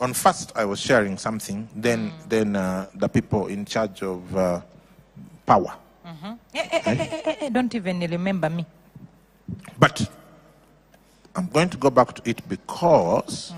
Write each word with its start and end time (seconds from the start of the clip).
On 0.00 0.14
first 0.14 0.52
I 0.56 0.64
was 0.64 0.80
sharing 0.80 1.18
something, 1.18 1.68
then 1.76 2.12
then 2.28 2.56
uh, 2.56 2.86
the 2.94 3.08
people 3.08 3.46
in 3.46 3.64
charge 3.64 4.02
of 4.02 4.36
uh, 4.36 4.60
power. 5.46 5.74
Eh, 6.54 6.68
eh, 6.72 6.80
eh, 6.84 7.34
eh, 7.40 7.48
don't 7.50 7.74
even 7.74 8.00
remember 8.00 8.50
me. 8.50 8.66
But 9.78 10.10
I'm 11.36 11.46
going 11.46 11.68
to 11.70 11.76
go 11.76 11.90
back 11.90 12.14
to 12.14 12.22
it 12.28 12.46
because 12.48 13.52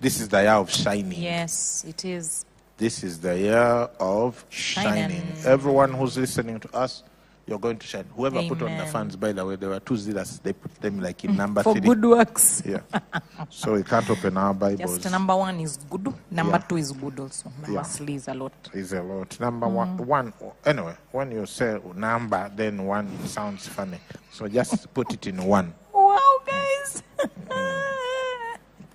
this 0.00 0.20
is 0.20 0.28
the 0.28 0.42
year 0.42 0.52
of 0.52 0.70
shining. 0.70 1.20
Yes, 1.20 1.84
it 1.86 2.04
is. 2.04 2.44
This 2.76 3.02
is 3.02 3.18
the 3.20 3.38
year 3.38 3.88
of 3.98 4.44
shining. 4.50 5.10
Shining. 5.10 5.44
Everyone 5.44 5.92
who's 5.92 6.16
listening 6.16 6.60
to 6.60 6.76
us, 6.76 7.02
you're 7.46 7.58
going 7.60 7.78
to 7.78 7.86
shine. 7.86 8.04
Whoever 8.16 8.42
put 8.42 8.60
on 8.62 8.68
the 8.70 8.74
Amen. 8.74 8.92
fans, 8.92 9.14
by 9.16 9.30
the 9.32 9.44
way, 9.46 9.54
there 9.56 9.68
were 9.68 9.78
two 9.80 9.96
zealous. 9.96 10.38
They 10.42 10.52
put 10.52 10.74
them 10.80 10.98
like 11.00 11.24
in 11.24 11.36
number 11.36 11.62
For 11.62 11.72
three. 11.74 11.80
good 11.82 12.04
works. 12.04 12.62
Yeah. 12.66 12.80
so 13.50 13.74
we 13.74 13.84
can't 13.84 14.08
open 14.10 14.36
our 14.36 14.52
Bibles. 14.52 14.98
Just 14.98 15.10
number 15.12 15.36
one 15.36 15.60
is 15.60 15.76
good. 15.88 16.12
Number 16.30 16.52
Yeah. 16.56 16.58
two 16.68 16.76
is 16.78 16.90
good 16.92 17.20
also. 17.20 17.52
Number 17.62 17.72
Yeah. 17.76 17.82
three 17.84 18.14
is 18.16 18.26
a 18.28 18.34
lot. 18.34 18.52
is 18.72 18.92
a 18.92 19.02
lot. 19.02 19.38
Number 19.38 19.68
one, 19.68 19.96
Mm. 19.98 20.06
one. 20.06 20.32
Anyway, 20.64 20.94
when 21.12 21.30
you 21.30 21.46
say 21.46 21.78
number, 21.94 22.50
then 22.56 22.84
one 22.84 23.08
sounds 23.26 23.68
funny. 23.68 23.98
So 24.32 24.48
just 24.48 24.92
put 24.92 25.12
it 25.12 25.26
in 25.28 25.42
one. 25.44 25.72
Wow, 25.92 26.18
guys. 26.44 27.02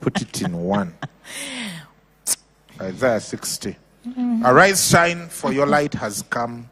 Put 0.01 0.21
it 0.21 0.41
in 0.41 0.53
one. 0.57 0.93
Isaiah 2.81 3.19
60. 3.19 3.75
Arise, 4.43 4.89
shine, 4.89 5.27
for 5.29 5.53
your 5.53 5.67
light 5.67 5.93
has 5.93 6.23
come, 6.23 6.67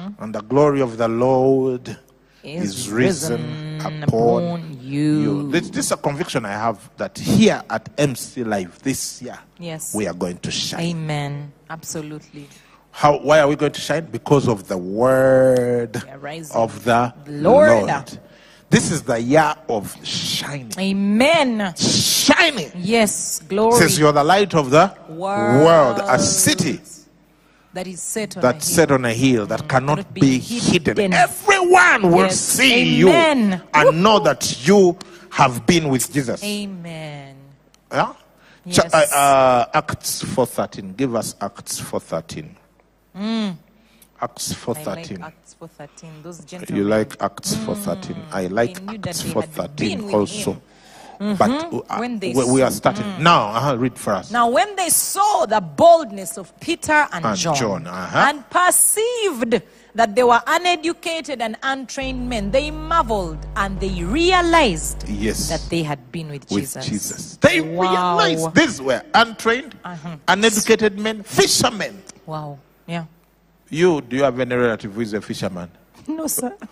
Mm-hmm. 0.00 0.22
and 0.22 0.34
the 0.34 0.40
glory 0.40 0.80
of 0.80 0.96
the 0.96 1.08
Lord 1.08 1.96
is, 2.42 2.88
risen, 2.90 3.80
upon, 3.80 4.78
you. 4.80 5.50
This, 5.50 5.68
this 5.70 5.86
is 5.86 5.92
a 5.92 5.96
conviction 5.96 6.44
I 6.46 6.52
have 6.52 6.88
that 6.96 7.18
here 7.18 7.62
at 7.68 7.88
MC 7.98 8.44
Live 8.44 8.78
this 8.82 9.20
year, 9.20 9.38
Yes. 9.58 9.94
we 9.94 10.06
are 10.06 10.14
going 10.14 10.38
to 10.38 10.50
shine. 10.50 10.80
Amen. 10.80 11.52
Absolutely. 11.68 12.48
How, 12.92 13.18
why 13.18 13.40
are 13.40 13.48
we 13.48 13.56
going 13.56 13.72
to 13.72 13.80
shine? 13.80 14.06
Because 14.06 14.48
of 14.48 14.66
the 14.68 14.78
word 14.78 15.96
of 16.54 16.84
the 16.84 17.14
Lord. 17.26 17.84
Lord. 17.86 18.18
This 18.70 18.90
is 18.92 19.02
the 19.02 19.20
year 19.20 19.54
of 19.68 19.96
shining. 20.06 20.72
Amen. 20.78 21.74
Shining. 21.76 22.70
Yes. 22.76 23.40
Glory. 23.48 23.76
Says 23.78 23.98
you're 23.98 24.12
the 24.12 24.22
light 24.24 24.54
of 24.54 24.70
the 24.70 24.94
World. 25.08 25.64
world. 25.64 26.00
A 26.08 26.18
city 26.18 26.80
that 27.72 27.86
is 27.86 28.00
set 28.02 28.36
on 28.36 28.42
hill. 28.42 28.60
set 28.60 28.90
on 28.90 29.04
a 29.04 29.12
hill 29.12 29.46
that 29.46 29.68
cannot 29.68 29.96
Cannot 29.98 30.14
be 30.14 30.20
be 30.20 30.38
hidden. 30.38 30.96
hidden. 30.96 31.12
Everyone 31.12 32.10
will 32.10 32.24
Yes. 32.26 32.40
see 32.40 33.00
Amen. 33.04 33.52
you 33.52 33.60
and 33.74 34.02
know 34.02 34.18
that 34.20 34.66
you 34.66 34.96
have 35.30 35.64
been 35.66 35.88
with 35.88 36.12
Jesus. 36.12 36.42
Amen. 36.42 37.36
Yeah? 37.92 38.12
Yes. 38.64 38.92
uh, 38.92 39.16
uh, 39.16 39.78
Acts 39.78 40.22
4.13. 40.24 40.96
Give 40.96 41.14
us 41.14 41.34
Acts 41.40 41.80
4.13. 41.80 42.54
Acts 44.22 44.52
Mm. 44.52 44.76
I 44.76 44.84
like 44.84 45.06
4.13. 45.06 45.22
Acts 45.22 45.56
4.13. 45.60 46.22
Those 46.22 46.44
gentlemen. 46.44 46.76
You 46.76 46.88
like 46.88 47.16
Acts 47.22 47.54
4.13. 47.54 48.16
I 48.32 48.46
like 48.48 48.74
that 48.86 49.06
Acts 49.08 49.22
they 49.22 49.30
had 49.30 49.76
been 49.76 50.00
4.13 50.00 50.12
also. 50.14 50.52
him. 50.52 50.60
But 51.20 51.50
uh, 51.50 51.98
When 51.98 52.18
they 52.18 52.32
we, 52.32 52.44
we 52.50 52.62
are 52.62 52.70
saw- 52.70 52.76
starting. 52.94 53.22
Now, 53.22 53.52
uh 53.54 53.76
read 53.76 53.98
for 53.98 54.14
us. 54.14 54.30
Now, 54.30 54.48
when 54.48 54.74
they 54.76 54.88
saw 54.88 55.44
the 55.44 55.60
boldness 55.60 56.38
of 56.38 56.48
Peter 56.60 57.06
and, 57.12 57.26
And 57.26 57.36
John, 57.36 57.54
John, 57.56 57.86
uh-huh. 57.86 58.26
and 58.32 58.48
perceived 58.48 59.60
that 59.94 60.14
they 60.14 60.22
were 60.24 60.40
uneducated 60.46 61.42
and 61.42 61.56
untrained 61.62 62.26
men, 62.30 62.50
they 62.52 62.70
marveled 62.70 63.36
and 63.56 63.78
they 63.80 64.02
realized 64.02 65.04
Yes. 65.08 65.48
that 65.50 65.60
they 65.68 65.82
had 65.82 66.10
been 66.10 66.30
with, 66.30 66.50
with 66.50 66.62
Jesus. 66.72 66.86
Jesus. 66.86 67.36
They 67.36 67.60
Wow. 67.60 67.82
realized 68.16 68.54
these 68.54 68.80
were 68.80 69.02
untrained, 69.12 69.76
Uh-huh. 69.84 70.16
uneducated 70.26 70.98
men, 70.98 71.22
fishermen. 71.22 72.02
Wow. 72.24 72.58
Yeah. 72.86 73.04
You, 73.68 74.00
do 74.00 74.16
you 74.16 74.22
have 74.22 74.40
any 74.40 74.54
relative 74.54 74.94
who 74.94 75.02
is 75.02 75.12
a 75.12 75.20
fisherman? 75.20 75.70
No, 76.08 76.26
sir. 76.28 76.56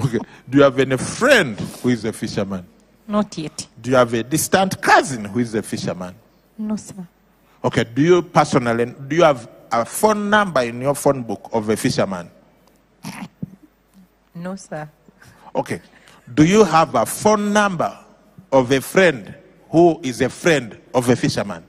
Okay. 0.00 0.18
Do 0.48 0.56
you 0.58 0.64
have 0.64 0.78
any 0.80 0.96
friend 0.96 1.60
who 1.82 1.90
is 1.90 2.04
a 2.06 2.12
fisherman? 2.14 2.66
Not 3.08 3.36
yet. 3.36 3.66
Do 3.80 3.90
you 3.90 3.96
have 3.96 4.14
a 4.14 4.22
distant 4.22 4.80
cousin 4.80 5.24
who 5.24 5.40
is 5.40 5.54
a 5.54 5.62
fisherman? 5.62 6.14
No, 6.58 6.76
sir. 6.76 6.94
Okay. 7.64 7.84
Do 7.84 8.02
you 8.02 8.22
personally, 8.22 8.86
do 9.08 9.16
you 9.16 9.22
have 9.24 9.48
a 9.70 9.84
phone 9.84 10.30
number 10.30 10.60
in 10.62 10.80
your 10.80 10.94
phone 10.94 11.22
book 11.22 11.48
of 11.52 11.68
a 11.68 11.76
fisherman? 11.76 12.30
No, 14.34 14.56
sir. 14.56 14.88
Okay. 15.54 15.80
Do 16.32 16.44
you 16.44 16.64
have 16.64 16.94
a 16.94 17.04
phone 17.04 17.52
number 17.52 17.96
of 18.50 18.70
a 18.70 18.80
friend 18.80 19.34
who 19.70 20.00
is 20.02 20.20
a 20.20 20.28
friend 20.28 20.78
of 20.94 21.08
a 21.08 21.16
fisherman? 21.16 21.64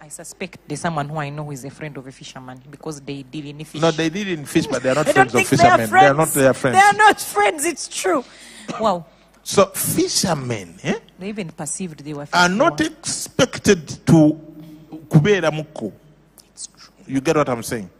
I 0.00 0.08
suspect 0.08 0.58
there's 0.66 0.80
someone 0.80 1.08
who 1.08 1.18
I 1.18 1.30
know 1.30 1.44
who 1.44 1.52
is 1.52 1.64
a 1.64 1.70
friend 1.70 1.96
of 1.96 2.06
a 2.06 2.12
fisherman 2.12 2.60
because 2.70 3.00
they 3.00 3.22
deal 3.22 3.46
in 3.46 3.64
fish. 3.64 3.80
No, 3.80 3.90
they 3.92 4.08
deal 4.10 4.28
in 4.28 4.44
fish, 4.44 4.66
but 4.66 4.82
they 4.82 4.90
are 4.90 4.94
not 4.96 5.08
friends 5.14 5.32
of 5.34 5.46
think 5.46 5.60
they 5.60 5.66
are 5.68 5.78
fishermen. 5.78 5.88
friends. 5.88 6.04
They 6.04 6.10
are 6.10 6.14
not 6.14 6.28
their 6.28 6.54
friends. 6.54 6.76
They 6.76 6.82
are 6.82 6.92
not 6.94 7.20
friends. 7.20 7.64
It's 7.64 7.88
true. 7.88 8.24
Wow. 8.80 9.06
So 9.42 9.66
fishermen 9.66 10.78
eh, 10.82 10.98
They 11.18 11.28
even 11.28 11.48
perceived 11.50 12.04
they 12.04 12.12
were 12.14 12.26
are 12.32 12.48
not 12.48 12.80
expected 12.80 13.88
to 14.06 14.38
kubera 15.08 15.50
muku. 15.50 15.92
You 17.06 17.20
get 17.20 17.36
what 17.36 17.48
I'm 17.48 17.62
saying? 17.62 17.90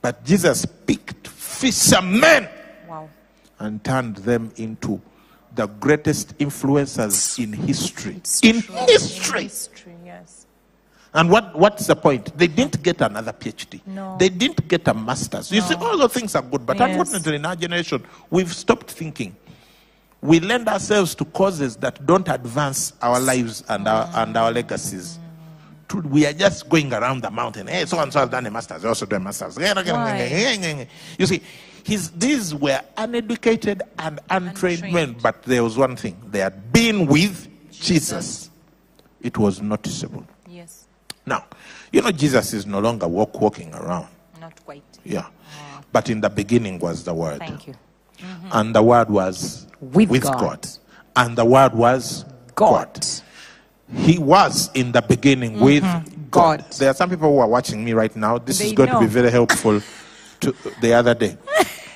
But 0.00 0.24
Jesus 0.24 0.64
picked 0.66 1.28
fishermen 1.28 2.48
Wow. 2.88 3.08
and 3.58 3.82
turned 3.84 4.16
them 4.16 4.50
into 4.56 5.00
the 5.54 5.66
greatest 5.66 6.36
influencers 6.38 7.38
in 7.42 7.52
history. 7.52 8.20
In 8.42 8.60
history. 8.86 9.42
History, 9.44 9.94
yes. 10.04 10.46
And 11.14 11.30
what, 11.30 11.56
what's 11.58 11.86
the 11.86 11.96
point? 11.96 12.36
They 12.36 12.46
didn't 12.48 12.82
get 12.82 13.00
another 13.00 13.32
PhD. 13.32 13.80
No. 13.86 14.16
They 14.18 14.28
didn't 14.28 14.68
get 14.68 14.86
a 14.88 14.94
master's. 14.94 15.50
You 15.50 15.60
see, 15.62 15.74
all 15.74 15.96
those 15.98 16.12
things 16.12 16.34
are 16.34 16.42
good, 16.42 16.64
but 16.66 16.78
Yes. 16.78 16.90
unfortunately, 16.90 17.36
in 17.36 17.46
our 17.46 17.56
generation, 17.56 18.04
we've 18.30 18.52
stopped 18.54 18.90
thinking. 18.90 19.34
We 20.20 20.40
lend 20.40 20.68
ourselves 20.68 21.14
to 21.16 21.24
causes 21.24 21.76
that 21.76 22.04
don't 22.04 22.28
advance 22.28 22.92
our 23.02 23.20
lives 23.20 23.62
and 23.68 23.86
our, 23.86 24.10
and 24.14 24.36
our 24.36 24.50
legacies. 24.50 25.18
We 26.04 26.26
are 26.26 26.32
just 26.32 26.68
going 26.68 26.92
around 26.92 27.22
the 27.22 27.30
mountain. 27.30 27.66
Hey, 27.68 27.86
so 27.86 27.98
and 28.00 28.12
so 28.12 28.20
has 28.20 28.28
done 28.28 28.44
a 28.46 28.50
master's. 28.50 28.82
They 28.82 28.88
also 28.88 29.06
do 29.06 29.16
a 29.16 29.20
master's. 29.20 29.56
You 31.18 31.26
see, 31.26 31.40
his, 31.84 32.10
these 32.10 32.54
were 32.54 32.80
uneducated 32.96 33.82
and 33.98 34.20
untrained, 34.28 34.92
men, 34.92 35.16
but 35.22 35.42
there 35.44 35.62
was 35.62 35.78
one 35.78 35.96
thing 35.96 36.20
they 36.26 36.40
had 36.40 36.72
been 36.72 37.06
with 37.06 37.48
Jesus. 37.70 38.50
It 39.22 39.38
was 39.38 39.62
noticeable. 39.62 40.26
Yes. 40.46 40.86
Now, 41.24 41.46
you 41.92 42.02
know, 42.02 42.10
Jesus 42.10 42.52
is 42.52 42.66
no 42.66 42.80
longer 42.80 43.08
walk, 43.08 43.40
walking 43.40 43.72
around. 43.74 44.08
Not 44.40 44.62
quite. 44.64 44.82
Yeah. 45.04 45.26
Oh. 45.26 45.80
But 45.90 46.10
in 46.10 46.20
the 46.20 46.28
beginning 46.28 46.78
was 46.78 47.04
the 47.04 47.14
Word. 47.14 47.38
Thank 47.38 47.66
you. 47.68 47.74
Mm-hmm. 48.18 48.48
And 48.52 48.74
the 48.74 48.82
Word 48.82 49.10
was 49.10 49.66
With 49.80 50.22
God. 50.22 50.66
And 51.16 51.36
the 51.36 51.44
Word 51.44 51.74
was 51.74 52.24
God. 52.54 53.04
He 53.94 54.18
was 54.18 54.70
in 54.74 54.92
the 54.92 55.02
beginning 55.02 55.52
mm-hmm. 55.54 55.64
with 55.64 55.82
God. 55.82 56.04
Mm-hmm. 56.04 56.28
God. 56.30 56.64
There 56.72 56.90
are 56.90 56.94
some 56.94 57.08
people 57.10 57.32
who 57.32 57.38
are 57.38 57.48
watching 57.48 57.84
me 57.84 57.92
right 57.94 58.14
now. 58.14 58.38
This 58.38 58.60
is 58.60 58.70
They 58.70 58.74
going 58.74 58.90
to 58.90 59.00
be 59.00 59.06
very 59.06 59.30
helpful 59.30 59.80
to 60.40 60.54
the 60.80 60.92
other 60.92 61.14
day. 61.14 61.36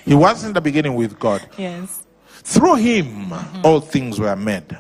he 0.05 0.15
was 0.15 0.45
in 0.45 0.53
the 0.53 0.61
beginning 0.61 0.95
with 0.95 1.19
God. 1.19 1.47
Yes. 1.59 2.03
Through 2.45 2.77
him, 2.77 3.27
mm-hmm. 3.27 3.61
all 3.65 3.81
things 3.81 4.19
were 4.19 4.35
made. 4.35 4.77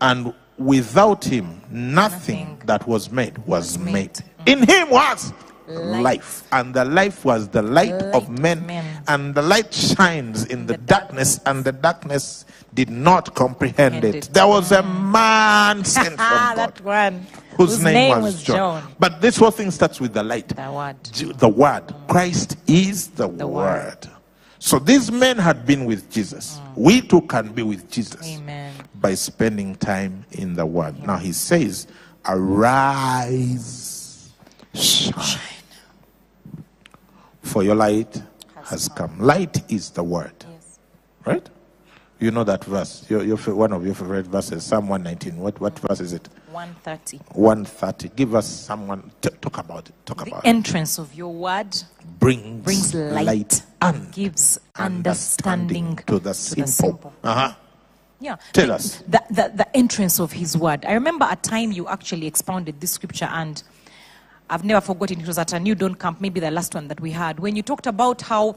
And 0.00 0.34
without 0.56 1.24
him, 1.24 1.60
nothing, 1.70 2.38
Nothing 2.38 2.62
that 2.66 2.86
was 2.86 3.10
made 3.10 3.38
was, 3.38 3.46
was 3.46 3.78
made. 3.78 3.92
made. 3.92 4.20
In 4.46 4.62
him 4.68 4.90
was 4.90 5.32
Life. 5.70 6.02
life. 6.02 6.48
And 6.52 6.74
the 6.74 6.84
life 6.84 7.24
was 7.24 7.48
the 7.48 7.62
light, 7.62 7.92
Light 7.92 8.14
of 8.14 8.28
men. 8.28 8.66
men. 8.66 9.02
And 9.08 9.34
the 9.34 9.42
light 9.42 9.72
shines 9.72 10.44
in 10.46 10.66
the, 10.66 10.74
the 10.74 10.78
darkness, 10.78 11.40
and 11.46 11.64
the 11.64 11.72
darkness 11.72 12.44
did 12.74 12.90
not 12.90 13.34
comprehend 13.34 14.04
it. 14.04 14.14
it. 14.14 14.30
There 14.32 14.46
was 14.46 14.72
a 14.72 14.82
man 14.82 15.84
sent 15.96 16.08
from 16.08 16.16
God 16.16 16.56
that 16.56 16.80
one. 16.82 17.26
whose, 17.56 17.82
name, 17.82 18.22
was, 18.22 18.42
John. 18.42 18.82
But 18.98 19.20
this 19.20 19.36
whole 19.36 19.50
thing 19.50 19.70
starts 19.70 20.00
with 20.00 20.12
the 20.14 20.22
light. 20.22 20.48
The 20.48 20.72
word. 20.72 21.02
The 21.38 21.48
word. 21.48 21.94
Christ 22.08 22.56
is 22.66 23.08
the, 23.08 23.28
The 23.28 23.46
word. 23.46 24.04
word. 24.04 24.08
So 24.62 24.78
these 24.78 25.10
men 25.10 25.38
had 25.38 25.64
been 25.66 25.86
with 25.86 26.10
Jesus. 26.10 26.58
Mm. 26.58 26.76
We 26.76 27.00
too 27.00 27.22
can 27.22 27.50
be 27.52 27.62
with 27.62 27.90
Jesus 27.90 28.26
Amen. 28.36 28.74
by 28.96 29.14
spending 29.14 29.74
time 29.76 30.26
in 30.32 30.54
the 30.54 30.66
word. 30.66 31.02
Now 31.02 31.16
he 31.16 31.32
says, 31.32 31.86
Arise, 32.26 34.30
shine. 34.74 35.40
For 37.50 37.62
your 37.64 37.74
light 37.74 38.22
has 38.64 38.88
come. 38.88 39.18
Light 39.18 39.70
is 39.70 39.90
the 39.90 40.02
word, 40.04 40.32
Yes. 40.48 40.78
right? 41.26 41.48
You 42.20 42.30
know 42.30 42.44
that 42.44 42.64
verse. 42.64 43.06
Your, 43.08 43.24
your, 43.24 43.36
one 43.38 43.72
of 43.72 43.84
your 43.84 43.94
favorite 43.94 44.26
verses, 44.26 44.62
Psalm 44.64 44.88
119. 44.88 45.38
What, 45.40 45.58
what 45.60 45.78
verse 45.78 46.00
is 46.00 46.12
it? 46.12 46.28
130. 46.52 47.18
130. 47.32 48.08
Give 48.14 48.34
us 48.34 48.46
someone, 48.46 49.10
t- 49.22 49.30
talk 49.40 49.56
about 49.58 49.88
it. 49.88 49.94
Talk 50.04 50.18
The 50.18 50.24
about 50.30 50.44
it. 50.44 50.48
entrance 50.48 50.98
of 50.98 51.14
your 51.14 51.32
word 51.32 51.74
Brings, 52.18 52.62
brings 52.62 52.94
light, 52.94 53.62
and 53.80 54.12
gives 54.12 54.60
understanding 54.76 55.98
to 56.06 56.18
the 56.18 56.34
simple. 56.34 56.66
simple. 56.72 57.12
Uh-huh. 57.24 57.54
Yeah. 58.20 58.36
Tell 58.52 58.66
the, 58.66 58.74
us. 58.74 58.98
The, 59.08 59.22
the, 59.30 59.52
the 59.56 59.76
entrance 59.76 60.20
of 60.20 60.30
his 60.32 60.56
word. 60.58 60.84
I 60.84 60.92
remember 60.92 61.26
a 61.28 61.36
time 61.36 61.72
you 61.72 61.88
actually 61.88 62.26
expounded 62.26 62.80
this 62.82 62.90
scripture, 62.90 63.28
and 63.32 63.62
I've 64.50 64.64
never 64.64 64.80
forgotten. 64.80 65.20
It 65.20 65.26
was 65.26 65.38
at 65.38 65.52
a 65.52 65.60
New 65.60 65.74
Dawn 65.74 65.94
camp, 65.94 66.20
maybe 66.20 66.40
the 66.40 66.50
last 66.50 66.74
one 66.74 66.88
that 66.88 67.00
we 67.00 67.12
had, 67.12 67.38
when 67.38 67.54
you 67.56 67.62
talked 67.62 67.86
about 67.86 68.20
how 68.22 68.56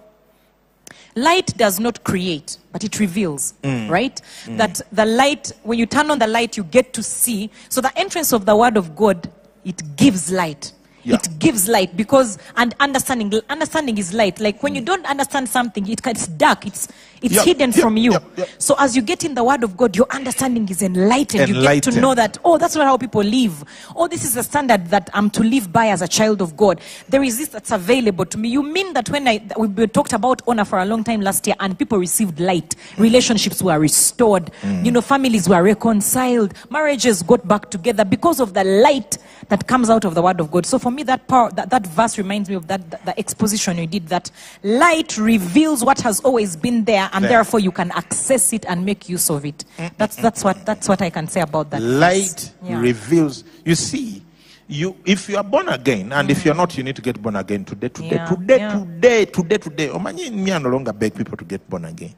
light 1.16 1.56
does 1.58 1.80
not 1.80 2.04
create, 2.04 2.58
but 2.72 2.84
it 2.84 3.00
reveals, 3.00 3.54
Mm. 3.64 3.90
right? 3.90 4.20
That 4.48 4.82
the 4.92 5.06
light, 5.06 5.52
when 5.64 5.78
you 5.80 5.86
turn 5.86 6.10
on 6.12 6.20
the 6.20 6.28
light, 6.28 6.58
you 6.58 6.64
get 6.64 6.94
to 6.94 7.04
see. 7.04 7.50
So 7.70 7.80
the 7.80 7.98
entrance 7.98 8.34
of 8.34 8.46
the 8.46 8.56
word 8.56 8.76
of 8.76 8.96
God, 8.96 9.30
it 9.64 9.96
gives 9.96 10.32
light. 10.32 10.74
Yeah. 11.04 11.16
It 11.16 11.40
gives 11.40 11.68
light 11.68 11.96
because 11.98 12.38
and 12.56 12.74
understanding 12.80 13.34
understanding 13.50 13.98
is 13.98 14.14
light. 14.14 14.40
Like 14.40 14.64
when 14.64 14.76
you 14.76 14.82
don't 14.82 15.06
understand 15.06 15.50
something, 15.50 15.88
it, 15.90 16.00
it's 16.06 16.28
dark. 16.28 16.66
It's 16.66 16.88
it's 17.22 17.42
hidden 17.44 17.72
from 17.72 17.96
you. 17.96 18.18
So 18.58 18.76
as 18.80 18.96
you 18.98 19.02
get 19.02 19.24
in 19.24 19.34
the 19.34 19.44
word 19.46 19.64
of 19.64 19.78
God, 19.78 19.96
your 19.96 20.08
understanding 20.12 20.68
is 20.70 20.82
enlightened. 20.82 21.48
You 21.48 21.62
get 21.62 21.84
to 21.84 22.02
know 22.02 22.14
that, 22.16 22.38
oh, 22.44 22.58
that's 22.58 22.76
not 22.76 22.86
how 22.86 22.98
people 22.98 23.22
live. 23.24 23.64
Oh, 23.96 24.10
this 24.10 24.26
is 24.26 24.34
the 24.34 24.44
standard 24.44 24.88
that 24.88 25.10
I'm 25.14 25.30
to 25.32 25.44
live 25.44 25.72
by 25.72 25.88
as 25.88 26.02
a 26.02 26.08
child 26.08 26.42
of 26.42 26.58
God. 26.58 26.82
There 27.08 27.24
is 27.24 27.38
this 27.38 27.48
that's 27.50 27.72
available 27.72 28.26
to 28.26 28.38
me. 28.38 28.50
You 28.50 28.62
mean 28.62 28.92
that 28.94 29.10
when 29.10 29.28
I 29.28 29.38
that 29.40 29.60
we 29.60 29.68
we 29.68 29.88
talked 29.88 30.14
about 30.14 30.42
honor 30.48 30.66
for 30.66 30.80
a 30.80 30.86
long 30.86 31.04
time 31.04 31.22
last 31.22 31.48
year 31.48 31.56
and 31.60 31.78
people 31.80 31.98
received 31.98 32.40
light, 32.40 32.76
relationships 32.98 33.62
were 33.62 33.80
restored, 33.80 34.52
Mm. 34.64 34.86
you 34.86 34.92
know, 34.92 35.02
families 35.02 35.48
were 35.50 35.62
reconciled, 35.64 36.54
marriages 36.70 37.24
got 37.24 37.46
back 37.48 37.70
together 37.70 38.06
because 38.06 38.40
of 38.40 38.54
the 38.54 38.64
light 38.64 39.18
that 39.50 39.68
comes 39.68 39.90
out 39.90 40.06
of 40.06 40.16
the 40.16 40.22
word 40.22 40.40
of 40.40 40.52
God. 40.52 40.66
So 40.66 40.78
for 40.80 40.92
me, 40.94 41.04
that 41.04 41.28
power, 41.28 41.52
that, 41.52 41.70
that 41.70 41.86
verse 41.88 42.18
reminds 42.18 42.50
me 42.50 42.56
of 42.56 42.68
that, 42.68 42.90
that 42.92 43.06
the 43.06 43.20
exposition 43.20 43.78
you 43.78 43.88
did. 43.88 44.08
That 44.08 44.32
light 44.64 45.18
reveals 45.18 45.84
what 45.84 46.00
has 46.02 46.20
always 46.22 46.56
been 46.56 46.84
there, 46.86 47.10
and 47.14 47.24
There. 47.24 47.32
therefore 47.32 47.60
you 47.60 47.72
can 47.72 47.92
access 47.92 48.54
it 48.54 48.66
and 48.68 48.86
make 48.86 49.10
use 49.10 49.30
of 49.30 49.46
it. 49.46 49.66
Mm, 49.78 49.86
mm, 49.90 49.98
that's 49.98 50.18
mm, 50.18 50.22
that's 50.22 50.44
what 50.44 50.66
that's 50.66 50.88
what 50.88 51.02
I 51.02 51.10
can 51.10 51.28
say 51.28 51.42
about 51.42 51.70
that. 51.72 51.82
Light 51.82 52.52
Yeah. 52.64 52.80
reveals. 52.80 53.44
You 53.66 53.76
see, 53.76 54.24
you 54.68 54.96
if 55.06 55.28
you 55.30 55.38
are 55.38 55.44
born 55.44 55.70
again, 55.70 56.12
and 56.14 56.30
if 56.32 56.46
you're 56.46 56.56
not, 56.56 56.78
you 56.78 56.84
need 56.84 56.96
to 56.96 57.02
get 57.02 57.22
born 57.22 57.36
again 57.36 57.66
today, 57.66 57.90
today, 57.90 58.10
Yeah, 58.16 58.26
today, 58.26 58.58
yeah. 58.58 58.80
today, 58.80 59.26
today, 59.26 59.58
today. 59.58 59.90
Oh, 59.90 60.00
man, 60.00 60.16
me 60.16 60.52
I 60.52 60.58
no 60.60 60.70
longer 60.70 60.94
beg 60.94 61.16
people 61.16 61.38
to 61.38 61.46
get 61.46 61.68
born 61.70 61.86
again. 61.86 62.14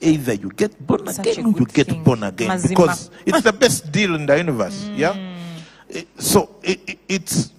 Either 0.00 0.34
you 0.34 0.48
get 0.50 0.78
born 0.86 1.06
Such 1.12 1.26
again 1.26 1.46
or 1.46 1.58
you 1.58 1.66
get 1.66 1.88
thing. 1.88 2.04
born 2.04 2.22
again 2.22 2.50
Mazima. 2.50 2.68
because 2.68 3.10
it's 3.26 3.40
the 3.42 3.52
best 3.52 3.90
deal 3.90 4.14
in 4.14 4.26
the 4.26 4.36
universe. 4.36 4.84
Yeah. 4.94 5.16
Eh, 5.90 6.04
so 6.18 6.56
it, 6.62 6.80
it, 6.86 6.98
it's 7.08 7.52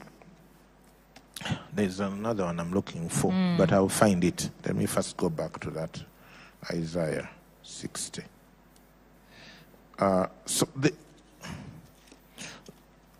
there's 1.76 2.00
another 2.00 2.46
one 2.46 2.60
I'm 2.60 2.74
looking 2.74 3.10
for, 3.10 3.32
hmm. 3.32 3.58
but 3.58 3.72
I'll 3.72 3.90
find 3.90 4.24
it. 4.24 4.50
Let 4.66 4.76
me 4.76 4.86
first 4.86 5.18
go 5.18 5.30
back 5.30 5.60
to 5.62 5.70
that 5.72 6.02
Isaiah 6.72 7.30
60. 7.64 8.24
Uh, 10.00 10.28
so 10.46 10.68
the 10.76 10.94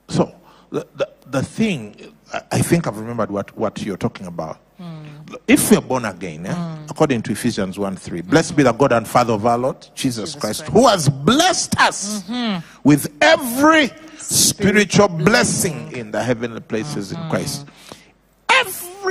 so 0.10 0.36
the, 0.70 0.88
the, 0.96 1.10
the 1.28 1.44
thing 1.44 2.14
I, 2.52 2.62
think 2.62 2.88
I've 2.88 2.98
remembered 2.98 3.30
what, 3.30 3.56
what 3.56 3.82
you're 3.84 3.98
talking 3.98 4.26
about. 4.26 4.58
Hmm. 4.78 5.04
If 5.48 5.70
we're 5.72 5.82
born 5.82 6.06
again, 6.06 6.46
eh, 6.48 6.54
hmm. 6.54 6.86
according 6.90 7.22
to 7.24 7.32
Ephesians 7.32 7.78
1 7.78 7.96
3, 7.96 8.22
blessed 8.22 8.56
be 8.56 8.64
the 8.64 8.72
God 8.72 8.92
and 8.92 9.08
Father 9.08 9.34
of 9.34 9.46
our 9.46 9.58
Lord 9.58 9.88
Jesus, 9.94 10.36
Christ, 10.36 10.64
who 10.64 10.88
has 10.88 11.10
blessed 11.10 11.80
us 11.80 12.24
mm-hmm. 12.24 12.66
with 12.84 13.14
every 13.22 13.92
spiritual 14.18 15.10
blessing 15.10 15.92
in 15.92 16.12
the 16.12 16.24
heavenly 16.24 16.62
places 16.62 17.12
in 17.12 17.18
mm-hmm. 17.18 17.30
Christ. 17.30 17.68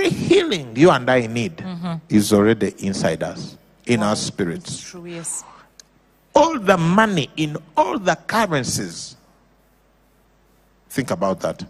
Every 0.02 0.18
healing 0.18 0.74
you 0.74 0.90
and 0.90 1.08
I 1.08 1.26
need 1.26 1.58
mm-hmm. 1.58 1.94
is 2.08 2.32
already 2.32 2.74
inside 2.78 3.22
us, 3.22 3.56
in 3.86 4.02
our 4.02 4.16
spirits 4.16 4.82
True, 4.82 5.06
yes. 5.06 5.44
all 6.34 6.58
the 6.58 6.76
money 6.76 7.30
in 7.36 7.56
all 7.76 7.98
the 7.98 8.16
currencies. 8.26 9.16
Think 10.88 11.10
about 11.10 11.40
that. 11.40 11.58
Mm. 11.58 11.68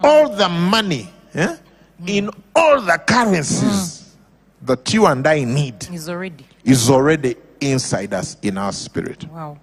All 0.00 0.28
the 0.30 0.48
money 0.48 1.10
eh, 1.34 1.56
mm. 2.02 2.08
in 2.08 2.30
all 2.56 2.80
the 2.80 2.98
currencies 3.06 4.16
mm. 4.62 4.66
that 4.66 4.92
you 4.94 5.06
and 5.06 5.26
I 5.26 5.44
need 5.44 5.84
He's 5.84 6.08
already. 6.08 6.46
is 6.64 6.88
already 6.88 7.36
inside 7.60 8.14
us 8.14 8.36
in 8.42 8.56
our 8.56 8.72
spirit. 8.72 9.28
Wow. 9.28 9.58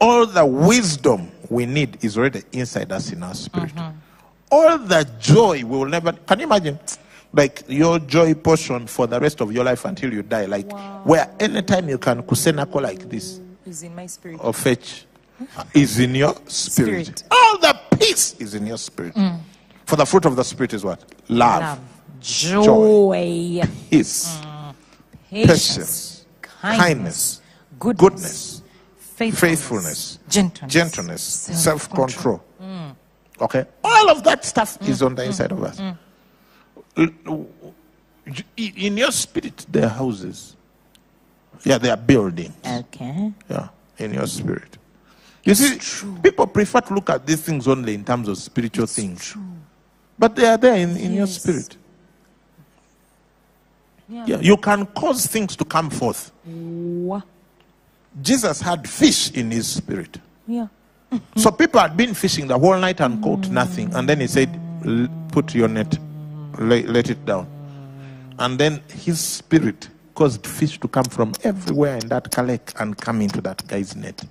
All 0.00 0.26
the 0.26 0.44
wisdom 0.44 1.30
we 1.50 1.66
need 1.66 2.02
is 2.02 2.16
already 2.16 2.42
inside 2.52 2.92
us 2.92 3.12
in 3.12 3.22
our 3.22 3.34
spirit. 3.34 3.74
Mm-hmm. 3.74 3.98
All 4.50 4.78
the 4.78 5.08
joy 5.20 5.58
we 5.58 5.64
will 5.64 5.86
never. 5.86 6.12
Can 6.12 6.40
you 6.40 6.46
imagine? 6.46 6.78
Like 7.32 7.64
your 7.68 7.98
joy 7.98 8.34
portion 8.34 8.86
for 8.86 9.06
the 9.06 9.18
rest 9.20 9.40
of 9.40 9.52
your 9.52 9.64
life 9.64 9.84
until 9.84 10.12
you 10.12 10.22
die. 10.22 10.46
Like 10.46 10.70
where 11.04 11.30
anytime 11.40 11.88
you 11.88 11.98
can 11.98 12.22
kusenako 12.22 12.80
like 12.82 13.08
this 13.10 13.40
Is 13.66 13.82
in 13.82 13.94
my 13.94 14.06
spirit. 14.06 14.38
or 14.42 14.54
fetch 14.54 15.04
is 15.74 15.98
in 15.98 16.14
your 16.14 16.34
spirit. 16.46 17.06
Spirit. 17.06 17.24
All 17.30 17.58
the 17.58 17.78
peace 17.98 18.34
is 18.38 18.54
in 18.54 18.66
your 18.66 18.78
spirit. 18.78 19.14
Mm. 19.14 19.40
For 19.84 19.96
the 19.96 20.06
fruit 20.06 20.24
of 20.24 20.36
the 20.36 20.44
spirit 20.44 20.72
is 20.72 20.84
what? 20.84 21.04
Love, 21.28 21.60
Love, 21.60 21.80
joy, 22.20 23.60
peace, 23.90 24.38
mm. 24.38 24.74
patience, 25.30 25.46
patience, 25.48 26.26
kindness, 26.40 26.78
kindness, 26.80 27.40
goodness, 27.78 28.00
goodness, 28.00 28.62
faithfulness, 28.96 29.40
faithfulness, 29.40 30.18
gentleness, 30.28 30.72
gentleness, 30.72 31.22
self 31.22 31.82
self-control. 31.82 32.38
control. 32.38 32.44
Mm. 32.62 32.96
Okay? 33.40 33.64
All 33.84 34.10
of 34.10 34.22
that 34.24 34.44
stuff 34.44 34.78
is 34.88 35.02
on 35.02 35.14
the 35.14 35.24
inside 35.24 35.52
of 35.52 35.62
us. 35.62 35.80
In 38.56 38.96
your 38.96 39.12
spirit, 39.12 39.66
there 39.70 39.84
are 39.84 39.88
houses. 39.90 40.56
Yeah, 41.64 41.78
they 41.78 41.90
are 41.90 41.96
buildings. 41.96 42.54
Okay. 42.66 43.32
Yeah, 43.48 43.68
in 43.98 44.14
your 44.14 44.26
spirit. 44.26 44.78
You 45.44 45.54
see, 45.54 45.78
people 46.22 46.46
prefer 46.46 46.80
to 46.80 46.94
look 46.94 47.08
at 47.10 47.24
these 47.26 47.42
things 47.42 47.68
only 47.68 47.94
in 47.94 48.04
terms 48.04 48.26
of 48.28 48.36
spiritual 48.38 48.86
things. 48.86 49.24
True. 49.24 49.42
But 50.18 50.34
they 50.34 50.46
are 50.46 50.56
there 50.56 50.74
in, 50.76 50.96
in 50.96 51.14
your 51.14 51.26
spirit. 51.26 51.76
Yeah. 54.08 54.24
Yeah, 54.26 54.38
you 54.40 54.56
can 54.56 54.86
cause 54.86 55.26
things 55.26 55.54
to 55.56 55.64
come 55.64 55.90
forth. 55.90 56.32
Wha- 56.44 57.22
Jesus 58.22 58.60
had 58.60 58.88
fish 58.88 59.30
in 59.32 59.50
his 59.50 59.68
spirit. 59.68 60.18
Yeah. 60.46 60.68
So 61.36 61.50
people 61.50 61.80
had 61.80 61.96
been 61.96 62.14
fishing 62.14 62.46
the 62.46 62.58
whole 62.58 62.76
night 62.78 63.00
and 63.00 63.22
caught 63.22 63.42
mm. 63.42 63.50
nothing. 63.50 63.94
And 63.94 64.08
then 64.08 64.20
he 64.20 64.26
said, 64.26 64.50
Put 65.30 65.54
your 65.54 65.68
net, 65.68 65.98
lay, 66.58 66.82
let 66.82 67.10
it 67.10 67.24
down. 67.24 67.46
And 68.38 68.58
then 68.58 68.82
his 68.92 69.20
spirit 69.20 69.88
caused 70.14 70.46
fish 70.46 70.80
to 70.80 70.88
come 70.88 71.04
from 71.04 71.32
everywhere 71.44 71.96
in 71.96 72.08
that 72.08 72.30
kalek 72.30 72.72
and 72.80 72.96
come 72.96 73.20
into 73.20 73.40
that 73.42 73.66
guy's 73.66 73.94
net. 73.94 74.24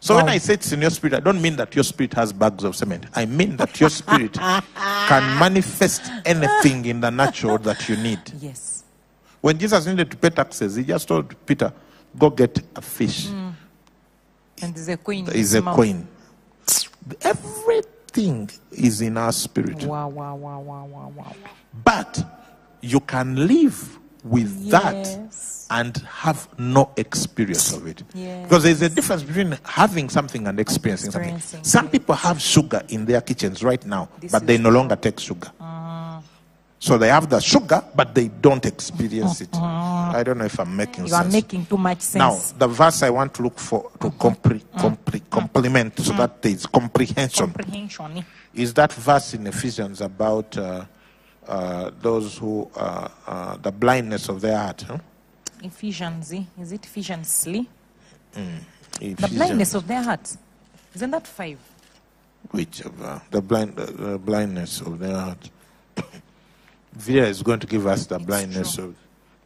So 0.00 0.16
when 0.16 0.28
I 0.28 0.38
say 0.38 0.54
it's 0.54 0.72
in 0.72 0.80
your 0.80 0.90
spirit, 0.90 1.14
I 1.14 1.20
don't 1.20 1.40
mean 1.40 1.54
that 1.56 1.76
your 1.76 1.84
spirit 1.84 2.12
has 2.14 2.32
bags 2.32 2.64
of 2.64 2.74
cement. 2.74 3.06
I 3.14 3.24
mean 3.24 3.56
that 3.58 3.78
your 3.80 3.88
spirit 3.88 4.32
can 4.34 5.38
manifest 5.38 6.02
anything 6.24 6.86
in 6.86 7.00
the 7.00 7.10
natural 7.10 7.56
that 7.58 7.88
you 7.88 7.96
need. 7.96 8.18
Yes. 8.40 8.82
When 9.40 9.58
Jesus 9.58 9.86
needed 9.86 10.10
to 10.10 10.16
pay 10.16 10.30
taxes, 10.30 10.74
he 10.74 10.82
just 10.82 11.06
told 11.06 11.34
Peter, 11.46 11.72
Go 12.18 12.30
get 12.30 12.60
a 12.76 12.82
fish. 12.82 13.26
Mm. 13.26 13.41
And 14.62 14.74
there's 14.74 14.88
a 14.88 14.96
coin. 14.96 15.28
Is 15.28 15.54
a 15.54 15.62
mouth. 15.62 15.76
coin. 15.76 16.06
Everything 17.22 18.48
is 18.70 19.00
in 19.00 19.16
our 19.16 19.32
spirit. 19.32 19.82
Wow, 19.84 20.08
wow, 20.08 20.36
wow, 20.36 20.60
wow, 20.60 20.84
wow, 20.86 21.12
wow. 21.16 21.36
But 21.84 22.24
you 22.80 23.00
can 23.00 23.46
live 23.46 23.98
with 24.24 24.70
that 24.70 25.18
and 25.70 25.96
have 25.96 26.48
no 26.58 26.92
experience 26.96 27.72
of 27.72 27.86
it. 27.86 28.02
Yes. 28.14 28.44
Because 28.44 28.62
there's 28.62 28.82
a 28.82 28.88
difference 28.88 29.22
between 29.22 29.58
having 29.64 30.08
something 30.08 30.46
and 30.46 30.60
experiencing, 30.60 31.10
something. 31.10 31.40
Some 31.40 31.86
yes. 31.86 31.92
people 31.92 32.14
have 32.14 32.40
sugar 32.40 32.82
in 32.88 33.04
their 33.06 33.20
kitchens 33.22 33.64
right 33.64 33.84
now, 33.84 34.08
This 34.20 34.30
but 34.30 34.46
they 34.46 34.58
no 34.58 34.68
longer 34.68 34.96
take 34.96 35.18
sugar. 35.18 35.50
Uh-huh. 35.58 35.81
So 36.82 36.98
they 36.98 37.06
have 37.10 37.30
the 37.30 37.38
sugar, 37.38 37.80
but 37.94 38.12
they 38.12 38.26
don't 38.26 38.66
experience 38.66 39.40
it. 39.40 39.54
I 39.54 40.24
don't 40.24 40.36
know 40.38 40.46
if 40.46 40.58
I'm 40.58 40.74
making 40.74 41.06
sense. 41.06 41.10
You 41.10 41.14
are 41.16 41.24
making 41.30 41.66
too 41.66 41.78
much 41.78 42.00
sense. 42.00 42.52
Now, 42.52 42.58
the 42.58 42.66
verse 42.66 43.04
I 43.04 43.10
want 43.10 43.32
to 43.34 43.42
look 43.42 43.56
for 43.60 43.88
to 44.00 44.10
compre- 44.10 44.64
compre- 44.76 45.22
complement 45.30 45.96
so 46.00 46.12
that 46.14 46.42
there 46.42 46.50
is 46.50 46.66
comprehension 46.66 47.52
Comprehension. 47.52 48.18
eh? 48.18 48.22
is 48.52 48.74
that 48.74 48.92
verse 48.94 49.32
in 49.34 49.46
Ephesians 49.46 50.00
about 50.00 50.58
uh, 50.58 50.84
uh, 51.46 51.92
those 52.00 52.36
who, 52.38 52.68
uh, 52.74 53.06
uh, 53.28 53.56
the 53.58 53.70
blindness 53.70 54.28
of 54.28 54.40
their 54.40 54.58
heart. 54.58 54.82
Huh? 54.82 54.98
Ephesians. 55.62 56.32
Is 56.60 56.72
it 56.72 56.84
Ephesians? 56.84 57.46
Lee? 57.46 57.68
The 58.32 59.28
blindness 59.32 59.74
of 59.74 59.86
their 59.86 60.02
hearts. 60.02 60.36
Isn't 60.96 61.12
that 61.12 61.28
five? 61.28 61.60
Which 62.50 62.80
of, 62.80 63.00
uh, 63.00 63.20
the 63.30 63.40
blind, 63.40 63.78
uh, 63.78 63.86
the 63.86 64.18
blindness 64.18 64.80
of 64.80 64.98
their 64.98 65.16
heart. 65.16 65.48
Vida 66.94 67.26
is 67.26 67.42
going 67.42 67.60
to 67.60 67.66
give 67.66 67.86
us 67.86 68.06
the 68.06 68.18
blindness 68.18 68.78
of 68.78 68.94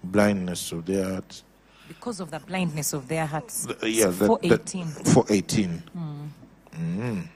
blindness 0.02 0.72
of 0.72 0.84
their 0.86 1.04
hearts. 1.12 1.42
Because 1.88 2.18
of 2.20 2.30
the 2.30 2.40
blindness 2.40 2.92
of 2.92 3.06
their 3.08 3.26
hearts. 3.26 3.66
The- 3.66 3.88
yeah, 3.90 4.06
the- 4.06 4.10
the- 4.12 4.26
418. 4.26 4.86
418. 4.86 5.82
Mhm. 6.76 7.28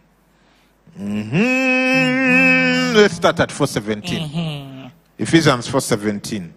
Mhm. 0.98 2.94
Let's 2.96 3.14
start 3.14 3.38
at 3.40 3.52
417. 3.52 4.28
Mhm. 4.28 4.90
Ephesians 5.18 5.68
4:17. 5.68 6.52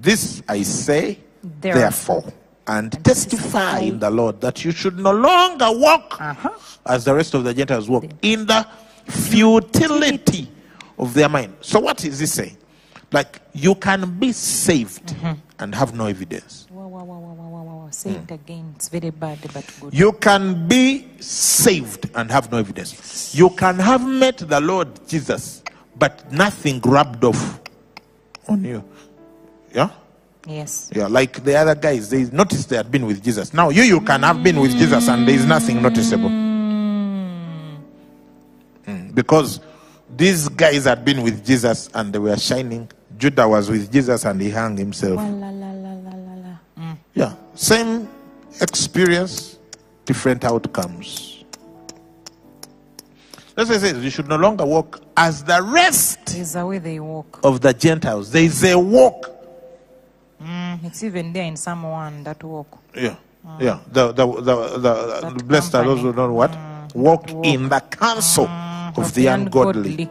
This 0.00 0.42
I 0.48 0.62
say, 0.64 1.18
Therefore. 1.42 1.80
therefore, 1.80 2.32
and 2.66 3.04
testify 3.04 3.78
in 3.78 3.98
the 4.00 4.10
Lord 4.10 4.40
that 4.40 4.64
you 4.64 4.72
should 4.72 4.98
no 4.98 5.12
longer 5.12 5.68
walk 5.70 6.20
Uh-huh. 6.20 6.50
as 6.84 7.04
the 7.04 7.14
rest 7.14 7.34
of 7.34 7.44
the 7.44 7.54
Gentiles 7.54 7.88
walk 7.88 8.04
in 8.22 8.46
the 8.46 8.66
futility 9.06 10.50
of 10.98 11.14
their 11.14 11.28
mind. 11.28 11.54
So 11.60 11.80
what 11.80 12.04
is 12.04 12.18
he 12.18 12.26
saying? 12.26 12.56
Like 13.12 13.40
you 13.54 13.74
can 13.74 14.18
be 14.18 14.32
saved 14.32 15.06
Mm-hmm. 15.08 15.32
and 15.60 15.74
have 15.74 15.94
no 15.94 16.06
evidence. 16.06 16.66
Wow, 16.70 16.86
wow, 16.88 17.04
wow, 17.04 17.18
wow, 17.18 17.32
wow, 17.34 17.48
wow, 17.48 17.62
wow. 17.84 17.90
Say 17.90 18.10
it 18.10 18.30
again. 18.30 18.72
It's 18.76 18.88
very 18.88 19.10
bad, 19.10 19.38
but 19.54 19.64
good. 19.80 19.94
You 19.94 20.12
can 20.12 20.68
be 20.68 21.08
saved 21.20 22.10
and 22.14 22.30
have 22.30 22.50
no 22.52 22.58
evidence. 22.58 23.34
You 23.34 23.50
can 23.50 23.78
have 23.78 24.06
met 24.06 24.38
the 24.38 24.60
Lord 24.60 24.88
Jesus, 25.08 25.62
but 25.96 26.30
nothing 26.30 26.80
rubbed 26.82 27.24
off 27.24 27.60
on 28.46 28.62
you. 28.64 28.84
Yeah? 29.74 29.90
Yes. 30.46 30.90
Yeah, 30.94 31.06
like 31.08 31.42
the 31.44 31.56
other 31.56 31.74
guys, 31.74 32.10
they 32.10 32.24
noticed 32.24 32.68
they 32.70 32.76
had 32.76 32.90
been 32.90 33.06
with 33.06 33.22
Jesus. 33.22 33.52
Now 33.54 33.70
you 33.70 33.82
you 33.82 34.00
can 34.02 34.22
have 34.22 34.42
been 34.42 34.60
with 34.60 34.72
Jesus 34.72 35.08
and 35.08 35.26
there 35.26 35.34
is 35.34 35.44
nothing 35.46 35.80
noticeable. 35.82 36.30
Mm, 38.86 39.14
Because 39.14 39.60
these 40.16 40.48
guys 40.48 40.84
had 40.84 41.04
been 41.04 41.22
with 41.22 41.44
Jesus 41.44 41.88
and 41.94 42.12
they 42.12 42.18
were 42.18 42.36
shining. 42.36 42.90
Judah 43.16 43.48
was 43.48 43.70
with 43.70 43.90
Jesus 43.92 44.24
and 44.24 44.40
he 44.40 44.50
hung 44.50 44.76
himself. 44.76 45.18
Mm. 45.20 46.96
Yeah, 47.14 47.34
same 47.54 48.08
experience, 48.60 49.58
different 50.04 50.44
outcomes. 50.44 51.44
That's 53.54 53.70
why 53.70 53.76
it 53.76 53.80
says 53.80 54.04
you 54.04 54.10
should 54.10 54.28
no 54.28 54.36
longer 54.36 54.64
walk 54.64 55.00
as 55.16 55.42
the 55.42 55.60
rest 55.60 56.26
There's 56.26 56.54
a 56.54 56.64
way 56.64 56.78
they 56.78 57.00
walk. 57.00 57.40
of 57.42 57.60
the 57.60 57.74
Gentiles. 57.74 58.30
There 58.30 58.44
is 58.44 58.62
a 58.62 58.78
walk. 58.78 59.34
Mm, 60.40 60.84
it's 60.84 61.02
even 61.02 61.32
there 61.32 61.44
in 61.44 61.56
someone 61.56 62.22
that 62.22 62.42
walk. 62.44 62.78
Yeah, 62.94 63.16
yeah. 63.58 63.80
The 63.90 64.12
the 64.12 64.26
the, 64.26 64.42
the, 64.42 64.78
the 64.78 65.20
That 65.22 65.48
blessed 65.48 65.74
are 65.74 65.84
those 65.84 66.02
who 66.02 66.12
don't 66.12 66.34
what 66.34 66.56
walk 66.94 67.28
in 67.42 67.68
the 67.68 67.80
counsel 67.80 68.46
of 69.00 69.14
the 69.14 69.26
ungodly. 69.26 70.08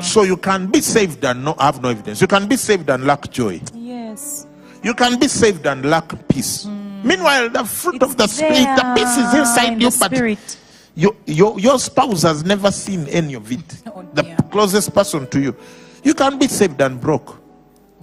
So 0.00 0.22
you 0.22 0.36
can 0.36 0.66
be 0.66 0.80
saved 0.80 1.24
and 1.24 1.44
no 1.44 1.54
have 1.58 1.82
no 1.82 1.88
evidence. 1.88 2.20
You 2.20 2.26
can 2.26 2.46
be 2.46 2.56
saved 2.56 2.90
and 2.90 3.04
lack 3.04 3.30
joy. 3.30 3.60
Yes. 3.74 4.46
You 4.82 4.94
can 4.94 5.18
be 5.18 5.26
saved 5.26 5.66
and 5.66 5.84
lack 5.84 6.28
peace. 6.28 6.64
Hmm. 6.64 7.02
Meanwhile, 7.02 7.50
the 7.50 7.64
fruit 7.64 8.02
of 8.02 8.16
the 8.16 8.26
spirit, 8.26 8.64
the 8.76 8.94
peace 8.96 9.16
is 9.16 9.34
inside 9.34 9.72
in 9.72 9.80
you, 9.80 9.90
but 9.98 10.14
spirit. 10.14 10.58
your, 10.94 11.16
your, 11.26 11.58
your 11.58 11.78
spouse 11.78 12.22
has 12.22 12.44
never 12.44 12.70
seen 12.70 13.06
any 13.08 13.34
of 13.34 13.50
it. 13.50 13.82
Oh, 13.96 14.06
the 14.12 14.24
closest 14.50 14.92
person 14.94 15.26
to 15.28 15.40
you. 15.40 15.56
You 16.04 16.12
can 16.12 16.38
be 16.38 16.48
saved 16.48 16.80
and 16.82 17.00
broke. 17.00 17.40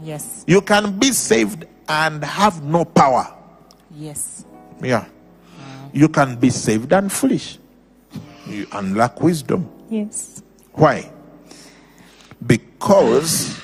Yes. 0.01 0.43
You 0.47 0.61
can 0.61 0.97
be 0.97 1.11
saved 1.11 1.65
and 1.87 2.23
have 2.23 2.63
no 2.63 2.83
power. 2.83 3.31
Yes. 3.95 4.43
Yeah. 4.81 5.05
You 5.93 6.09
can 6.09 6.37
be 6.37 6.49
saved 6.49 6.91
and 6.93 7.11
foolish. 7.11 7.59
You, 8.47 8.67
and 8.73 8.95
lack 8.97 9.21
wisdom. 9.21 9.69
Yes. 9.89 10.41
Why? 10.73 11.09
Because 12.45 13.59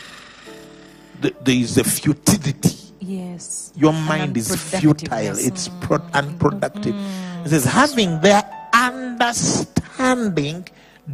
th- 1.21 1.35
there 1.43 1.55
is 1.55 1.77
a 1.77 1.83
futility. 1.83 2.75
Yes. 3.01 3.73
Your 3.75 3.93
mind 3.93 4.37
is 4.37 4.55
futile, 4.79 5.37
it's 5.37 5.69
pro- 5.81 5.97
unproductive. 6.13 6.93
Mm-hmm. 6.95 7.45
It 7.45 7.49
says, 7.49 7.65
having 7.65 8.19
their 8.21 8.43
understanding 8.73 10.67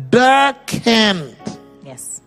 darkened. 0.09 1.35
Yes. 1.83 2.21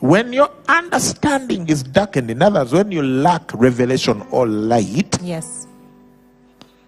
When 0.00 0.32
your 0.32 0.50
understanding 0.68 1.68
is 1.68 1.82
darkened, 1.82 2.30
in 2.30 2.42
others, 2.42 2.72
when 2.72 2.90
you 2.92 3.02
lack 3.02 3.52
revelation 3.54 4.22
or 4.30 4.46
light, 4.46 5.18
Yes. 5.22 5.66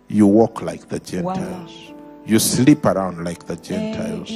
you 0.08 0.26
walk 0.26 0.62
like 0.62 0.88
the 0.88 0.98
Gentiles. 1.00 1.72
You 2.30 2.38
sleep 2.38 2.86
around 2.86 3.24
like 3.24 3.44
the 3.44 3.54
eh, 3.54 3.56
eh, 3.56 3.60
eh, 3.60 3.92
Gentiles. 3.92 4.30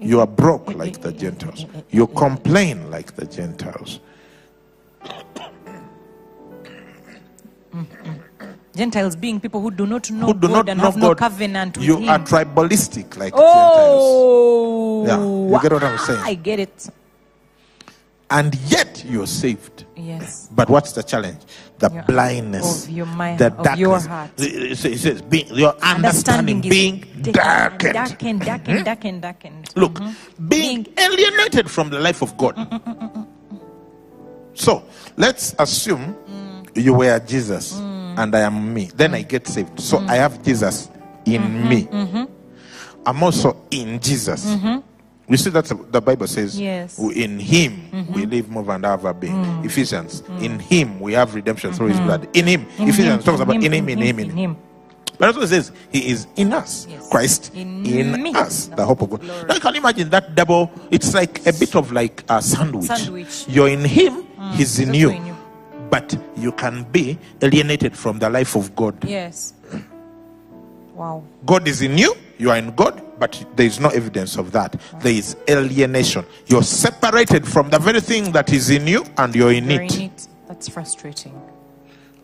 You 0.00 0.20
are 0.20 0.26
broke 0.26 0.72
like 0.74 1.00
the 1.00 1.10
Gentiles. 1.10 1.66
You 1.90 2.06
complain 2.06 2.88
like 2.92 3.16
the 3.16 3.26
Gentiles. 3.26 3.98
Mm-hmm. 7.74 8.12
Gentiles 8.76 9.16
being 9.16 9.40
people 9.40 9.60
who 9.60 9.72
do 9.72 9.84
not 9.84 10.08
know 10.12 10.26
Who 10.26 10.34
do 10.34 10.46
God 10.46 10.54
not 10.54 10.68
and 10.68 10.78
know 10.78 10.84
have 10.84 10.96
no 10.96 11.08
God. 11.08 11.18
covenant 11.18 11.76
with 11.76 11.86
You 11.86 11.96
Him. 11.96 12.08
are 12.08 12.20
tribalistic 12.20 13.16
like 13.16 13.32
oh. 13.36 15.04
Yeah, 15.04 15.18
you 15.18 15.60
get 15.60 15.72
what 15.72 15.82
I'm 15.82 15.98
ah, 15.98 16.04
saying? 16.06 16.20
I 16.22 16.34
get 16.34 16.60
it. 16.60 16.88
And 18.30 18.54
yet 18.66 19.04
you're 19.06 19.26
saved. 19.26 19.84
Yes. 19.96 20.48
But 20.50 20.68
what's 20.68 20.92
the 20.92 21.02
challenge? 21.02 21.40
The 21.78 21.90
Your- 21.90 22.02
blindness, 22.04 22.84
of 22.84 22.90
your 22.90 23.06
mind, 23.06 23.38
the 23.38 23.46
of 23.46 23.56
darkness. 23.56 23.78
your 23.78 24.00
heart. 24.00 24.30
It 24.38 24.78
says, 24.78 25.22
being, 25.22 25.48
your 25.54 25.74
understanding, 25.82 26.64
is 26.64 26.70
being 26.70 27.04
da- 27.20 27.32
darkened. 27.32 27.94
darkened, 27.94 28.42
hmm? 28.42 28.46
darkened, 28.46 28.84
darkened, 28.84 29.22
darkened. 29.22 29.70
Look, 29.76 29.94
mm-hmm. 29.94 30.48
being 30.48 30.86
alienated 30.96 31.70
from 31.70 31.90
the 31.90 32.00
life 32.00 32.22
of 32.22 32.36
God. 32.36 32.56
So 34.54 34.84
let's 35.16 35.54
assume 35.58 36.14
mm. 36.14 36.76
you 36.76 36.94
were 36.94 37.18
Jesus 37.20 37.74
mm. 37.74 38.18
and 38.18 38.34
I 38.34 38.40
am 38.40 38.72
me. 38.72 38.90
Then 38.94 39.14
I 39.14 39.22
mm. 39.22 39.28
get 39.28 39.46
saved. 39.46 39.80
So 39.80 39.98
I 39.98 40.16
have 40.16 40.42
Jesus 40.42 40.88
in 41.26 41.42
mm-hmm. 41.42 41.68
me. 41.68 41.82
Mm-hmm. 41.84 42.24
I'm 43.06 43.22
also 43.22 43.66
in 43.70 44.00
Jesus. 44.00 44.46
You 45.26 45.36
see, 45.38 45.50
that 45.50 45.64
the 45.90 46.00
Bible 46.00 46.26
says, 46.26 46.60
Yes. 46.60 46.98
In 46.98 47.38
Him 47.38 47.88
mm-hmm. 47.90 48.12
we 48.12 48.26
live, 48.26 48.50
move, 48.50 48.68
and 48.68 48.84
have 48.84 49.06
our 49.06 49.14
being. 49.14 49.32
Mm. 49.32 49.64
Ephesians, 49.64 50.22
mm. 50.22 50.42
in 50.42 50.58
Him 50.58 51.00
we 51.00 51.14
have 51.14 51.34
redemption 51.34 51.72
through 51.72 51.88
His 51.88 51.96
mm-hmm. 51.96 52.06
blood. 52.06 52.36
In 52.36 52.46
Him, 52.46 52.66
In 52.78 52.88
Ephesians 52.88 53.16
him, 53.16 53.22
talks 53.22 53.40
about 53.40 53.56
in 53.56 53.72
Him, 53.72 53.88
in 53.88 53.98
Him, 53.98 54.18
in 54.18 54.30
in 54.30 54.36
Him. 54.36 54.56
But 55.18 55.28
also 55.28 55.42
it 55.42 55.48
says 55.48 55.72
he 55.92 56.10
is 56.10 56.26
in 56.36 56.52
us. 56.52 56.86
Yes. 56.90 57.08
Christ 57.08 57.54
In 57.54 57.86
in, 57.86 58.36
us. 58.36 58.66
The 58.66 58.76
The 58.76 58.86
hope 58.86 59.02
of 59.02 59.10
God. 59.10 59.20
glory. 59.20 59.44
Now 59.44 59.54
you 59.54 59.60
can 59.60 59.76
imagine 59.76 60.10
that 60.10 60.34
double. 60.34 60.72
It's 60.90 61.14
like 61.14 61.46
a 61.46 61.52
bit 61.52 61.76
of 61.76 61.92
like 61.92 62.24
a 62.28 62.42
sandwich. 62.42 62.86
Sandwich. 62.86 63.26
Mm. 63.26 63.54
You're 63.54 63.68
in 63.68 63.84
him, 63.84 64.24
mm. 64.24 64.54
he's 64.54 64.78
in 64.78 64.94
you. 64.94 65.10
in 65.10 65.26
you. 65.26 65.36
But 65.90 66.18
you 66.36 66.50
can 66.52 66.82
be 66.90 67.18
alienated 67.40 67.96
from 67.96 68.18
the 68.18 68.28
life 68.28 68.56
of 68.56 68.74
God. 68.74 69.04
Yes. 69.04 69.54
Wow. 70.94 71.22
God 71.46 71.68
is 71.68 71.82
in 71.82 71.98
you, 71.98 72.14
you 72.38 72.50
are 72.50 72.56
in 72.56 72.74
God, 72.74 73.00
but 73.18 73.44
there 73.56 73.66
is 73.66 73.80
no 73.80 73.88
evidence 73.90 74.36
of 74.36 74.52
that. 74.52 74.80
There 75.00 75.12
is 75.12 75.36
alienation. 75.48 76.24
You're 76.46 76.62
separated 76.62 77.46
from 77.46 77.70
the 77.70 77.78
very 77.78 78.00
thing 78.00 78.32
that 78.32 78.52
is 78.52 78.70
in 78.70 78.86
you 78.86 79.04
and 79.18 79.34
you're 79.34 79.52
in 79.52 79.70
You're 79.70 79.82
it. 79.82 79.94
in 79.96 80.02
it. 80.10 80.28
That's 80.48 80.68
frustrating 80.68 81.40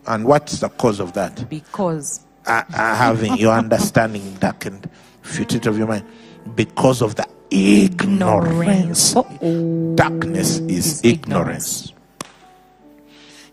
And 0.07 0.25
what's 0.25 0.59
the 0.59 0.69
cause 0.69 0.99
of 0.99 1.13
that? 1.13 1.49
because 1.49 2.21
uh, 2.47 2.63
uh, 2.73 2.95
having 2.95 3.37
your 3.37 3.53
understanding 3.53 4.33
darkened, 4.35 4.89
futility 5.21 5.69
of 5.69 5.77
your 5.77 5.87
mind, 5.87 6.05
because 6.55 7.01
of 7.03 7.15
the 7.15 7.27
ignorance. 7.51 9.13
Oh, 9.15 9.93
Darkness 9.95 10.57
is 10.59 11.01
is 11.01 11.05
ignorance. 11.05 11.93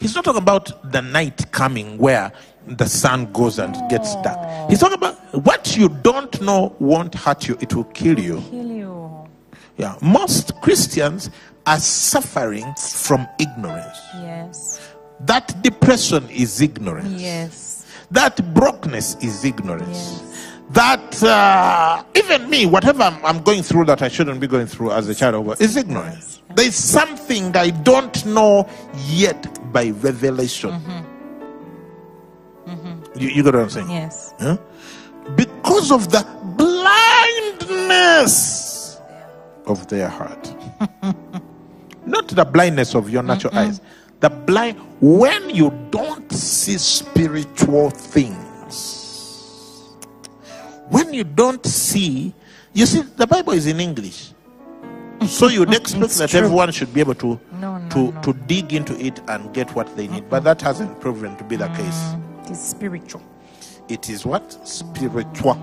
He's 0.01 0.15
not 0.15 0.25
talking 0.25 0.41
about 0.43 0.91
the 0.93 1.03
night 1.03 1.51
coming 1.53 1.99
where 1.99 2.33
the 2.77 2.87
sun 2.87 3.33
goes 3.33 3.59
and 3.59 3.75
gets 3.89 4.15
dark. 4.17 4.71
He's 4.71 4.81
talking 4.81 4.99
about 4.99 5.17
what 5.45 5.77
you 5.77 5.89
don't 5.89 6.41
know 6.41 6.75
won't 6.79 7.15
hurt 7.15 7.49
you, 7.49 7.57
it 7.61 7.75
will 7.75 7.85
kill 7.85 8.19
you. 8.19 8.43
kill 8.51 8.67
you. 8.67 9.29
Yeah. 9.77 9.97
Most 10.03 10.61
Christians 10.61 11.31
are 11.67 11.79
suffering 11.79 12.75
from 12.75 13.27
ignorance. 13.39 13.99
Yes. 14.17 14.95
That 15.21 15.63
depression 15.63 16.29
is 16.31 16.61
ignorance. 16.61 17.21
Yes. 17.21 17.87
That 18.11 18.55
brokenness 18.55 19.17
is 19.23 19.45
ignorance. 19.45 19.89
Yes. 19.89 20.53
That 20.71 21.23
uh, 21.23 22.05
even 22.15 22.51
me, 22.51 22.67
whatever 22.67 23.03
I'm, 23.03 23.25
I'm 23.25 23.43
going 23.43 23.63
through 23.63 23.87
that 23.87 24.03
I 24.03 24.09
shouldn't 24.09 24.41
be 24.41 24.47
going 24.47 24.67
through 24.67 24.93
as 24.93 25.09
a 25.09 25.15
child 25.15 25.35
of 25.37 25.47
God, 25.47 25.61
is 25.61 25.77
ignorance. 25.77 26.43
There 26.55 26.67
is 26.67 26.75
something 26.75 27.57
I 27.57 27.71
don't 27.71 28.25
know 28.27 28.69
yet 29.07 29.73
by 29.73 29.91
revelation. 29.91 30.71
You, 33.19 33.29
you 33.29 33.43
got 33.43 33.55
what 33.55 33.63
I'm 33.65 33.71
saying? 33.71 33.91
Yes. 33.91 34.35
Huh? 34.39 34.57
Because 35.37 35.91
of 35.93 36.11
the 36.11 36.25
blindness 37.79 39.01
of 39.67 39.87
their 39.89 40.09
heart. 40.09 40.55
Not 42.07 42.29
the 42.29 42.45
blindness 42.45 42.95
of 42.95 43.11
your 43.11 43.23
natural 43.23 43.55
eyes. 43.57 43.81
The 44.21 44.31
blind, 44.31 44.79
when 45.01 45.51
you 45.51 45.71
don't 45.91 46.31
see 46.33 46.79
spiritual 46.79 47.91
things, 47.91 49.85
when 50.89 51.13
you 51.13 51.25
don't 51.25 51.65
see, 51.67 52.33
you 52.73 52.87
see, 52.87 53.03
the 53.03 53.27
Bible 53.27 53.53
is 53.53 53.67
in 53.67 53.79
English. 53.81 54.33
So 55.27 55.49
you'd 55.55 55.73
expect 55.75 56.05
It's 56.05 56.19
that 56.19 56.31
true. 56.31 56.41
everyone 56.41 56.73
should 56.73 56.93
be 56.95 57.01
able 57.01 57.15
to 57.17 57.39
No, 57.61 57.77
no, 57.79 57.89
to 57.91 58.13
no. 58.13 58.21
to 58.23 58.33
dig 58.33 58.73
into 58.73 58.99
it 58.99 59.21
and 59.29 59.53
get 59.53 59.75
what 59.75 59.95
they 59.97 60.09
need, 60.09 60.29
but 60.31 60.45
that 60.45 60.63
hasn't 60.63 60.99
proven 61.01 61.37
to 61.37 61.45
be 61.45 61.57
the 61.57 61.69
case. 61.69 62.15
It 62.49 62.53
is 62.53 62.61
spiritual. 62.61 63.23
It 63.89 64.09
is 64.09 64.25
what 64.25 64.67
spiritual, 64.67 65.55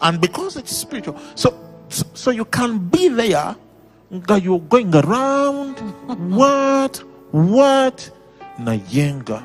and 0.00 0.20
because 0.20 0.56
it's 0.56 0.74
spiritual, 0.74 1.20
so 1.34 1.52
so, 1.88 2.06
so 2.14 2.30
you 2.30 2.44
can 2.44 2.78
be 2.88 3.08
there. 3.08 3.56
nga 4.12 4.40
You're 4.40 4.60
going 4.60 4.94
around. 4.94 5.76
what? 6.32 6.96
What? 7.32 8.10
Nayenga. 8.58 9.44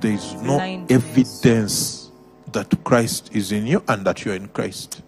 There 0.00 0.12
is 0.12 0.34
no 0.40 0.58
evidence 0.88 2.10
that 2.52 2.72
Christ 2.84 3.30
is 3.34 3.52
in 3.52 3.66
you 3.66 3.82
and 3.88 4.04
that 4.06 4.24
you're 4.24 4.34
in 4.34 4.48
Christ. 4.48 5.02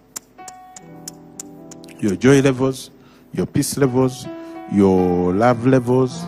Your 1.99 2.15
joy 2.15 2.41
levels, 2.41 2.91
your 3.33 3.45
peace 3.45 3.77
levels, 3.77 4.27
your 4.71 5.33
love 5.33 5.65
levels, 5.65 6.23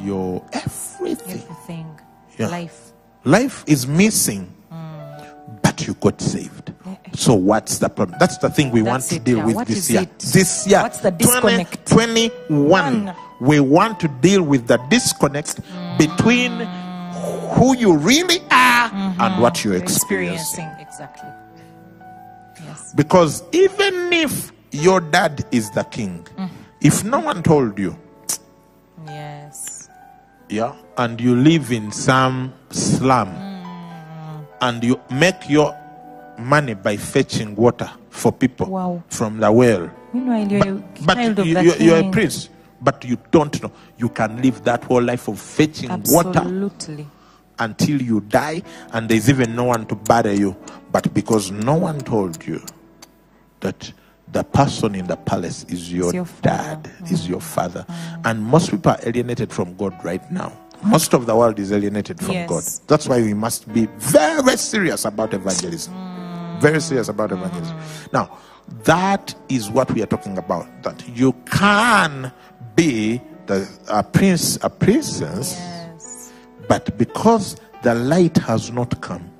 your 0.00 0.44
everything. 0.52 1.40
Everything. 1.40 2.00
Yeah. 2.38 2.48
Life. 2.48 2.83
Life 3.24 3.64
is 3.66 3.86
missing, 3.86 4.52
but 5.62 5.86
you 5.86 5.94
got 5.94 6.20
saved. 6.20 6.72
So 7.14 7.34
what's 7.34 7.78
the 7.78 7.88
problem? 7.88 8.18
That's 8.18 8.38
the 8.38 8.50
thing 8.50 8.70
we 8.70 8.82
want 8.82 9.04
to 9.04 9.18
deal 9.18 9.38
yeah. 9.38 9.46
with 9.46 9.56
What 9.56 9.68
this 9.68 9.90
year. 9.90 10.02
it? 10.02 10.18
This 10.18 10.66
year, 10.66 10.82
What's 10.82 10.98
the 10.98 11.10
disconnect? 11.10 11.86
2021, 11.86 12.68
One. 12.68 13.16
we 13.40 13.60
want 13.60 14.00
to 14.00 14.08
deal 14.08 14.42
with 14.42 14.66
the 14.66 14.78
disconnect 14.90 15.60
between 15.96 16.52
who 17.54 17.76
you 17.76 17.96
really 17.96 18.40
are 18.50 18.90
and 18.92 19.16
mm-hmm. 19.16 19.40
what 19.40 19.64
you're 19.64 19.76
experiencing. 19.76 20.64
Experiencing. 20.66 20.86
Exactly. 20.86 21.30
Yes. 22.64 22.92
Because 22.94 23.42
even 23.52 24.12
if 24.12 24.52
your 24.72 25.00
dad 25.00 25.46
is 25.52 25.70
the 25.70 25.84
king, 25.84 26.26
mm. 26.36 26.50
if 26.80 27.04
no 27.04 27.20
one 27.20 27.42
told 27.42 27.78
you, 27.78 27.96
Yes. 29.06 29.73
Yeah, 30.54 30.74
and 30.96 31.20
you 31.20 31.34
live 31.36 31.70
in 31.72 31.90
some 31.92 32.52
slum 32.70 33.28
and 34.60 34.82
you 34.84 35.00
make 35.10 35.48
your 35.48 35.76
money 36.38 36.74
by 36.74 36.96
fetching 36.96 37.54
water 37.54 37.90
for 38.10 38.32
people 38.32 38.66
Wow. 38.66 39.02
from 39.08 39.38
the 39.38 39.50
well. 39.50 39.90
Meanwhile, 40.12 40.48
you're 40.52 40.68
a 40.68 40.82
But 41.04 41.18
of 41.38 41.46
you, 41.46 41.58
you, 41.60 41.72
you're 41.74 41.98
a 41.98 42.10
prince, 42.10 42.48
but 42.80 43.04
you 43.04 43.18
don't 43.30 43.60
know. 43.62 43.72
You 43.98 44.08
can 44.08 44.40
live 44.40 44.62
that 44.64 44.84
whole 44.84 45.02
life 45.02 45.28
of 45.28 45.38
fetching 45.40 45.90
water 46.06 46.38
Absolutely. 46.38 47.06
until 47.58 48.00
you 48.00 48.20
die, 48.20 48.62
and 48.92 49.08
there's 49.08 49.28
even 49.28 49.54
no 49.56 49.64
one 49.64 49.86
to 49.86 49.94
bury 49.96 50.34
you. 50.34 50.56
But 50.92 51.12
because 51.12 51.50
no 51.50 51.74
one 51.74 51.98
told 52.00 52.44
you 52.46 52.62
that 53.60 53.92
the 54.34 54.44
person 54.44 54.94
in 54.96 55.06
the 55.06 55.16
palace 55.16 55.64
is 55.68 55.92
your, 55.92 56.12
your 56.12 56.26
dad, 56.42 56.90
is 57.08 57.24
mm. 57.24 57.28
your 57.30 57.40
father, 57.40 57.86
mm. 57.88 58.20
and 58.24 58.42
most 58.42 58.68
people 58.70 58.90
are 58.90 58.98
alienated 59.04 59.52
from 59.52 59.76
God 59.76 59.94
right 60.04 60.28
now. 60.30 60.52
Most 60.82 61.14
of 61.14 61.26
the 61.26 61.36
world 61.36 61.60
is 61.60 61.72
alienated 61.72 62.18
from 62.18 62.32
Yes. 62.32 62.48
God. 62.48 62.64
That's 62.88 63.08
why 63.08 63.22
we 63.22 63.32
must 63.32 63.72
be 63.72 63.86
very 63.98 64.42
very 64.42 64.58
serious 64.58 65.04
about 65.04 65.32
evangelism. 65.32 65.94
Mm. 65.94 66.60
Very 66.60 66.80
serious 66.80 67.08
about 67.08 67.30
evangelism. 67.30 67.78
Now, 68.12 68.36
that 68.82 69.34
is 69.48 69.70
what 69.70 69.88
we 69.92 70.02
are 70.02 70.06
talking 70.06 70.36
about. 70.36 70.66
That 70.82 71.08
you 71.08 71.32
can 71.46 72.32
be 72.74 73.20
the 73.46 73.68
a 73.88 74.02
prince, 74.02 74.58
a 74.62 74.68
princess, 74.68 75.54
Yes. 75.56 76.32
but 76.68 76.98
because 76.98 77.56
the 77.82 77.94
light 77.94 78.36
has 78.38 78.72
not 78.72 79.00
come, 79.00 79.30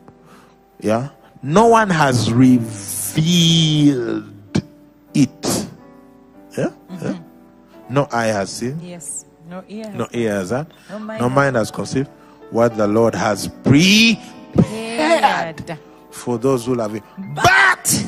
yeah, 0.81 1.09
no 1.43 1.67
one 1.67 1.91
has 1.91 2.33
revealed 2.33 4.34
it. 5.14 5.68
Yeah, 6.56 6.71
yeah. 6.90 6.97
Mm-hmm. 6.97 7.94
no 7.94 8.09
eye 8.12 8.26
has 8.26 8.50
seen, 8.52 8.78
Yes. 8.80 9.25
No 9.49 9.62
ear. 9.69 9.91
no 9.95 10.06
ear 10.12 10.32
has 10.34 10.50
heard, 10.50 10.67
No 10.91 10.99
mind 10.99 11.21
no 11.21 11.28
has- 11.28 11.36
mind 11.36 11.56
has 11.56 11.71
conceived 11.71 12.08
what 12.50 12.76
the 12.76 12.86
Lord 12.86 13.15
has 13.15 13.49
prepared 13.62 15.78
for 16.10 16.39
those 16.39 16.65
who 16.67 16.75
love 16.76 16.95
Him. 16.95 17.02
But 17.34 18.06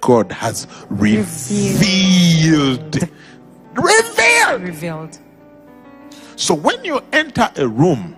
God 0.00 0.32
has 0.32 0.66
revealed. 0.90 2.94
Revealed. 3.74 4.62
Revealed. 4.62 5.18
So 6.36 6.54
when 6.54 6.82
you 6.84 7.00
enter 7.12 7.50
a 7.56 7.66
room 7.68 8.16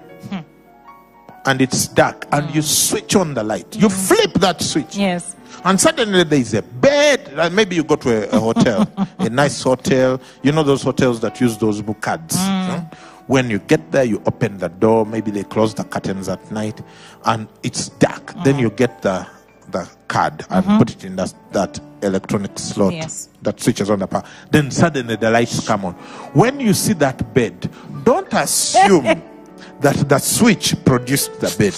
and 1.46 1.62
it's 1.62 1.88
dark 1.88 2.26
and 2.32 2.54
you 2.54 2.60
mm. 2.60 2.64
switch 2.64 3.16
on 3.16 3.34
the 3.34 3.42
light, 3.42 3.76
you 3.76 3.88
mm. 3.88 4.08
flip 4.08 4.34
that 4.34 4.60
switch. 4.60 4.96
Yes. 4.96 5.36
And 5.64 5.80
suddenly 5.80 6.22
there 6.24 6.38
is 6.38 6.54
a 6.54 6.62
bed. 6.62 7.52
Maybe 7.52 7.76
you 7.76 7.84
go 7.84 7.96
to 7.96 8.28
a, 8.32 8.36
a 8.36 8.40
hotel, 8.40 8.86
a 9.18 9.30
nice 9.30 9.62
hotel. 9.62 10.20
You 10.42 10.52
know 10.52 10.62
those 10.62 10.82
hotels 10.82 11.20
that 11.20 11.40
use 11.40 11.56
those 11.58 11.82
book 11.82 12.00
cards. 12.00 12.36
Mm. 12.36 12.66
huh? 12.66 12.80
When 13.26 13.50
you 13.50 13.58
get 13.58 13.90
there, 13.90 14.04
you 14.04 14.22
open 14.26 14.58
the 14.58 14.68
door. 14.68 15.04
Maybe 15.04 15.32
they 15.32 15.42
close 15.42 15.74
the 15.74 15.82
curtains 15.82 16.28
at 16.28 16.48
night, 16.52 16.80
and 17.24 17.48
it's 17.64 17.88
dark. 17.88 18.32
Then 18.44 18.58
you 18.58 18.70
get 18.70 19.02
the 19.02 19.26
the 19.72 19.88
card 20.06 20.44
and 20.50 20.64
mm-hmm. 20.64 20.78
put 20.78 20.90
it 20.92 21.04
in 21.04 21.16
that 21.16 21.34
that 21.52 21.80
electronic 22.02 22.56
slot 22.56 22.92
Yes. 22.92 23.28
that 23.42 23.60
switches 23.60 23.90
on 23.90 23.98
the 23.98 24.06
power. 24.06 24.22
Then 24.50 24.70
suddenly 24.70 25.16
the 25.16 25.30
lights 25.30 25.66
come 25.66 25.84
on. 25.84 25.94
When 26.34 26.60
you 26.60 26.72
see 26.72 26.92
that 26.94 27.34
bed, 27.34 27.68
don't 28.04 28.32
assume 28.32 29.22
that 29.80 30.08
the 30.08 30.18
switch 30.18 30.74
produced 30.84 31.38
the 31.40 31.54
bed. 31.58 31.74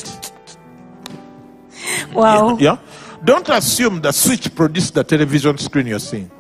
Wow. 2.15 2.57
Yeah. 2.59 2.79
Don't 3.25 3.49
assume 3.49 4.01
the 4.01 4.13
switch 4.13 4.55
produced 4.55 4.95
the 4.95 5.05
television 5.05 5.59
screen 5.59 5.87
you're 5.87 5.99
seeing. 5.99 6.31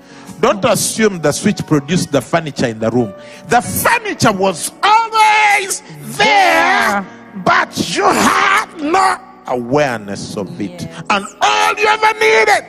Don't 0.40 0.64
assume 0.64 1.20
the 1.20 1.32
switch 1.32 1.66
produced 1.66 2.12
the 2.12 2.20
furniture 2.20 2.66
in 2.66 2.78
the 2.78 2.90
room. 2.90 3.12
The 3.48 3.60
furniture 3.60 4.30
was 4.32 4.70
always 4.82 5.82
there, 6.16 7.04
but 7.44 7.96
you 7.96 8.04
had 8.04 8.76
no 8.80 9.18
awareness 9.48 10.36
of 10.36 10.60
it. 10.60 10.82
Yes. 10.82 11.02
And 11.10 11.26
all 11.40 11.74
you 11.76 11.86
ever 11.88 12.12
needed, 12.20 12.64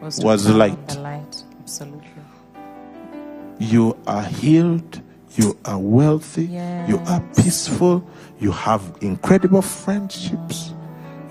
Was, 0.00 0.20
Was 0.22 0.42
to 0.42 0.52
turn 0.52 0.52
on 0.52 0.58
light. 0.60 0.88
The 0.88 1.00
light. 1.00 1.42
Absolutely. 1.62 2.08
you 3.58 3.96
are 4.06 4.22
healed, 4.22 5.00
you 5.34 5.58
are 5.64 5.78
wealthy, 5.78 6.46
you 6.46 7.00
are 7.06 7.20
peaceful, 7.36 8.06
you 8.38 8.52
have 8.52 8.82
incredible 9.00 9.62
friendships. 9.62 10.72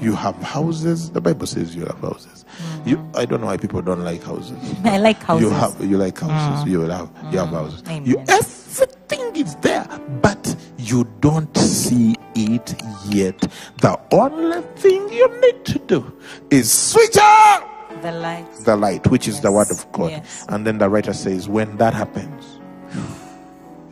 You 0.02 0.16
have 0.16 0.36
houses. 0.36 1.12
The 1.12 1.22
Bible 1.22 1.48
says 1.48 1.74
you 1.74 1.86
have 1.86 2.00
houses. 2.00 2.44
Mm. 2.58 2.88
You, 2.88 3.12
I 3.16 3.24
don't 3.24 3.40
know 3.40 3.48
why 3.48 3.56
people 3.56 3.82
don't 3.82 4.04
like 4.04 4.22
houses. 4.22 4.58
I 4.84 4.98
like 4.98 5.24
houses. 5.24 5.48
You 5.48 5.50
have 5.52 5.82
you 5.82 5.98
like 5.98 6.20
houses. 6.20 6.66
Mm. 6.66 6.72
You 6.72 6.82
have 6.82 7.10
you 7.32 7.40
have 7.40 7.48
mm. 7.48 7.54
houses. 7.54 7.84
Amen. 7.86 8.06
You 8.06 8.22
everything 8.28 9.36
is 9.36 9.56
there, 9.58 9.88
but 10.22 10.56
you 10.78 11.06
don't 11.22 11.56
see 11.56 12.18
it 12.36 12.76
yet. 13.06 13.40
The 13.80 13.98
only 14.12 14.62
thing 14.76 15.08
you 15.14 15.40
need 15.40 15.64
to 15.66 15.80
do 15.80 16.14
is 16.50 16.70
switch 16.70 17.18
on 17.18 17.64
the 18.02 18.12
light. 18.12 18.54
the 18.66 18.76
light, 18.76 19.08
which 19.08 19.30
is 19.30 19.40
the 19.40 19.52
word 19.52 19.72
of 19.72 19.90
God. 19.94 20.12
Yes. 20.12 20.46
And 20.50 20.68
then 20.68 20.78
the 20.80 20.90
writer 20.90 21.14
says, 21.14 21.48
when 21.48 21.78
that 21.78 21.94
happens, 21.94 22.60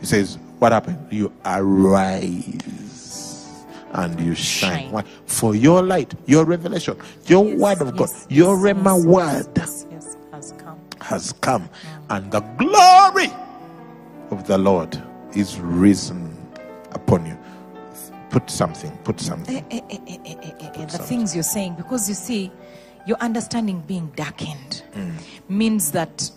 he 0.02 0.06
says, 0.06 0.36
what 0.58 0.72
happened? 0.72 0.98
You 1.10 1.32
arise 1.44 2.58
and 3.92 4.18
you 4.20 4.34
shine. 4.34 4.90
Shine. 4.90 5.04
For 5.26 5.54
your 5.54 5.82
light, 5.82 6.12
your 6.26 6.44
revelation, 6.44 6.96
your 7.26 7.44
Yes, 7.46 7.58
word 7.60 7.80
of 7.82 7.96
God, 7.96 8.08
yes, 8.10 8.26
your 8.28 8.54
yes, 8.66 8.76
Rhema 8.76 8.96
yes, 8.96 9.06
word 9.06 9.46
Yes, 9.56 9.86
yes, 9.90 10.16
has 10.32 10.52
come. 10.58 10.78
has 11.00 11.32
come, 11.40 11.68
and 12.10 12.30
the 12.30 12.40
glory 12.40 13.30
of 14.30 14.46
the 14.46 14.58
Lord 14.58 15.00
is 15.34 15.58
risen 15.60 16.36
upon 16.92 17.26
you. 17.26 17.38
Put 18.30 18.50
something, 18.50 18.90
put 19.04 19.20
something. 19.20 19.56
Eh, 19.56 19.62
eh, 19.70 19.80
eh, 19.90 19.98
eh, 20.06 20.18
eh, 20.24 20.36
eh, 20.42 20.70
eh, 20.74 20.84
the 20.86 20.98
things 20.98 21.34
you're 21.34 21.42
saying, 21.44 21.74
because 21.74 22.08
you 22.08 22.14
see, 22.14 22.50
your 23.06 23.18
understanding 23.18 23.80
being 23.86 24.10
darkened 24.16 24.82
Mm. 24.96 25.12
means 25.48 25.90
that 25.92 26.30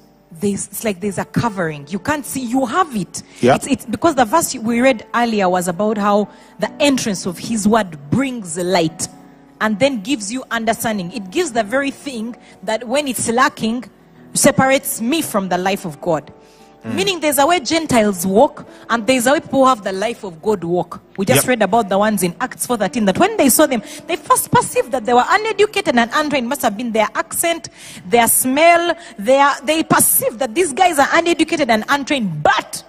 there's 0.45 0.67
it's 0.67 0.84
like 0.84 0.99
there's 1.01 1.17
a 1.17 1.25
covering. 1.25 1.88
You 1.89 1.99
can't 1.99 2.25
see, 2.25 2.41
you 2.41 2.65
have 2.65 2.95
it. 2.95 3.23
Yeah. 3.41 3.55
It's, 3.55 3.67
it's 3.67 3.86
because 3.86 4.15
the 4.15 4.25
verse 4.25 4.55
we 4.55 4.79
read 4.79 5.05
earlier 5.15 5.49
was 5.49 5.67
about 5.67 5.97
how 5.97 6.29
the 6.60 6.71
entrance 6.79 7.25
of 7.25 7.38
his 7.38 7.67
word 7.67 7.97
brings 8.12 8.58
light 8.58 9.08
and 9.62 9.79
then 9.79 10.01
gives 10.01 10.31
you 10.31 10.43
understanding. 10.51 11.12
It 11.13 11.31
gives 11.31 11.53
the 11.53 11.63
very 11.63 11.89
thing 11.89 12.36
that 12.63 12.88
when 12.88 13.08
it's 13.08 13.27
lacking, 13.29 13.89
separates 14.34 15.01
me 15.01 15.21
from 15.21 15.49
the 15.49 15.58
life 15.58 15.86
of 15.86 15.99
God. 16.01 16.31
Mm. 16.85 16.93
Meaning 16.93 17.19
there's 17.19 17.39
a 17.39 17.47
way 17.47 17.59
Gentiles 17.59 18.27
walk 18.27 18.67
and 18.91 19.07
there's 19.07 19.25
a 19.25 19.31
way 19.33 19.39
people 19.39 19.63
who 19.63 19.67
have 19.67 19.83
the 19.83 19.91
life 19.91 20.23
of 20.23 20.39
God 20.41 20.63
walk. 20.63 21.01
We 21.17 21.25
just 21.25 21.43
Yep. 21.43 21.47
read 21.47 21.61
about 21.63 21.89
the 21.89 21.97
ones 21.97 22.21
in 22.21 22.35
Acts 22.39 22.67
4.13 22.67 23.05
that 23.07 23.17
when 23.17 23.35
they 23.37 23.49
saw 23.49 23.65
them, 23.65 23.81
they 24.05 24.15
first 24.17 24.51
perceived 24.51 24.91
that 24.91 25.03
they 25.05 25.13
were 25.13 25.25
uneducated 25.27 25.97
and 25.97 26.11
untrained. 26.13 26.47
Must 26.47 26.61
have 26.61 26.77
been 26.77 26.91
their 26.91 27.07
accent, 27.15 27.69
their 28.07 28.27
smell, 28.27 28.95
their, 29.17 29.51
they 29.63 29.81
perceived 29.83 30.37
that 30.39 30.53
these 30.53 30.73
guys 30.73 30.99
are 30.99 31.09
uneducated 31.13 31.71
and 31.71 31.83
untrained, 31.89 32.43
but 32.43 32.83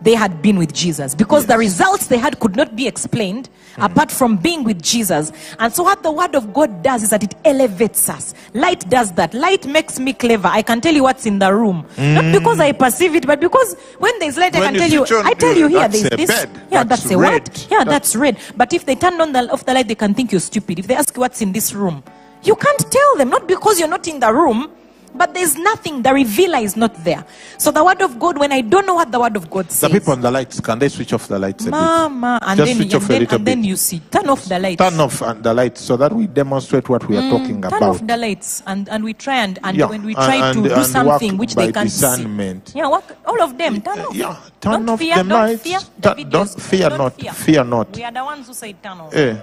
they 0.00 0.14
had 0.14 0.40
been 0.40 0.58
with 0.58 0.72
Jesus 0.72 1.14
because 1.14 1.46
the 1.46 1.58
results 1.58 2.06
they 2.06 2.18
had 2.18 2.40
could 2.40 2.56
not 2.56 2.74
be 2.74 2.86
explained 2.86 3.50
Hmm. 3.76 3.82
apart 3.82 4.10
from 4.10 4.36
being 4.36 4.62
with 4.64 4.82
Jesus. 4.82 5.32
And 5.58 5.72
so, 5.72 5.82
what 5.82 6.02
the 6.02 6.12
Word 6.12 6.34
of 6.34 6.52
God 6.52 6.82
does 6.82 7.02
is 7.02 7.10
that 7.10 7.22
it 7.22 7.34
elevates 7.44 8.08
us. 8.08 8.34
Light 8.52 8.88
does 8.88 9.12
that. 9.12 9.34
Light 9.34 9.66
makes 9.66 9.98
me 9.98 10.12
clever. 10.12 10.48
I 10.48 10.62
can 10.62 10.80
tell 10.80 10.94
you 10.94 11.02
what's 11.02 11.26
in 11.26 11.38
the 11.38 11.52
room, 11.52 11.86
not 11.98 12.24
hmm. 12.24 12.32
because 12.32 12.60
I 12.60 12.72
perceive 12.72 13.14
it, 13.14 13.26
but 13.26 13.40
because 13.40 13.74
when 13.98 14.16
there's 14.18 14.36
light, 14.36 14.54
I 14.54 14.60
can 14.60 14.74
tell 14.74 14.90
you. 14.90 15.04
I 15.24 15.34
tell 15.34 15.56
you 15.56 15.68
here, 15.68 15.88
that's 15.88 16.02
there's 16.02 16.28
this. 16.28 16.44
bed. 16.44 16.50
Yeah, 16.70 16.84
That's 16.84 17.02
that's, 17.02 17.12
a 17.12 17.18
red. 17.18 17.42
what? 17.42 17.68
Yeah, 17.70 17.84
that's 17.84 18.16
red. 18.16 18.38
But 18.56 18.72
if 18.72 18.86
they 18.86 18.94
turn 18.94 19.20
on 19.20 19.32
the 19.32 19.50
off 19.50 19.64
the 19.64 19.74
light, 19.74 19.88
they 19.88 19.94
can 19.94 20.14
think 20.14 20.32
you're 20.32 20.40
stupid. 20.40 20.78
If 20.78 20.86
they 20.86 20.94
ask 20.94 21.14
you 21.16 21.20
what's 21.20 21.40
in 21.42 21.52
this 21.52 21.72
room, 21.74 22.02
you 22.42 22.56
can't 22.56 22.90
tell 22.90 23.16
them. 23.16 23.30
Not 23.30 23.48
because 23.48 23.78
you're 23.78 23.88
not 23.88 24.06
in 24.06 24.20
the 24.20 24.32
room, 24.32 24.70
but 25.14 25.32
there's 25.34 25.56
nothing. 25.56 26.02
The 26.02 26.12
revealer 26.12 26.58
is 26.58 26.76
not 26.76 26.92
there. 27.04 27.24
So 27.58 27.70
the 27.70 27.84
word 27.84 28.02
of 28.02 28.18
God, 28.18 28.38
when 28.38 28.52
I 28.52 28.60
don't 28.60 28.86
know 28.86 28.94
what 28.94 29.10
the 29.12 29.20
word 29.20 29.36
of 29.36 29.48
God 29.50 29.70
says. 29.70 29.90
The 29.90 29.98
people 29.98 30.12
on 30.12 30.20
the 30.20 30.30
lights, 30.30 30.60
can 30.60 30.78
they 30.78 30.88
switch 30.88 31.12
off 31.12 31.28
the 31.28 31.38
lights? 31.38 31.66
Mama, 31.66 32.38
and 32.42 32.58
Just 32.58 32.68
then, 32.68 32.76
switch 32.76 32.94
off 32.94 33.04
a 33.04 33.08
then, 33.08 33.20
little 33.20 33.36
and 33.36 33.46
then 33.46 33.64
you 33.64 33.76
see, 33.76 34.00
turn 34.10 34.28
off 34.28 34.44
the 34.44 34.58
lights. 34.58 34.78
Turn 34.82 35.00
off 35.00 35.22
uh, 35.22 35.32
the 35.34 35.54
lights 35.54 35.80
so 35.80 35.96
that 35.96 36.12
we 36.12 36.26
demonstrate 36.26 36.88
what 36.88 37.08
we 37.08 37.16
are 37.16 37.30
talking 37.30 37.60
Mm, 37.60 37.70
Turn 37.70 37.78
about. 37.78 37.82
off 37.82 38.06
the 38.06 38.16
lights, 38.16 38.62
and, 38.66 38.88
and 38.88 39.04
we 39.04 39.12
try 39.14 39.36
and, 39.44 39.58
and 39.62 39.76
Yeah, 39.76 39.86
when 39.86 40.04
we 40.04 40.14
try 40.14 40.36
and- 40.50 40.64
to 40.64 40.74
do 40.74 40.84
something 40.84 41.36
which 41.36 41.54
they 41.54 41.70
can't 41.72 41.88
discernment. 41.88 42.68
see. 42.70 42.78
Yeah, 42.78 42.88
work, 42.90 43.16
all 43.26 43.40
of 43.42 43.56
them. 43.56 43.80
Turn 43.80 44.00
off. 44.00 44.14
Yeah, 44.14 44.36
turn 44.60 44.72
don't 44.72 44.88
off 44.90 44.98
fear, 44.98 45.16
the 45.16 45.22
don't 45.22 45.28
lights. 45.30 45.62
Fear. 45.62 45.78
Ta- 46.00 46.14
The 46.14 46.24
don't 46.24 46.60
fear 46.60 46.88
don't 46.88 46.98
not, 46.98 47.12
Fear. 47.20 47.32
fear 47.32 47.64
not. 47.64 47.96
We 47.96 48.04
are 48.04 48.12
the 48.12 48.24
ones 48.24 48.46
who 48.48 48.54
say 48.54 48.72
turn 48.74 49.00
off. 49.00 49.14
Eh, 49.14 49.36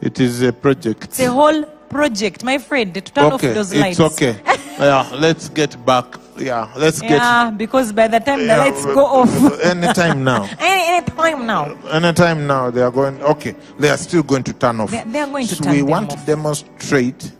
it 0.00 0.20
is 0.20 0.42
a 0.42 0.52
project. 0.52 1.04
It's 1.04 1.20
a 1.20 1.30
whole 1.30 1.64
project, 1.90 2.42
my 2.44 2.56
friend, 2.58 2.94
to 2.94 3.00
turn 3.00 3.32
okay, 3.32 3.48
off 3.50 3.54
those 3.54 3.74
lights. 3.74 4.00
it's 4.00 4.14
okay. 4.14 4.40
yeah, 4.78 5.10
let's 5.14 5.48
get 5.50 5.84
back. 5.84 6.06
Yeah, 6.38 6.72
let's 6.76 7.00
get. 7.00 7.10
Yeah, 7.10 7.50
because 7.50 7.92
by 7.92 8.08
the 8.08 8.18
time 8.20 8.46
the 8.46 8.56
lights 8.56 8.84
go 8.86 9.04
off, 9.04 9.60
Anytime 9.64 10.24
now. 10.24 10.44
any, 10.58 10.96
any 10.96 11.06
time 11.06 11.46
now, 11.46 11.74
Anytime 11.90 12.46
now, 12.46 12.70
they 12.70 12.80
are 12.80 12.90
going. 12.90 13.20
Okay, 13.22 13.54
they 13.78 13.90
are 13.90 13.98
still 13.98 14.22
going 14.22 14.44
to 14.44 14.52
turn 14.54 14.80
off. 14.80 14.90
They- 14.90 15.04
they 15.04 15.18
are 15.20 15.26
going 15.26 15.46
to 15.48 15.54
so 15.54 15.64
turn 15.64 15.74
we 15.74 15.82
want 15.82 16.12
off. 16.12 16.20
to 16.20 16.26
demonstrate. 16.26 17.32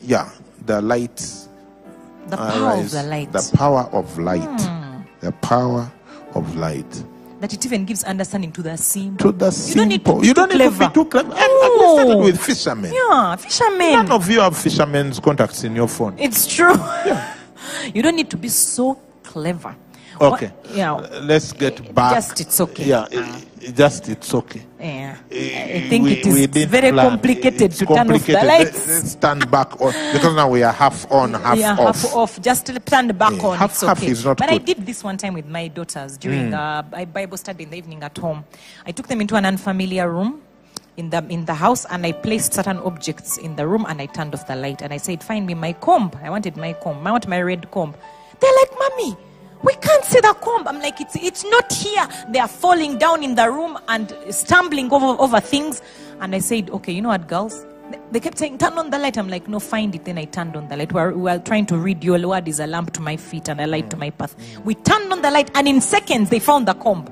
Yeah, 0.00 0.30
the 0.64 0.80
lights. 0.80 1.48
the 2.28 2.36
power 2.38 2.80
of 2.80 2.90
the 2.90 3.02
light, 3.02 3.32
The 3.32 3.52
power 3.56 3.88
of 3.92 4.18
light. 4.18 4.60
Hmm. 4.62 5.02
The 5.20 5.32
power 5.32 5.90
of 6.34 6.56
light. 6.56 7.04
That 7.40 7.52
it 7.52 7.64
even 7.66 7.84
gives 7.84 8.04
understanding 8.04 8.52
to 8.52 8.62
the 8.62 8.76
simple. 8.76 9.32
To 9.32 9.36
the 9.36 9.50
You 9.68 9.74
don't 9.74 9.88
need 9.88 10.04
to 10.04 10.20
you 10.22 10.34
don't 10.34 10.50
need 10.52 10.58
to 10.58 10.70
be 10.70 10.76
clever. 10.76 10.94
too 10.94 11.04
clever. 11.06 11.32
And 11.32 11.50
we 11.50 11.88
started 11.94 12.08
No. 12.08 12.18
with 12.18 12.40
fishermen. 12.40 12.92
Yeah, 12.92 13.36
fishermen. 13.36 13.92
None 13.92 14.12
of 14.12 14.30
you 14.30 14.40
have 14.40 14.56
fishermen's 14.56 15.18
contacts 15.20 15.64
in 15.64 15.74
your 15.74 15.88
phone. 15.88 16.14
It's 16.18 16.46
true. 16.46 16.74
Yeah. 17.06 17.34
you 17.94 18.02
don't 18.02 18.16
need 18.16 18.30
to 18.30 18.36
be 18.36 18.48
so 18.48 18.98
clever. 19.22 19.74
Okay. 20.20 20.46
What- 20.48 20.76
yeah. 20.76 20.92
Let's 21.22 21.52
get 21.52 21.94
back. 21.94 22.14
Just 22.14 22.40
it's 22.40 22.60
okay. 22.60 22.84
Yeah, 22.84 23.06
just 23.74 24.08
it's 24.08 24.34
okay. 24.34 24.62
Yeah. 24.78 25.16
Eh, 25.30 25.84
I 25.86 25.88
think 25.88 26.04
we- 26.04 26.12
it 26.12 26.26
we 26.26 26.44
is 26.44 26.66
very 26.68 26.92
plan. 26.92 27.08
complicated 27.10 27.62
It's 27.62 27.78
to 27.78 27.86
turn 27.86 28.10
off 28.10 28.26
the 28.26 28.32
lights. 28.34 28.86
Let- 28.86 28.88
Let's 28.88 29.10
stand 29.12 29.50
back 29.50 29.80
on 29.80 29.92
because 30.12 30.34
now 30.34 30.48
we 30.50 30.62
are 30.62 30.72
half 30.72 31.10
on, 31.10 31.34
half 31.34 31.58
yeah, 31.58 31.72
off. 31.72 32.02
half 32.02 32.14
off. 32.14 32.40
Just 32.42 32.66
turn 32.84 33.08
back 33.16 33.32
Yeah, 33.32 33.46
on. 33.48 33.56
half- 33.58 33.70
it's 33.72 33.80
half 33.80 33.98
okay. 34.02 34.10
is 34.12 34.24
not 34.24 34.36
but 34.36 34.50
I 34.50 34.58
did 34.58 34.84
this 34.84 35.02
one 35.02 35.16
time 35.16 35.34
with 35.34 35.46
my 35.46 35.68
daughters 35.68 36.18
during 36.18 36.50
Mm. 36.50 36.54
uh, 36.54 36.82
a 37.02 37.06
Bible 37.06 37.38
study 37.38 37.64
in 37.64 37.70
the 37.70 37.76
evening 37.78 38.02
at 38.02 38.16
home. 38.18 38.44
I 38.86 38.92
took 38.92 39.08
them 39.08 39.20
into 39.22 39.36
an 39.36 39.46
unfamiliar 39.46 40.10
room 40.10 40.40
in 40.98 41.08
the 41.10 41.24
in 41.30 41.46
the 41.46 41.54
house, 41.54 41.86
and 41.88 42.04
I 42.04 42.12
placed 42.12 42.52
certain 42.52 42.78
objects 42.78 43.38
in 43.38 43.56
the 43.56 43.66
room, 43.66 43.86
and 43.88 44.02
I 44.02 44.06
turned 44.06 44.34
off 44.34 44.46
the 44.46 44.56
light, 44.56 44.82
and 44.82 44.92
I 44.92 44.98
said, 44.98 45.22
"Find 45.24 45.46
me 45.46 45.54
my 45.54 45.72
comb. 45.72 46.10
I 46.22 46.28
wanted 46.28 46.56
my 46.58 46.74
comb. 46.74 47.06
I 47.06 47.10
want 47.12 47.26
my 47.26 47.40
red 47.40 47.70
comb." 47.70 47.94
They're 48.40 48.50
like, 48.60 48.70
"Mommy." 48.78 49.16
We 49.62 49.74
can't 49.74 50.04
see 50.04 50.20
the 50.20 50.34
comb. 50.40 50.66
I'm 50.66 50.80
like, 50.80 51.00
it's 51.00 51.16
it's 51.16 51.44
not 51.44 51.72
here. 51.72 52.08
They 52.28 52.38
are 52.38 52.48
falling 52.48 52.98
down 52.98 53.22
in 53.22 53.34
the 53.34 53.50
room 53.50 53.78
and 53.88 54.14
stumbling 54.30 54.92
over 54.92 55.20
over 55.20 55.40
things. 55.40 55.82
And 56.20 56.34
I 56.34 56.38
said, 56.38 56.70
okay, 56.70 56.92
you 56.92 57.02
know 57.02 57.10
what, 57.10 57.28
girls? 57.28 57.66
They 58.12 58.20
kept 58.20 58.38
saying, 58.38 58.58
turn 58.58 58.78
on 58.78 58.90
the 58.90 58.98
light. 58.98 59.18
I'm 59.18 59.28
like, 59.28 59.48
no, 59.48 59.58
find 59.58 59.94
it. 59.94 60.04
Then 60.04 60.16
I 60.16 60.24
turned 60.24 60.56
on 60.56 60.68
the 60.68 60.76
light. 60.76 60.92
We 60.92 61.00
were, 61.00 61.12
we 61.12 61.22
were 61.22 61.38
trying 61.38 61.66
to 61.66 61.76
read 61.76 62.04
your 62.04 62.24
word 62.28 62.46
is 62.46 62.60
a 62.60 62.66
lamp 62.66 62.92
to 62.92 63.00
my 63.00 63.16
feet 63.16 63.48
and 63.48 63.60
a 63.60 63.66
light 63.66 63.90
to 63.90 63.96
my 63.96 64.10
path. 64.10 64.36
Mm. 64.38 64.64
We 64.64 64.74
turned 64.76 65.12
on 65.12 65.22
the 65.22 65.30
light, 65.30 65.50
and 65.54 65.66
in 65.66 65.80
seconds, 65.80 66.30
they 66.30 66.38
found 66.38 66.68
the 66.68 66.74
comb. 66.74 67.08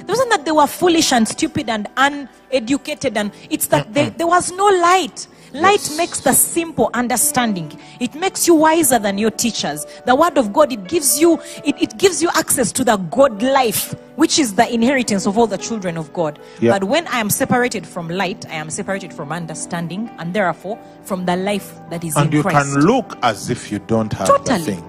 It 0.00 0.06
wasn't 0.06 0.30
that 0.30 0.44
they 0.44 0.52
were 0.52 0.66
foolish 0.66 1.12
and 1.12 1.26
stupid 1.26 1.68
and 1.68 1.88
uneducated, 1.96 3.16
and 3.16 3.32
it's 3.50 3.68
that 3.68 3.92
they, 3.94 4.10
there 4.10 4.26
was 4.26 4.52
no 4.52 4.66
light. 4.66 5.26
Light 5.52 5.80
Yes. 5.80 5.96
makes 5.96 6.20
the 6.20 6.32
simple 6.34 6.90
understanding. 6.94 7.72
It 8.00 8.14
makes 8.14 8.46
you 8.46 8.54
wiser 8.54 8.98
than 8.98 9.16
your 9.18 9.30
teachers. 9.30 9.86
The 10.04 10.14
word 10.14 10.36
of 10.38 10.52
God, 10.52 10.72
it 10.72 10.88
gives 10.88 11.20
you, 11.20 11.40
it, 11.64 11.80
it 11.80 11.98
gives 11.98 12.22
you 12.22 12.28
access 12.34 12.70
to 12.72 12.84
the 12.84 12.96
God 12.96 13.42
life, 13.42 13.94
which 14.16 14.38
is 14.38 14.54
the 14.54 14.72
inheritance 14.72 15.26
of 15.26 15.38
all 15.38 15.46
the 15.46 15.56
children 15.58 15.96
of 15.96 16.12
God. 16.12 16.38
Yeah. 16.60 16.72
But 16.78 16.84
when 16.84 17.06
I 17.08 17.18
am 17.18 17.30
separated 17.30 17.86
from 17.86 18.08
light, 18.08 18.44
I 18.50 18.54
am 18.54 18.68
separated 18.70 19.12
from 19.12 19.32
understanding, 19.32 20.10
and 20.18 20.34
therefore 20.34 20.78
from 21.04 21.24
the 21.24 21.36
life 21.36 21.72
that 21.90 22.04
is 22.04 22.16
and 22.16 22.32
you 22.32 22.42
Christ. 22.42 22.74
can 22.74 22.80
look 22.84 23.16
as 23.22 23.48
if 23.50 23.72
you 23.72 23.78
don't 23.78 24.12
have 24.12 24.44
the 24.44 24.58
thing, 24.58 24.84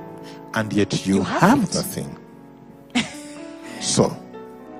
and 0.55 0.73
yet 0.73 1.05
you, 1.05 1.15
You 1.15 1.23
have 1.23 1.41
have, 1.41 1.71
the 1.71 1.83
thing. 1.83 2.17
so, 3.79 4.15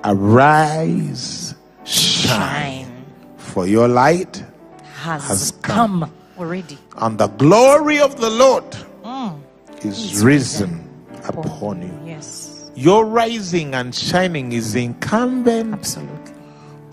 arise, 0.04 1.54
shine, 1.84 2.84
Shine 2.84 3.04
for 3.38 3.66
your 3.66 3.88
light, 3.88 4.44
has, 5.00 5.26
has 5.28 5.50
come. 5.62 6.00
come. 6.00 6.12
already. 6.38 6.78
and 6.98 7.18
the 7.18 7.28
glory 7.28 7.98
of 8.00 8.20
the 8.20 8.30
Lord 8.30 8.64
Mm. 9.04 9.40
is 9.82 10.12
Is 10.12 10.24
risen 10.24 10.72
upon 11.24 11.82
you. 11.82 11.94
Yes, 12.06 12.70
Your 12.76 13.04
rising 13.06 13.74
and 13.74 13.94
shining 13.94 14.52
is 14.52 14.74
incumbent 14.74 15.72
absolutely. 15.74 16.34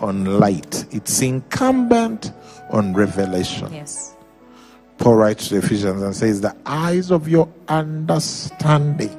on 0.00 0.24
light. 0.40 0.86
It's 0.90 1.20
incumbent 1.22 2.32
on 2.70 2.94
revelation. 2.94 3.72
Yes. 3.72 4.14
Paul 4.98 5.16
writes 5.16 5.48
to 5.48 5.58
Ephesians 5.58 6.02
and 6.02 6.14
says, 6.16 6.40
The 6.40 6.56
eyes 6.66 7.10
of 7.10 7.28
your 7.28 7.48
understanding 7.68 9.14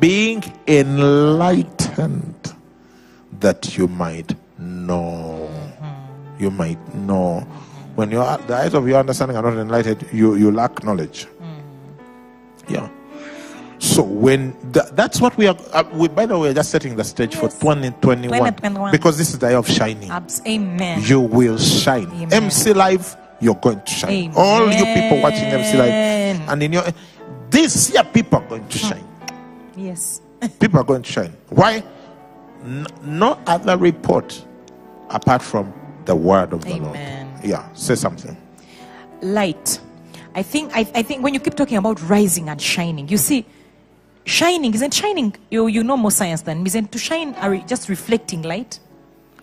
being 0.00 0.42
enlightened, 0.68 2.54
that 3.40 3.76
you 3.76 3.88
might 3.88 4.34
know. 4.58 5.50
You 6.38 6.50
might 6.50 6.94
know. 6.94 7.46
When 7.94 8.10
your 8.10 8.24
the 8.38 8.54
eyes 8.56 8.74
of 8.74 8.88
your 8.88 8.98
understanding 8.98 9.36
are 9.36 9.42
not 9.42 9.56
enlightened, 9.56 10.06
you, 10.12 10.34
you 10.34 10.50
lack 10.50 10.82
knowledge. 10.84 11.26
Yeah. 12.68 12.88
So 13.78 14.02
when 14.02 14.52
th- 14.72 14.86
that's 14.92 15.20
what 15.20 15.36
we 15.36 15.46
are, 15.46 15.56
uh, 15.72 15.84
we, 15.92 16.08
by 16.08 16.24
the 16.26 16.34
way, 16.38 16.48
we're 16.48 16.54
just 16.54 16.70
setting 16.70 16.96
the 16.96 17.04
stage 17.04 17.34
for 17.34 17.48
2021, 17.50 18.30
2021. 18.30 18.90
because 18.92 19.18
this 19.18 19.30
is 19.30 19.38
the 19.38 19.48
year 19.48 19.58
of 19.58 19.68
shining 19.68 20.10
Abs- 20.10 20.40
Amen. 20.46 21.02
you 21.04 21.20
will 21.20 21.58
shine. 21.58 22.06
Amen. 22.12 22.32
MC 22.32 22.72
Live, 22.72 23.14
you're 23.40 23.54
going 23.56 23.80
to 23.82 23.90
shine. 23.92 24.10
Amen. 24.12 24.32
All 24.36 24.70
you 24.72 24.84
people 24.84 25.20
watching 25.20 25.44
MC 25.44 25.76
Live, 25.76 26.48
and 26.48 26.62
in 26.62 26.72
your 26.72 26.84
this 27.50 27.92
year, 27.92 28.04
people 28.04 28.38
are 28.40 28.48
going 28.48 28.66
to 28.68 28.78
shine. 28.78 29.06
yes. 29.76 30.20
People 30.60 30.80
are 30.80 30.84
going 30.84 31.02
to 31.02 31.10
shine. 31.12 31.32
Why? 31.50 31.82
N- 32.64 32.86
no 33.02 33.38
other 33.46 33.76
report 33.78 34.44
apart 35.10 35.40
from 35.42 35.72
the 36.06 36.14
word 36.16 36.52
of 36.52 36.62
the 36.64 36.72
Amen. 36.74 36.82
Lord. 36.82 37.23
Yeah, 37.44 37.70
say 37.74 37.94
something. 37.94 38.36
light. 39.22 39.80
I 40.34 40.42
think 40.42 40.72
I, 40.74 40.80
I 40.80 41.02
think 41.02 41.22
when 41.22 41.32
you 41.34 41.40
keep 41.40 41.54
talking 41.54 41.76
about 41.78 42.00
rising 42.08 42.48
and 42.48 42.60
shining, 42.60 43.08
you 43.08 43.16
see, 43.18 43.46
shining 44.24 44.74
isn't 44.74 44.92
shining. 44.94 45.34
You 45.50 45.66
you 45.68 45.84
know 45.84 45.96
more 45.96 46.10
science 46.10 46.42
than 46.42 46.62
me. 46.62 46.66
Isn't 46.68 46.90
to 46.92 46.98
shine 46.98 47.34
are 47.36 47.56
just 47.58 47.88
reflecting 47.88 48.42
light. 48.42 48.80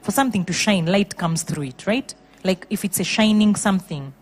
For 0.02 0.12
something 0.12 0.44
to 0.46 0.54
shine, 0.54 0.88
light 0.88 1.16
comes 1.16 1.44
through 1.44 1.64
it, 1.64 1.86
right? 1.88 2.14
Like 2.44 2.66
if 2.70 2.84
it's 2.84 3.00
a 3.00 3.04
shining 3.04 3.56
something. 3.56 4.14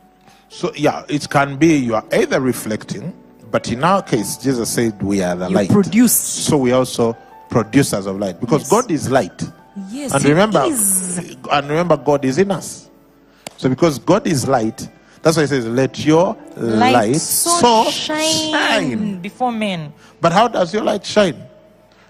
So 0.50 0.72
yeah, 0.76 1.06
it 1.08 1.30
can 1.30 1.58
be 1.58 1.78
you 1.78 1.96
are 1.96 2.06
either 2.12 2.40
reflecting, 2.42 3.14
but 3.50 3.72
in 3.72 3.84
our 3.84 4.02
case, 4.04 4.38
Jesus 4.38 4.70
said 4.70 5.02
we 5.02 5.24
are 5.24 5.36
the 5.36 5.48
You 5.50 5.56
light. 5.56 5.70
produce. 5.70 6.14
So 6.14 6.58
we 6.58 6.72
also 6.74 7.16
producers 7.50 8.06
of 8.06 8.20
light 8.20 8.40
because 8.40 8.62
Yes. 8.64 8.70
God 8.70 8.92
is 8.92 9.10
light. 9.10 9.42
Yes, 9.90 10.14
and 10.14 10.24
remember, 10.26 10.64
is. 10.66 11.18
and 11.52 11.70
remember, 11.70 11.96
God 11.96 12.26
is 12.26 12.38
in 12.38 12.52
us. 12.52 12.89
So 13.60 13.68
because 13.68 14.00
God 14.00 14.26
is 14.26 14.48
light, 14.48 14.88
that's 15.22 15.36
why 15.36 15.44
He 15.44 15.48
says, 15.48 15.68
"Let 15.68 16.00
your 16.06 16.38
light, 16.56 16.94
light, 16.94 17.16
so, 17.18 17.50
so, 17.60 17.92
shine, 17.92 18.52
shine." 18.52 19.20
before 19.20 19.52
men. 19.52 19.92
But 20.22 20.32
how 20.32 20.48
does 20.48 20.74
your 20.74 20.84
light 20.84 21.06
shine? 21.06 21.36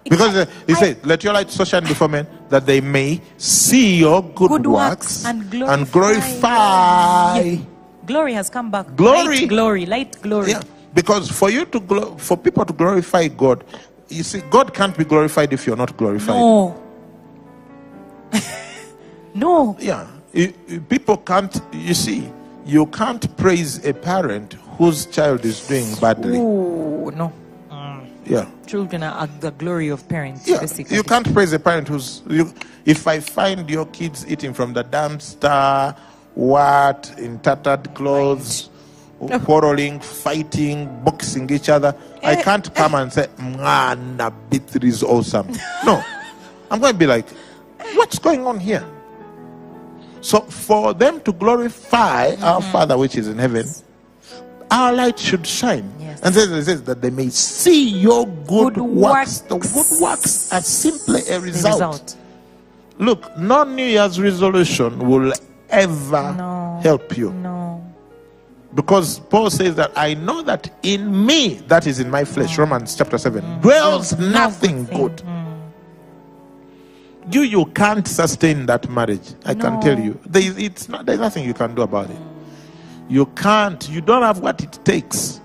Because 0.04 0.36
uh, 0.36 0.46
He 0.68 0.76
said, 0.76 1.04
"Let 1.04 1.24
your 1.24 1.34
light 1.34 1.50
so 1.50 1.64
shine 1.66 1.86
before 1.86 2.08
men, 2.08 2.28
that 2.50 2.68
they 2.68 2.82
may 2.82 3.20
see 3.38 3.98
your 3.98 4.22
good, 4.22 4.50
Good 4.50 4.68
works, 4.68 5.24
works 5.24 5.26
and 5.26 5.42
and 5.42 5.50
glorify 5.50 5.90
glorify." 5.92 7.40
Yeah. 7.40 7.58
Glory 8.06 8.34
has 8.34 8.48
come 8.52 8.70
back. 8.70 8.96
Glory. 8.96 9.40
light, 9.40 9.50
glory, 9.50 9.86
light, 9.88 10.22
glory. 10.22 10.52
Yeah, 10.52 10.62
because 10.94 11.32
for 11.32 11.50
you 11.50 11.66
to 11.66 11.80
glo- 11.80 12.16
for 12.18 12.38
people 12.38 12.64
to 12.64 12.74
glorify 12.74 13.28
God, 13.28 13.64
you 14.08 14.22
see, 14.22 14.42
God 14.52 14.72
can't 14.72 14.96
be 14.96 15.04
glorified 15.04 15.52
if 15.52 15.66
you're 15.66 15.76
not 15.76 15.98
glorified. 15.98 16.36
No. 16.36 16.80
no. 19.34 19.78
Yeah, 19.80 20.06
people 20.90 21.18
can't. 21.18 21.60
You 21.74 21.94
see, 21.94 22.32
you 22.66 22.86
can't 22.88 23.36
praise 23.38 23.84
a 23.86 23.94
parent 23.94 24.54
whose 24.78 25.06
child 25.06 25.46
is 25.46 25.68
doing 25.68 25.94
badly. 25.96 26.38
Ooh, 26.38 27.12
no. 27.12 27.34
Yeah. 28.26 28.48
Children 28.68 29.02
are, 29.02 29.26
the 29.40 29.50
glory 29.50 29.88
of 29.90 30.08
parents, 30.08 30.48
Yeah, 30.48 30.60
basically. 30.60 30.96
you 30.96 31.02
can't 31.02 31.32
praise 31.34 31.52
a 31.52 31.58
parent 31.60 31.88
who's. 31.88 32.22
You, 32.30 32.54
if 32.86 33.08
I 33.08 33.20
find 33.22 33.68
your 33.68 33.88
kids 33.88 34.24
eating 34.30 34.54
from 34.54 34.74
the 34.74 34.84
dumpster, 34.84 35.98
what 36.36 37.12
in 37.18 37.40
tattered 37.40 37.92
clothes, 37.96 38.70
quarreling, 39.46 40.00
fighting, 40.00 40.88
boxing 41.04 41.50
each 41.50 41.70
other, 41.70 41.96
I 42.22 42.34
Eh, 42.36 42.44
can't 42.44 42.72
come 42.76 42.94
and 42.94 43.12
say, 43.12 43.28
"Man, 43.40 44.18
Bitri 44.52 44.84
is 44.90 45.02
awesome." 45.02 45.48
No, 45.84 46.04
I'm 46.70 46.80
going 46.80 46.94
to 46.94 47.00
be 47.00 47.08
like, 47.08 47.28
"What's 47.96 48.20
going 48.20 48.46
on 48.46 48.60
here?" 48.60 48.86
So, 50.22 50.42
for 50.42 50.94
them 50.94 51.22
to 51.22 51.32
glorify 51.34 52.36
our 52.42 52.60
Mm-hmm. 52.62 52.72
Father 52.72 52.98
which 52.98 53.16
is 53.16 53.28
in 53.28 53.38
heaven, 53.38 53.66
our 54.72 54.94
light 54.94 55.18
should 55.18 55.48
shine. 55.48 55.92
Yes. 56.00 56.22
And 56.22 56.34
says, 56.36 56.52
it 56.52 56.66
says 56.66 56.84
that 56.84 57.02
they 57.02 57.10
may 57.10 57.30
see 57.30 57.90
your 57.90 58.28
good, 58.28 58.76
Good 58.76 58.82
works. 58.84 59.40
The 59.42 59.58
good 59.58 60.02
works 60.02 60.52
are 60.54 60.62
simply 60.62 61.22
a 61.30 61.40
result. 61.40 61.74
result. 61.76 62.16
Look, 63.00 63.38
no 63.38 63.64
New 63.64 63.86
Year's 63.86 64.20
resolution 64.20 65.00
will 65.00 65.32
ever 65.70 66.34
No. 66.38 66.80
help 66.84 67.18
you. 67.18 67.32
No. 67.32 67.82
Because 68.76 69.20
Paul 69.20 69.50
says 69.50 69.74
that 69.76 69.92
I 69.96 70.14
know 70.14 70.42
that 70.44 70.70
in 70.84 71.26
me, 71.26 71.56
that 71.68 71.88
is 71.88 72.00
in 72.00 72.12
my 72.12 72.24
flesh, 72.24 72.58
Romans 72.58 72.96
chapter 72.96 73.18
7, 73.18 73.62
dwells 73.62 74.14
Mm. 74.14 74.20
No 74.20 74.30
nothing 74.30 74.84
good 74.86 74.96
good. 74.96 75.18
thing. 75.22 75.39
You 77.32 77.42
you 77.42 77.66
can't 77.68 78.08
sustain 78.08 78.66
that 78.68 78.90
marriage. 78.90 79.34
I 79.46 79.54
can 79.54 79.80
tell 79.82 80.00
you. 80.00 80.20
There 80.26 80.42
is, 80.42 80.58
it's 80.58 80.90
not, 80.90 81.06
there's 81.06 81.20
nothing 81.20 81.46
you 81.46 81.54
can 81.54 81.76
do 81.76 81.82
about 81.84 82.10
it. 82.10 82.18
You 83.08 83.26
can't. 83.28 83.88
You 83.90 84.02
don't 84.02 84.24
have 84.24 84.40
what 84.40 84.62
it 84.62 84.80
takes. 84.84 85.40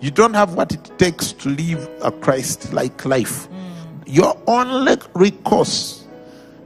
You 0.00 0.10
don't 0.10 0.34
have 0.34 0.54
what 0.54 0.72
it 0.72 0.98
takes 0.98 1.32
to 1.32 1.48
live 1.48 1.88
a 2.02 2.12
Christ-like 2.12 3.04
life. 3.04 3.48
Mm. 3.48 3.72
Your 4.06 4.36
only 4.46 4.96
recourse 5.14 6.06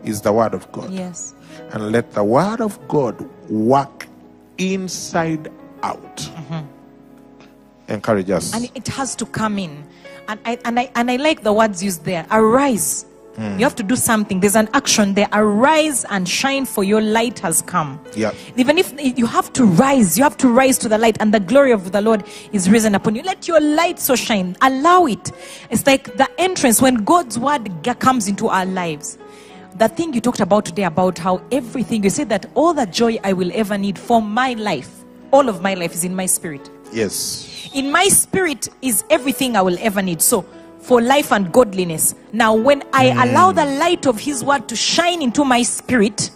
is 0.05 0.21
the 0.21 0.33
Word 0.33 0.55
of 0.55 0.71
God. 0.73 0.91
Yes. 0.93 1.35
and 1.73 1.93
let 1.93 2.13
the 2.13 2.25
word 2.25 2.61
of 2.61 2.79
God 2.89 3.21
work 3.51 4.07
inside 4.59 5.51
out. 5.83 6.17
Mm-hmm. 6.17 6.61
Encourage 7.89 8.31
us. 8.31 8.55
and 8.55 8.71
it 8.75 8.89
has 8.89 9.15
to 9.17 9.27
come 9.27 9.59
in 9.59 9.85
and 10.29 10.41
I, 10.47 10.59
and 10.65 10.79
I 10.79 10.91
and 10.95 11.11
I 11.11 11.17
like 11.17 11.43
the 11.43 11.53
words 11.53 11.83
used 11.83 12.05
there 12.05 12.27
arise 12.31 13.05
Hmm. 13.37 13.59
you 13.59 13.65
have 13.65 13.75
to 13.77 13.83
do 13.83 13.97
something 13.97 14.41
there's 14.41 14.57
an 14.57 14.69
action 14.75 15.15
there 15.15 15.27
arise 15.33 16.05
and 16.11 16.29
shine 16.29 16.67
for 16.67 16.85
your 16.85 17.01
light 17.01 17.39
has 17.39 17.63
come 17.63 17.99
Yeah. 18.15 18.33
even 18.57 18.77
if 18.77 18.93
you 19.19 19.25
have 19.25 19.51
to 19.55 19.65
rise 19.65 20.19
you 20.19 20.25
have 20.25 20.37
to 20.37 20.49
rise 20.49 20.77
to 20.79 20.89
the 20.89 20.99
light 20.99 21.17
and 21.19 21.33
the 21.33 21.41
glory 21.41 21.73
of 21.73 21.93
the 21.93 22.03
lord 22.03 22.25
is 22.53 22.69
risen 22.69 22.95
upon 22.95 23.15
you 23.15 23.23
let 23.23 23.49
your 23.49 23.59
light 23.59 23.99
so 23.99 24.17
shine 24.17 24.55
allow 24.61 25.07
it 25.07 25.33
it's 25.71 25.87
like 25.87 26.15
the 26.19 26.29
entrance 26.39 26.83
when 26.83 26.97
god's 27.05 27.39
word 27.39 27.71
comes 28.01 28.29
into 28.29 28.49
our 28.49 28.67
lives 28.67 29.17
the 29.77 29.89
thing 29.89 30.13
you 30.13 30.21
talked 30.21 30.41
about 30.41 30.67
today 30.67 30.85
about 30.85 31.17
how 31.17 31.41
everything 31.51 32.05
you 32.05 32.11
said 32.11 32.29
that 32.29 32.45
all 32.55 32.75
the 32.75 32.85
joy 32.87 33.19
i 33.25 33.33
will 33.33 33.51
ever 33.55 33.79
need 33.79 33.99
for 33.99 34.21
my 34.21 34.53
life 34.55 35.05
all 35.31 35.49
of 35.49 35.63
my 35.63 35.73
life 35.73 35.95
is 35.95 36.05
in 36.05 36.15
my 36.15 36.27
spirit 36.27 36.69
yes. 36.93 37.71
in 37.73 37.91
my 37.91 38.05
spirit 38.09 38.69
is 38.83 39.05
everything 39.09 39.57
I 39.57 39.63
will 39.63 39.79
ever 39.81 40.03
need. 40.03 40.21
So, 40.21 40.45
for 40.83 41.01
life 41.01 41.33
and 41.33 41.53
godliness. 41.53 42.15
Now, 42.33 42.55
when 42.55 42.83
I 42.93 43.07
allow 43.25 43.53
the 43.53 43.65
light 43.65 44.07
of 44.07 44.19
His 44.19 44.45
word 44.45 44.69
to 44.69 44.77
shine 44.77 45.23
into 45.23 45.45
my 45.45 45.63
spirit, 45.63 46.31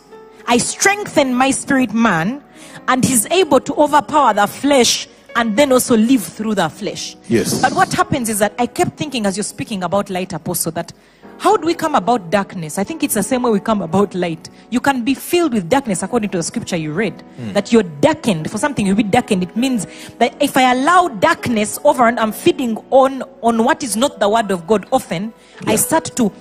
I 0.47 0.59
strengthen 0.59 1.35
my 1.35 1.51
spirit 1.51 1.93
man, 1.93 2.43
and 2.89 3.05
He's 3.05 3.27
able 3.27 3.61
to 3.61 3.75
overpower 3.75 4.33
the 4.33 4.47
flesh 4.47 5.09
and 5.35 5.57
then 5.57 5.71
also 5.71 5.97
live 5.97 6.23
through 6.23 6.55
the 6.55 6.69
flesh. 6.69 7.17
Yes. 7.29 7.61
But 7.61 7.75
what 7.75 7.93
happens 7.93 8.29
is 8.29 8.39
that 8.39 8.55
I 8.59 8.67
kept 8.67 8.97
thinking 8.97 9.27
as 9.27 9.37
you're 9.37 9.45
speaking 9.45 9.83
about 9.83 10.09
light, 10.09 10.33
Apostle, 10.33 10.73
that 10.73 10.93
how 11.39 11.57
do 11.57 11.67
we 11.67 11.75
come 11.75 11.95
about 11.95 12.31
darkness? 12.31 12.79
I 12.79 12.85
think 12.85 13.03
it's 13.03 13.15
the 13.15 13.23
same 13.23 13.43
way 13.43 13.51
we 13.51 13.61
come 13.61 13.83
about 13.83 14.15
light. 14.15 14.49
You 14.71 14.81
can 14.81 15.05
be 15.05 15.15
filled 15.15 15.53
with 15.53 15.69
darkness 15.69 16.03
according 16.03 16.31
to 16.31 16.39
the 16.39 16.43
scripture 16.43 16.77
you 16.77 16.93
read. 16.93 17.23
That 17.53 17.73
you're 17.73 17.83
darkened. 17.83 18.51
For 18.51 18.59
something 18.59 18.87
you'll 18.87 18.97
be 18.97 19.03
darkened, 19.03 19.43
it 19.43 19.55
means 19.57 19.87
that 20.19 20.35
if 20.43 20.57
I 20.57 20.73
allow 20.73 21.09
darkness 21.09 21.79
over 21.85 22.07
and 22.07 22.19
I'm 22.19 22.33
feeding 22.33 22.77
on 22.91 23.23
on 23.43 23.65
what 23.65 23.83
is 23.83 23.97
not 23.97 24.19
the 24.21 24.29
word 24.29 24.51
of 24.51 24.67
God 24.67 24.87
often, 24.93 25.33
I 25.67 25.77
start 25.77 26.07
to 26.17 26.33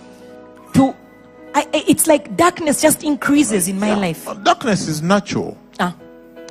to 0.73 0.95
I, 1.53 1.67
it's 1.73 2.05
like 2.07 2.35
darkness 2.35 2.81
just 2.81 3.03
increases 3.03 3.67
in 3.67 3.79
my 3.79 3.93
life. 3.95 4.27
Darkness 4.43 4.87
is 4.87 5.01
natural. 5.01 5.57
Ah, 5.79 5.95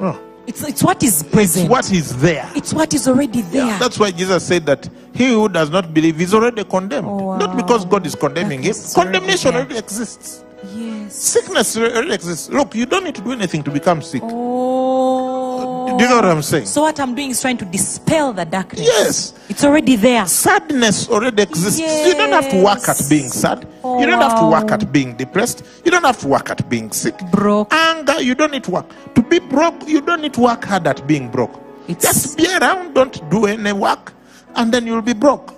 Oh. 0.01 0.19
it's 0.47 0.63
it's 0.67 0.83
what 0.83 1.03
is 1.03 1.23
present. 1.23 1.35
It's 1.35 1.69
present. 1.69 1.71
what 1.71 1.93
is 1.93 2.17
there. 2.21 2.51
It's 2.55 2.73
what 2.75 2.93
is 2.95 3.07
already 3.09 3.43
there. 3.43 3.79
That's 3.79 3.99
why 3.99 4.11
Jesus 4.11 4.47
said 4.47 4.67
that 4.67 4.89
he 5.15 5.29
who 5.29 5.49
does 5.49 5.71
not 5.71 5.95
believe 5.95 6.21
is 6.21 6.35
already 6.35 6.65
condemned. 6.65 7.07
Oh, 7.09 7.37
Not 7.37 7.57
because 7.57 7.85
God 7.85 8.05
is 8.07 8.15
condemning 8.15 8.63
him. 8.63 8.75
Condemnation 8.95 9.53
there. 9.53 9.61
already 9.63 9.79
exists. 9.79 10.45
yes. 10.75 11.15
Sickness 11.15 11.77
already 11.77 12.13
exists. 12.13 12.49
Look, 12.51 12.75
you 12.75 12.85
don't 12.87 13.05
need 13.05 13.15
to 13.15 13.21
do 13.23 13.33
anything 13.33 13.63
to 13.63 13.71
become 13.71 14.03
sick. 14.03 14.23
Oh. 14.25 15.97
Do 15.97 16.03
you 16.03 16.11
know 16.11 16.17
what 16.17 16.25
I'm 16.25 16.43
saying? 16.43 16.67
So 16.67 16.83
what 16.83 16.99
I'm 16.99 17.15
doing 17.15 17.31
is 17.31 17.41
trying 17.41 17.59
to 17.59 17.65
dispel 17.65 18.33
the 18.33 18.45
darkness. 18.45 18.85
Yes. 18.85 19.35
It's 19.49 19.63
already 19.65 19.95
there. 19.97 20.27
Sadness 20.27 21.09
already 21.09 21.43
exists. 21.43 21.79
Yes. 21.79 22.09
You 22.09 22.15
don't 22.15 22.33
have 22.33 22.51
to 22.51 22.63
work 22.65 22.89
at 22.89 23.01
being 23.09 23.29
sad. 23.29 23.69
Oh, 23.85 24.01
you 24.01 24.07
don't 24.07 24.21
have 24.21 24.35
to 24.35 24.41
oh, 24.47 24.51
work 24.51 24.73
at 24.73 24.91
being 24.93 25.15
depressed. 25.17 25.63
You 25.85 25.91
don't 25.93 26.03
have 26.05 26.19
to 26.21 26.29
work 26.29 26.51
at 26.51 26.69
being 26.69 26.91
sick. 26.91 27.17
Broke. 27.31 27.73
Anger, 27.73 28.21
you 28.21 28.35
don't 28.35 28.51
need 28.51 28.65
to 28.65 28.73
work. 28.73 29.15
To 29.15 29.23
be 29.23 29.39
broke, 29.39 29.87
you 29.87 30.01
don't 30.01 30.23
need 30.23 30.35
to 30.35 30.41
work 30.41 30.65
hard 30.65 30.87
at 30.89 31.07
being 31.07 31.29
broke. 31.31 31.55
It's- 31.87 32.03
Just 32.03 32.39
be 32.39 32.47
around, 32.57 32.95
don't 32.95 33.31
do 33.31 33.47
any 33.47 33.73
work, 33.73 34.13
and 34.57 34.73
then 34.73 34.87
you'll 34.87 35.03
be 35.03 35.13
broke. 35.15 35.53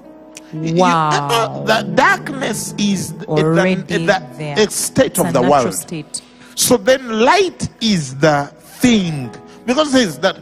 You- 0.53 0.77
Wow. 0.77 1.65
the 1.67 1.83
darkness 1.95 2.75
is 2.79 3.13
the- 3.15 3.27
Already 3.27 3.75
the, 3.83 3.99
the, 3.99 4.55
the 4.65 4.71
state 4.71 5.07
It's 5.13 5.19
of 5.19 5.33
the 5.33 5.43
world. 5.43 5.75
state. 5.75 6.23
So 6.55 6.77
then 6.77 7.21
light 7.21 7.69
is 7.81 8.17
the 8.17 8.47
thing. 8.81 9.31
Because 9.67 9.89
it 9.95 9.99
says 9.99 10.19
that 10.21 10.37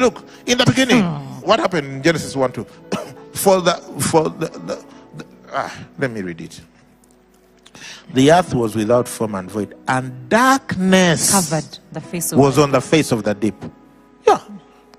look, 0.00 0.24
in 0.46 0.58
the 0.58 0.66
beginning, 0.66 1.02
Hmm. 1.02 1.40
what 1.46 1.60
happened 1.60 1.86
in 1.86 2.02
Genesis 2.02 2.34
1 2.36 2.52
2? 2.52 2.64
for 3.32 3.60
the 3.60 3.74
for 4.00 4.24
the, 4.28 4.46
the, 4.48 4.84
the 5.16 5.26
ah, 5.52 5.72
let 5.98 6.10
me 6.10 6.22
read 6.22 6.40
it. 6.40 6.60
The 8.12 8.30
earth 8.32 8.54
was 8.54 8.76
without 8.76 9.08
form 9.08 9.34
and 9.34 9.50
void, 9.50 9.74
and 9.88 10.28
darkness 10.28 11.30
Covered 11.30 11.78
the 11.92 12.00
face 12.00 12.32
of 12.32 12.38
was 12.38 12.58
on 12.58 12.70
the 12.72 12.80
face 12.80 13.12
of 13.12 13.22
the 13.24 13.34
deep. 13.34 13.54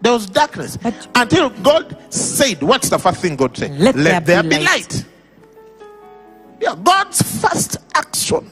There 0.01 0.11
was 0.13 0.25
darkness. 0.27 0.77
But- 0.77 1.07
Until 1.15 1.49
God 1.49 1.97
said, 2.13 2.61
what's 2.61 2.89
the 2.89 2.99
first 2.99 3.21
thing 3.21 3.35
God 3.35 3.55
said? 3.57 3.79
Let 3.79 3.95
there 3.95 4.19
there 4.19 4.43
be 4.43 4.49
be 4.49 4.55
light." 4.59 4.65
light. 4.65 5.05
Yeah, 6.61 6.75
God's 6.81 7.21
first 7.21 7.77
action 7.93 8.49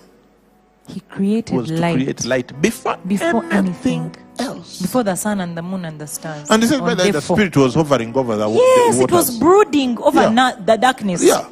He 0.87 0.99
created 1.01 1.55
was 1.55 1.69
to 1.69 1.77
create 1.77 2.25
light 2.25 2.61
before, 2.61 2.97
Before 3.07 3.43
anything, 3.45 4.01
anything. 4.01 4.15
else. 4.39 4.81
before 4.81 5.03
the 5.03 5.15
sun 5.15 5.39
and 5.39 5.57
the 5.57 5.61
moon 5.61 5.85
and 5.85 5.99
the 5.99 6.05
stars. 6.07 6.49
and 6.49 6.61
this 6.61 6.71
is 6.71 6.77
On 6.79 6.83
why 6.83 6.95
the, 6.95 7.21
four. 7.21 7.37
spirit 7.37 7.55
was 7.55 7.73
hovering 7.75 8.15
over 8.15 8.35
the, 8.35 8.49
Yes, 8.49 8.97
the 8.97 9.03
it 9.03 9.11
was 9.11 9.37
brooding 9.39 9.97
over 9.99 10.21
Yeah. 10.23 10.29
na- 10.29 10.55
the 10.55 10.77
darkness. 10.77 11.23
Yeah. 11.23 11.45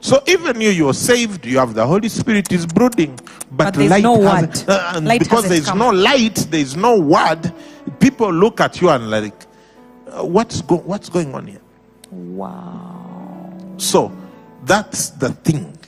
So 0.00 0.22
even 0.26 0.60
you, 0.60 0.68
you're 0.68 0.92
saved. 0.92 1.46
You 1.46 1.56
have 1.58 1.72
the 1.72 1.86
Holy 1.86 2.10
Spirit 2.10 2.52
is 2.52 2.66
brooding, 2.66 3.14
but, 3.50 3.56
But 3.72 3.74
there's 3.74 3.90
light 3.90 4.02
no 4.02 4.18
word. 4.18 4.62
uh, 4.68 4.92
and 4.96 5.06
Light 5.06 5.20
because 5.20 5.48
there's 5.48 5.64
come. 5.66 5.78
no 5.78 5.88
light, 5.90 6.34
there's 6.50 6.76
no 6.76 6.98
word. 7.00 7.50
People 8.04 8.30
look 8.34 8.60
at 8.60 8.82
you 8.82 8.90
and 8.90 9.10
like, 9.10 9.32
uh, 10.08 10.26
what's 10.26 10.60
go- 10.60 10.82
what's 10.84 11.08
going 11.08 11.34
on 11.34 11.46
here? 11.46 11.62
Wow. 12.10 13.56
So 13.78 14.12
that's 14.66 15.08
the 15.08 15.30
thing 15.30 15.78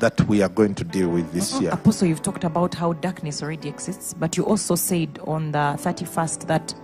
that 0.00 0.20
we 0.22 0.42
are 0.42 0.48
going 0.48 0.74
to 0.74 0.82
deal 0.82 1.08
with 1.08 1.32
this 1.32 1.60
year. 1.60 1.70
Apostle, 1.70 2.08
you've 2.08 2.22
talked 2.22 2.42
about 2.42 2.74
how 2.74 2.94
darkness 2.94 3.40
already 3.40 3.68
exists, 3.68 4.14
but 4.14 4.36
you 4.36 4.44
also 4.44 4.74
said 4.74 5.20
on 5.28 5.52
the 5.52 5.76
31st 5.78 6.48
that 6.48 6.74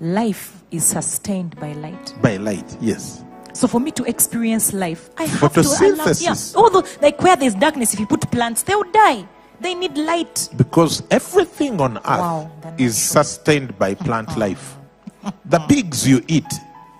life 0.00 0.62
is 0.70 0.86
sustained 0.86 1.54
by 1.60 1.74
light. 1.74 2.14
By 2.22 2.38
light, 2.38 2.74
yes. 2.80 3.22
So 3.52 3.68
for 3.68 3.80
me 3.80 3.90
to 3.90 4.04
experience 4.04 4.72
life, 4.72 5.10
I 5.18 5.24
have 5.24 5.52
to 5.52 5.60
allow. 5.60 6.12
Yeah. 6.20 6.34
Although, 6.54 6.84
like 7.02 7.20
where 7.20 7.36
there's 7.36 7.54
darkness, 7.54 7.92
if 7.92 8.00
you 8.00 8.06
put 8.06 8.30
plants, 8.30 8.62
they'll 8.62 8.90
die. 8.92 9.28
They 9.60 9.74
need 9.74 9.96
light. 9.96 10.48
Because 10.56 11.02
everything 11.10 11.80
on 11.80 11.98
earth 11.98 12.04
Wow, 12.04 12.50
is 12.78 12.96
sustained 12.96 13.78
by 13.78 13.94
plant 13.94 14.28
uh-huh. 14.30 14.40
life. 14.40 14.76
Uh-huh. 15.24 15.32
The 15.46 15.58
pigs 15.60 16.06
you 16.06 16.22
eat, 16.28 16.52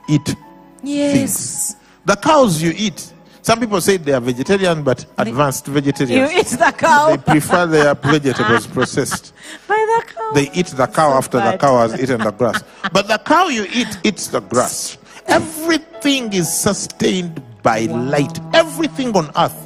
eat 0.09 0.35
Yes. 0.83 1.77
The 2.05 2.17
cows 2.17 2.63
you 2.63 2.73
eat. 2.77 3.13
Some 3.43 3.61
people 3.61 3.81
say 3.81 3.97
they 3.97 4.13
are 4.13 4.21
vegetarian, 4.21 4.83
but 4.83 5.07
advanced 5.19 5.67
vegetarians. 5.67 6.33
You 6.33 6.39
eat 6.41 6.47
the 6.47 6.73
cow. 6.77 7.11
They 7.11 7.19
prefer 7.19 7.67
their 7.67 7.95
vegetables 7.95 8.67
processed. 8.77 9.33
By 9.69 9.75
the 9.75 10.13
cow. 10.13 10.33
They 10.35 10.51
eat 10.53 10.67
the 10.67 10.87
cow 10.87 11.11
So 11.11 11.19
after 11.19 11.39
the 11.39 11.57
cow 11.59 11.79
has 11.79 12.01
eaten 12.01 12.21
the 12.21 12.33
grass. 12.33 12.63
But 12.93 13.09
the 13.09 13.19
cow 13.19 13.49
you 13.49 13.67
eat 13.73 13.99
eats 14.03 14.29
the 14.29 14.41
grass. 14.41 14.99
Everything 15.27 16.33
is 16.33 16.53
sustained 16.53 17.43
by 17.63 17.81
light. 17.87 18.39
Everything 18.55 19.17
on 19.17 19.31
earth. 19.37 19.66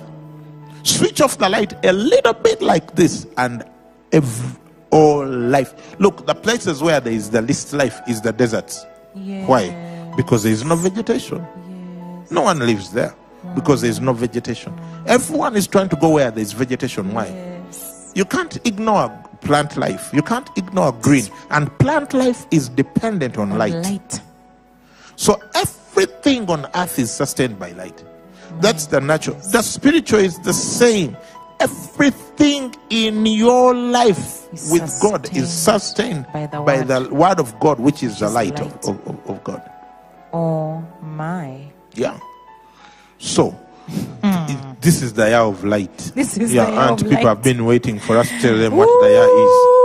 Switch 0.83 1.21
off 1.21 1.39
the 1.39 1.49
light 1.49 1.73
a 1.85 1.93
little 1.93 2.33
bit 2.35 2.61
like 2.63 2.95
this, 2.97 3.27
and 3.37 3.65
ev- 4.13 4.59
all 4.91 5.27
life. 5.27 5.75
Look, 6.01 6.27
the 6.27 6.35
places 6.35 6.83
where 6.83 7.01
there 7.01 7.13
is 7.13 7.31
the 7.31 7.43
least 7.43 7.73
life 7.73 8.01
is 8.09 8.21
the 8.21 8.33
deserts. 8.33 8.87
Why? 9.15 9.71
Because 10.17 10.43
there 10.45 10.53
is 10.53 10.65
no 10.65 10.77
vegetation. 10.77 11.47
No 12.31 12.43
one 12.43 12.59
lives 12.61 12.93
there. 12.93 13.15
because 13.55 13.81
there's 13.81 14.01
no 14.01 14.13
vegetation. 14.13 14.79
Everyone 15.07 15.57
is 15.57 15.67
trying 15.67 15.89
to 15.89 15.97
go 15.97 16.11
where 16.11 16.31
there's 16.31 16.53
vegetation. 16.53 17.13
Why? 17.15 17.27
You 18.15 18.25
can't 18.27 18.59
ignore 18.67 19.09
plant 19.41 19.77
life. 19.79 20.11
You 20.13 20.21
can't 20.23 20.49
ignore 20.59 20.93
green. 20.93 21.25
And 21.51 21.71
plant 21.79 22.13
life 22.13 22.45
is 22.51 22.69
dependent 22.69 23.39
on 23.39 23.57
light. 23.57 23.73
Light. 23.75 24.21
So 25.17 25.41
everything 25.55 26.51
on 26.51 26.67
earth 26.75 26.99
is 26.99 27.11
sustained 27.11 27.59
by 27.59 27.71
light. 27.73 28.05
That's 28.61 28.87
the 28.87 29.01
natural. 29.01 29.37
The 29.53 29.63
spiritual 29.63 30.21
is 30.21 30.39
the 30.41 30.53
same. 30.53 31.17
Everything 31.61 32.75
in 32.89 33.27
your 33.27 33.75
life 33.75 34.49
Is 34.53 34.71
with 34.73 34.99
God 35.03 35.35
is 35.37 35.51
sustained 35.53 36.27
by 36.33 36.47
the 36.47 36.61
by 36.61 36.79
word. 36.83 36.89
the 36.89 37.15
word 37.15 37.39
of 37.39 37.59
God, 37.61 37.79
which 37.79 38.03
is 38.03 38.19
the 38.19 38.29
light, 38.31 38.55
light. 38.59 38.73
Of, 38.89 39.07
of, 39.09 39.31
of- 39.31 39.45
God. 39.45 39.63
Oh 40.33 40.83
my. 41.03 41.61
Yeah. 41.95 42.19
So, 43.19 43.55
i- 44.23 44.75
this 44.81 45.03
is 45.03 45.13
the 45.13 45.29
year 45.29 45.39
of 45.39 45.63
light. 45.65 45.97
This 46.15 46.39
is 46.39 46.55
yeah, 46.55 46.89
and 46.89 46.97
people 46.99 47.13
light. 47.15 47.27
have 47.27 47.43
been 47.43 47.65
waiting 47.67 47.99
for 47.99 48.17
us 48.17 48.29
to 48.31 48.41
tell 48.41 48.57
them 48.57 48.77
what 48.77 48.87
the 49.03 49.09
year 49.09 49.29
is. 49.45 49.80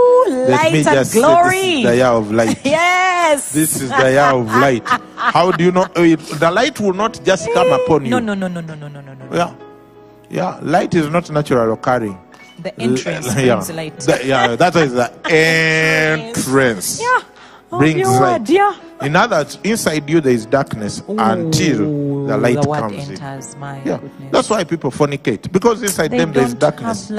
Light 0.48 0.86
and 0.86 1.10
glory. 1.12 1.50
Say, 1.50 1.82
this 1.82 1.82
is 1.82 1.84
the 1.84 1.96
year 1.96 2.06
of 2.06 2.32
light. 2.32 2.60
yes. 2.64 3.52
This 3.52 3.80
is 3.82 3.90
the 3.90 4.10
year 4.10 4.20
of 4.22 4.46
light. 4.46 4.82
How 5.16 5.50
do 5.52 5.64
you 5.64 5.72
know? 5.72 5.84
Eh, 5.96 6.16
the 6.16 6.50
light 6.50 6.78
will 6.80 6.92
not 6.92 7.20
just 7.24 7.50
come 7.52 7.68
eh, 7.68 7.76
upon 7.76 8.04
you. 8.04 8.10
No, 8.10 8.18
no, 8.18 8.34
no, 8.34 8.48
no, 8.48 8.60
no, 8.60 8.74
no, 8.74 8.88
no, 8.88 9.00
no. 9.00 9.28
Yeah. 9.32 9.54
Yeah. 10.30 10.58
Light 10.62 10.94
is 10.94 11.08
not 11.08 11.30
natural 11.30 11.72
occurring. 11.72 12.18
The 12.62 12.78
entrance 12.80 13.28
L- 13.28 13.44
yeah. 13.44 13.54
brings 13.54 13.72
light. 13.72 14.00
The, 14.00 14.26
yeah, 14.26 14.56
that 14.56 14.76
is 14.76 14.92
the 14.92 15.12
entrance. 15.30 17.00
Yeah. 17.00 17.22
Oh, 17.72 17.78
brings 17.78 18.08
light. 18.08 18.48
Yeah. 18.48 18.76
In 19.02 19.14
other, 19.16 19.46
inside 19.64 20.08
you 20.08 20.20
there 20.20 20.32
is 20.32 20.46
darkness 20.46 21.02
Ooh. 21.08 21.16
until 21.18 21.84
the 22.26 22.36
light 22.36 22.56
the 22.56 22.62
comes 22.68 23.08
in. 23.08 23.10
enters. 23.14 23.56
My 23.56 23.82
Yeah. 23.84 23.98
goodness. 23.98 24.32
That's 24.32 24.50
why 24.50 24.64
people 24.64 24.90
fornicate 24.90 25.50
because 25.52 25.82
inside 25.82 26.10
they 26.10 26.18
them 26.18 26.32
there 26.32 26.44
is 26.44 26.54
don't 26.54 26.60
darkness. 26.76 27.10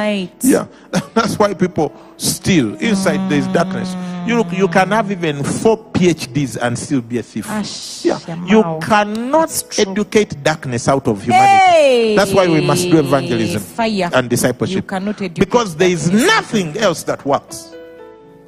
Yeah, 0.41 0.67
that's 1.13 1.38
why 1.39 1.54
people 1.54 1.91
steal. 2.17 2.76
Inside 2.76 3.30
there 3.30 3.39
is 3.39 3.48
darkness. 3.48 3.96
You 4.28 4.36
look, 4.38 4.52
you 4.52 4.67
can 4.67 4.89
have 4.91 5.10
even 5.10 5.41
four 5.43 5.78
PhDs 5.93 6.58
and 6.62 6.78
still 6.78 7.00
be 7.02 7.17
a 7.17 7.24
thief. 7.24 7.50
Ash, 7.50 8.04
Yeah, 8.04 8.20
you 8.46 8.62
cannot 8.82 9.50
educate 9.80 10.43
darkness 10.43 10.88
out 10.89 11.08
of 11.08 11.24
humanity. 11.24 11.48
Hey! 11.72 12.15
That's 12.15 12.34
why 12.34 12.48
we 12.48 12.60
must 12.60 12.89
do 12.89 13.00
evangelism 13.00 13.62
Fire. 13.62 14.10
and 14.13 14.30
discipleship. 14.30 14.76
You 14.76 14.82
cannot 14.82 15.22
educate 15.22 15.39
because 15.39 15.78
there 15.78 15.89
is 15.89 16.12
nothing 16.12 16.78
else 16.78 17.04
that 17.04 17.26
works. 17.26 17.74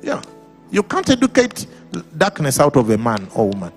Yeah, 0.02 0.22
you 0.70 0.84
can't 0.84 1.10
educate 1.10 1.66
darkness 2.18 2.60
out 2.60 2.76
of 2.76 2.90
a 2.90 2.98
man 2.98 3.28
or 3.34 3.48
woman. 3.50 3.72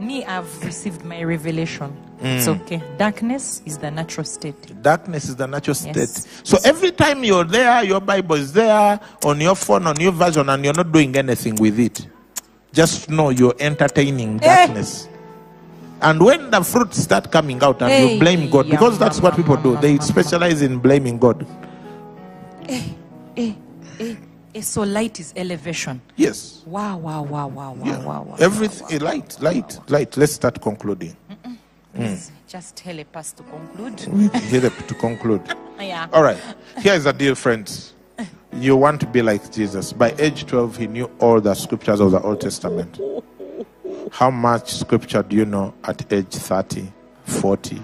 Me, 0.00 0.24
I've 0.24 0.64
received 0.64 1.04
my 1.04 1.22
revelation. 1.22 1.94
Mm. 2.22 2.36
It's 2.38 2.48
okay. 2.48 2.82
Darkness 2.96 3.62
is 3.66 3.76
the 3.78 3.90
natural 3.90 4.24
state. 4.24 4.82
Darkness 4.82 5.28
is 5.28 5.36
the 5.36 5.46
natural 5.46 5.74
state. 5.74 5.94
Yes. 5.96 6.26
So 6.42 6.56
every 6.64 6.90
time 6.92 7.22
you're 7.22 7.44
there, 7.44 7.84
your 7.84 8.00
Bible 8.00 8.36
is 8.36 8.52
there 8.52 8.98
on 9.24 9.40
your 9.40 9.54
phone, 9.54 9.86
on 9.86 9.96
YouVersion, 9.96 10.52
and 10.52 10.64
you're 10.64 10.74
not 10.74 10.90
doing 10.90 11.14
anything 11.16 11.56
with 11.56 11.78
it. 11.78 12.06
Just 12.72 13.10
know 13.10 13.30
you're 13.30 13.54
entertaining 13.60 14.40
Eh. 14.42 14.66
darkness. 14.66 15.08
And 16.02 16.22
when 16.22 16.50
the 16.50 16.62
fruits 16.64 17.02
start 17.02 17.30
coming 17.30 17.62
out 17.62 17.82
and 17.82 17.90
Hey, 17.92 18.14
you 18.14 18.20
blame 18.20 18.48
God, 18.48 18.66
yeah, 18.66 18.70
because 18.72 18.98
that's 18.98 19.20
what 19.20 19.32
mama, 19.32 19.42
people 19.42 19.56
do, 19.56 19.68
mama, 19.74 19.82
they 19.82 19.98
specialize 19.98 20.62
in 20.62 20.78
blaming 20.78 21.18
God. 21.18 21.46
Eh, 22.68 22.82
eh, 23.36 23.52
eh. 23.98 24.14
So 24.60 24.82
light 24.82 25.20
is 25.20 25.32
elevation. 25.36 26.00
Yes. 26.16 26.62
Wow, 26.66 26.98
wow, 26.98 27.22
wow, 27.22 27.46
wow, 27.48 27.72
wow, 27.72 27.86
Yeah. 27.86 28.04
wow, 28.04 28.22
wow. 28.22 28.36
Everything, 28.40 28.98
light, 29.00 29.40
light, 29.40 29.78
light. 29.88 30.16
Let's 30.16 30.32
start 30.32 30.60
concluding. 30.60 31.16
Please, 31.94 32.30
Just 32.48 32.80
help 32.80 33.16
us 33.16 33.32
to 33.32 33.42
conclude. 33.44 34.00
Here 34.44 34.60
to 34.70 34.94
conclude. 34.94 35.42
Yeah. 35.80 36.08
All 36.12 36.22
right. 36.22 36.36
Here's 36.76 37.04
the 37.04 37.12
deal, 37.12 37.34
friends. 37.34 37.94
You 38.52 38.76
want 38.76 39.00
to 39.00 39.06
be 39.06 39.22
like 39.22 39.50
Jesus. 39.50 39.94
By 39.94 40.14
age 40.18 40.44
12, 40.44 40.76
he 40.76 40.86
knew 40.88 41.10
all 41.20 41.40
the 41.40 41.54
scriptures 41.54 42.00
of 42.00 42.10
the 42.10 42.20
Old 42.20 42.42
Testament. 42.42 43.00
How 44.12 44.30
much 44.30 44.74
scripture 44.74 45.22
do 45.22 45.36
you 45.36 45.46
know 45.46 45.72
at 45.84 46.12
age 46.12 46.34
30, 46.34 46.92
40, 47.24 47.80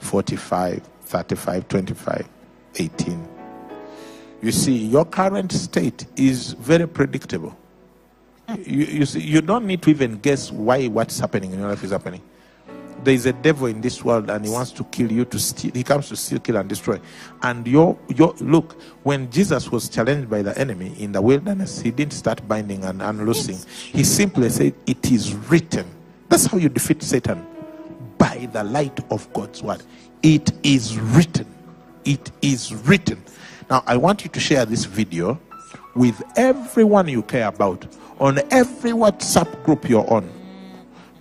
45, 0.00 0.82
35, 1.02 1.68
25, 1.68 2.28
18? 2.76 3.28
You 4.42 4.52
see, 4.52 4.74
your 4.74 5.04
current 5.04 5.52
state 5.52 6.06
is 6.16 6.52
very 6.54 6.88
predictable. 6.88 7.56
You, 8.66 8.84
you 8.84 9.06
see, 9.06 9.20
you 9.20 9.42
don't 9.42 9.64
need 9.64 9.80
to 9.82 9.90
even 9.90 10.18
guess 10.18 10.50
why 10.50 10.88
what's 10.88 11.20
happening 11.20 11.52
in 11.52 11.60
your 11.60 11.68
life 11.68 11.84
is 11.84 11.92
happening. 11.92 12.20
There 13.04 13.14
is 13.14 13.24
a 13.24 13.32
devil 13.32 13.68
in 13.68 13.80
this 13.80 14.04
world 14.04 14.28
and 14.28 14.44
he 14.44 14.50
wants 14.50 14.72
to 14.72 14.84
kill 14.84 15.10
you 15.10 15.24
to 15.26 15.38
steal 15.38 15.70
he 15.72 15.84
comes 15.84 16.08
to 16.08 16.16
steal 16.16 16.40
kill 16.40 16.56
and 16.56 16.68
destroy. 16.68 17.00
And 17.42 17.64
your 17.66 17.96
your 18.08 18.34
look 18.40 18.72
when 19.04 19.30
jesus 19.30 19.70
was 19.70 19.88
challenged 19.88 20.28
by 20.28 20.42
the 20.42 20.58
enemy 20.58 20.94
in 20.98 21.12
the 21.12 21.22
wilderness 21.22 21.80
he 21.80 21.92
didn't 21.92 22.12
start 22.12 22.46
binding 22.48 22.84
and 22.84 23.00
unloosing 23.00 23.64
he 23.94 24.02
simply 24.02 24.50
said 24.50 24.74
it 24.86 25.10
is 25.12 25.34
written. 25.34 25.86
That's 26.28 26.46
how 26.46 26.58
you 26.58 26.68
defeat 26.68 27.04
satan 27.04 27.46
by 28.18 28.48
the 28.52 28.64
light 28.64 29.00
of 29.12 29.32
god's 29.32 29.62
word. 29.62 29.82
It 30.24 30.50
is 30.64 30.98
written. 30.98 31.46
It 32.04 32.32
is 32.42 32.74
written 32.74 33.22
now 33.70 33.82
i 33.86 33.96
want 33.96 34.24
you 34.24 34.30
to 34.30 34.40
share 34.40 34.64
this 34.64 34.84
video 34.84 35.38
with 35.94 36.22
everyone 36.36 37.08
you 37.08 37.22
care 37.22 37.48
about 37.48 37.86
on 38.18 38.38
every 38.50 38.90
whatsapp 38.92 39.62
group 39.64 39.88
you're 39.88 40.10
on 40.12 40.28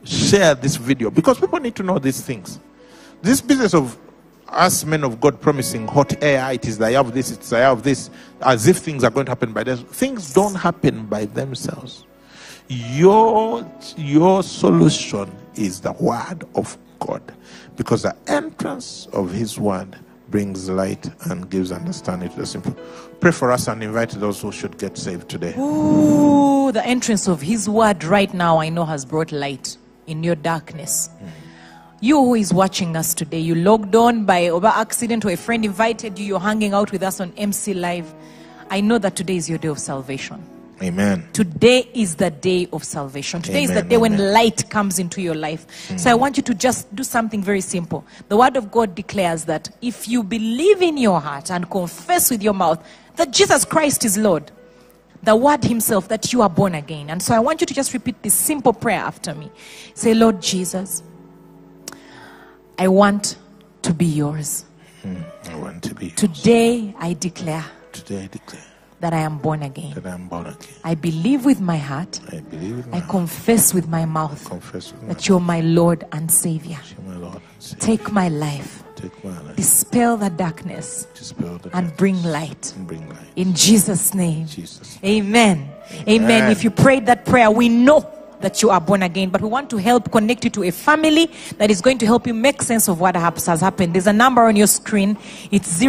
share 0.09 0.55
this 0.55 0.75
video 0.75 1.09
because 1.09 1.39
people 1.39 1.59
need 1.59 1.75
to 1.75 1.83
know 1.83 1.99
these 1.99 2.21
things. 2.21 2.59
This 3.21 3.41
business 3.41 3.73
of 3.73 3.97
us 4.47 4.83
men 4.83 5.03
of 5.03 5.21
God 5.21 5.39
promising 5.39 5.87
hot 5.87 6.21
air, 6.23 6.51
it 6.53 6.65
is 6.65 6.77
the 6.77 6.89
year 6.89 6.99
of 6.99 7.13
this, 7.13 7.31
it's 7.31 7.49
the 7.49 7.57
year 7.57 7.67
of 7.67 7.83
this, 7.83 8.09
as 8.41 8.67
if 8.67 8.77
things 8.77 9.03
are 9.03 9.11
going 9.11 9.25
to 9.27 9.31
happen 9.31 9.53
by 9.53 9.63
them. 9.63 9.77
Things 9.77 10.33
don't 10.33 10.55
happen 10.55 11.05
by 11.05 11.25
themselves. 11.25 12.05
Your 12.67 13.65
your 13.97 14.43
solution 14.43 15.31
is 15.55 15.81
the 15.81 15.91
word 15.93 16.43
of 16.55 16.77
God 16.99 17.21
because 17.75 18.03
the 18.03 18.15
entrance 18.27 19.07
of 19.13 19.31
his 19.31 19.59
word 19.59 19.97
brings 20.31 20.69
light 20.69 21.09
and 21.29 21.49
gives 21.49 21.71
understanding 21.71 22.29
to 22.29 22.37
the 22.37 22.45
simple. 22.45 22.75
Pray 23.19 23.31
for 23.31 23.51
us 23.51 23.67
and 23.67 23.83
invite 23.83 24.11
those 24.11 24.41
who 24.41 24.51
should 24.51 24.77
get 24.77 24.97
saved 24.97 25.29
today. 25.29 25.53
Ooh, 25.57 26.71
the 26.71 26.85
entrance 26.85 27.27
of 27.27 27.41
His 27.41 27.67
word 27.67 28.03
right 28.03 28.33
now, 28.33 28.59
I 28.59 28.69
know, 28.69 28.85
has 28.85 29.05
brought 29.05 29.31
light 29.31 29.77
in 30.07 30.23
your 30.23 30.35
darkness. 30.35 31.09
Hmm. 31.19 31.27
You 32.01 32.15
who 32.17 32.35
is 32.35 32.53
watching 32.53 32.95
us 32.95 33.13
today, 33.13 33.39
you 33.39 33.55
logged 33.55 33.93
on 33.95 34.25
by 34.25 34.47
over 34.47 34.67
accident 34.67 35.25
or 35.25 35.31
a 35.31 35.37
friend 35.37 35.65
invited 35.65 36.17
you, 36.17 36.25
you're 36.25 36.39
hanging 36.39 36.73
out 36.73 36.91
with 36.91 37.03
us 37.03 37.19
on 37.19 37.33
MC 37.35 37.73
Live. 37.73 38.13
I 38.69 38.79
know 38.79 38.99
that 38.99 39.15
today 39.15 39.35
is 39.35 39.49
your 39.49 39.57
day 39.57 39.67
of 39.67 39.79
salvation. 39.79 40.41
Amen. 40.81 41.27
Today 41.33 41.89
is 41.93 42.15
the 42.15 42.31
day 42.31 42.67
of 42.71 42.83
salvation. 42.83 43.41
Today 43.41 43.63
is 43.63 43.69
the 43.71 43.79
Amen, 43.79 43.89
day 43.89 43.97
when 43.97 44.33
light 44.33 44.69
comes 44.69 44.97
into 44.97 45.21
your 45.21 45.35
life. 45.35 45.65
So 45.97 46.09
I 46.09 46.13
want 46.13 46.37
you 46.37 46.43
to 46.43 46.53
just 46.53 46.93
do 46.95 47.03
something 47.03 47.43
very 47.43 47.61
simple. 47.61 48.05
The 48.29 48.37
word 48.37 48.55
of 48.55 48.71
God 48.71 48.95
declares 48.95 49.45
that 49.45 49.69
if 49.81 50.07
you 50.07 50.23
believe 50.23 50.81
in 50.81 50.97
your 50.97 51.19
heart 51.19 51.51
and 51.51 51.69
confess 51.69 52.31
with 52.31 52.41
your 52.41 52.53
mouth 52.53 52.81
that 53.17 53.31
Jesus 53.31 53.65
Christ 53.65 54.05
is 54.05 54.17
Lord, 54.17 54.51
the 55.23 55.35
word 55.35 55.65
himself 55.65 56.07
that 56.07 56.31
you 56.31 56.41
are 56.41 56.49
born 56.49 56.75
again. 56.75 57.09
And 57.09 57.21
so 57.21 57.35
I 57.35 57.39
want 57.39 57.59
you 57.59 57.67
to 57.67 57.73
just 57.73 57.93
repeat 57.93 58.21
this 58.23 58.33
simple 58.33 58.71
prayer 58.71 58.99
after 58.99 59.35
me. 59.35 59.51
Say, 59.93 60.13
Lord 60.13 60.41
Jesus, 60.41 61.03
I 62.77 62.87
want 62.87 63.37
to 63.81 63.93
be 63.93 64.05
yours. 64.05 64.63
Hmm, 65.01 65.17
I 65.49 65.55
want 65.57 65.83
to 65.83 65.95
be 65.95 66.07
yours. 66.07 66.15
Today 66.15 66.95
I 66.99 67.13
declare 67.13 67.65
Today 67.91 68.23
I 68.23 68.27
declare 68.27 68.63
that 68.99 69.13
I 69.13 69.19
am 69.19 69.37
born 69.37 69.63
again. 69.63 69.93
that 69.95 70.05
I 70.05 70.11
am 70.13 70.27
born 70.27 70.47
again. 70.47 70.67
I 70.83 70.95
believe 70.95 71.45
with 71.45 71.61
my 71.61 71.77
heart, 71.77 72.19
I 72.31 72.39
believe 72.41 72.79
in 72.85 72.89
my 72.91 72.97
I 72.97 72.99
heart, 72.99 73.11
confess 73.11 73.73
with 73.73 73.87
my 73.87 74.05
mouth 74.05 74.43
confess 74.45 74.91
with 74.91 75.01
my 75.03 75.07
that 75.13 75.27
you're 75.27 75.39
my 75.39 75.61
Lord 75.61 76.05
and 76.11 76.29
Savior. 76.31 76.79
my 77.07 77.15
Lord 77.15 77.35
and 77.35 77.43
Savior. 77.63 77.85
Take 77.85 78.11
my 78.11 78.27
life, 78.29 78.83
Take 78.95 79.23
my 79.23 79.39
life, 79.41 79.55
dispel 79.55 80.17
the 80.17 80.29
darkness, 80.29 81.07
dispel 81.13 81.57
the 81.57 81.63
and 81.65 81.71
darkness, 81.71 81.97
bring 81.97 82.23
light. 82.23 82.73
and 82.75 82.87
bring 82.87 83.07
light. 83.09 83.17
In 83.37 83.53
Jesus' 83.53 84.13
name. 84.13 84.47
Jesus. 84.47 84.97
Amen. 85.03 85.69
Amen. 86.01 86.09
Amen. 86.09 86.51
If 86.51 86.63
you 86.63 86.71
prayed 86.71 87.05
that 87.05 87.25
prayer, 87.25 87.49
we 87.49 87.69
know 87.69 88.05
that 88.41 88.61
you 88.61 88.69
are 88.69 88.79
born 88.79 89.03
again, 89.03 89.29
but 89.29 89.41
we 89.41 89.49
want 89.49 89.69
to 89.69 89.75
help 89.77 90.11
connect 90.13 90.45
you 90.45 90.49
to 90.49 90.63
a 90.63 90.71
family 90.71 91.29
that 91.57 91.69
is 91.69 91.81
going 91.81 91.97
to 91.97 92.05
help 92.05 92.25
you 92.25 92.33
make 92.33 92.61
sense 92.61 92.87
of 92.87 92.99
what 93.01 93.15
has 93.15 93.59
happened. 93.59 93.93
There's 93.93 94.07
a 94.07 94.13
number 94.13 94.43
on 94.43 94.55
your 94.55 94.67
screen. 94.67 95.17
It's 95.51 95.81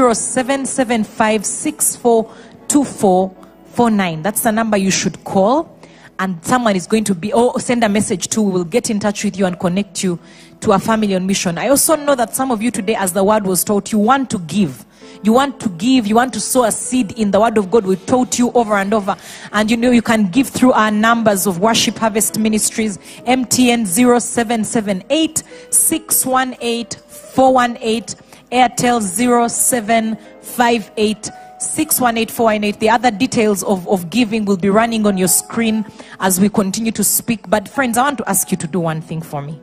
0775642449. 2.70 4.22
That's 4.22 4.42
the 4.42 4.52
number 4.52 4.76
you 4.76 4.90
should 4.90 5.24
call. 5.24 5.76
And 6.18 6.44
someone 6.44 6.76
is 6.76 6.86
going 6.86 7.04
to 7.04 7.14
be, 7.14 7.32
or 7.32 7.58
send 7.60 7.82
a 7.82 7.88
message 7.88 8.28
to, 8.28 8.42
We 8.42 8.52
will 8.52 8.64
get 8.64 8.90
in 8.90 9.00
touch 9.00 9.24
with 9.24 9.38
you 9.38 9.46
and 9.46 9.58
connect 9.58 10.04
you 10.04 10.18
to 10.60 10.72
a 10.72 10.78
family 10.78 11.14
on 11.14 11.26
mission. 11.26 11.56
I 11.56 11.68
also 11.68 11.96
know 11.96 12.14
that 12.14 12.34
some 12.34 12.50
of 12.50 12.62
you 12.62 12.70
today, 12.70 12.94
as 12.94 13.14
the 13.14 13.24
word 13.24 13.46
was 13.46 13.64
taught, 13.64 13.90
you 13.90 13.98
want 13.98 14.28
to 14.30 14.38
give. 14.40 14.84
you 15.22 15.32
want 15.32 15.60
to 15.60 15.68
give, 15.70 16.06
you 16.06 16.14
want 16.14 16.32
to 16.32 16.40
sow 16.40 16.64
a 16.64 16.72
seed 16.72 17.12
in 17.12 17.30
the 17.30 17.40
word 17.40 17.58
of 17.58 17.70
God, 17.70 17.84
we 17.84 17.96
taught 17.96 18.38
you 18.38 18.50
over 18.52 18.74
and 18.74 18.94
over. 18.94 19.16
And 19.52 19.70
you 19.70 19.76
know, 19.76 19.90
you 19.90 20.00
can 20.02 20.30
give 20.30 20.48
through 20.48 20.72
our 20.72 20.90
numbers 20.90 21.46
of 21.46 21.60
Worship 21.60 21.98
Harvest 21.98 22.38
Ministries, 22.38 22.96
MTN 23.26 23.86
0778 23.86 25.42
618 25.70 27.00
418, 27.34 28.18
Airtel 28.50 29.02
0758 29.02 31.30
618418. 31.60 32.78
The 32.80 32.90
other 32.90 33.10
details 33.10 33.62
of, 33.64 33.86
of 33.88 34.10
giving 34.10 34.44
will 34.44 34.56
be 34.56 34.70
running 34.70 35.06
on 35.06 35.18
your 35.18 35.28
screen 35.28 35.84
as 36.18 36.40
we 36.40 36.48
continue 36.48 36.92
to 36.92 37.04
speak. 37.04 37.48
But, 37.48 37.68
friends, 37.68 37.98
I 37.98 38.02
want 38.02 38.18
to 38.18 38.28
ask 38.28 38.50
you 38.50 38.56
to 38.56 38.66
do 38.66 38.80
one 38.80 39.00
thing 39.00 39.22
for 39.22 39.42
me. 39.42 39.60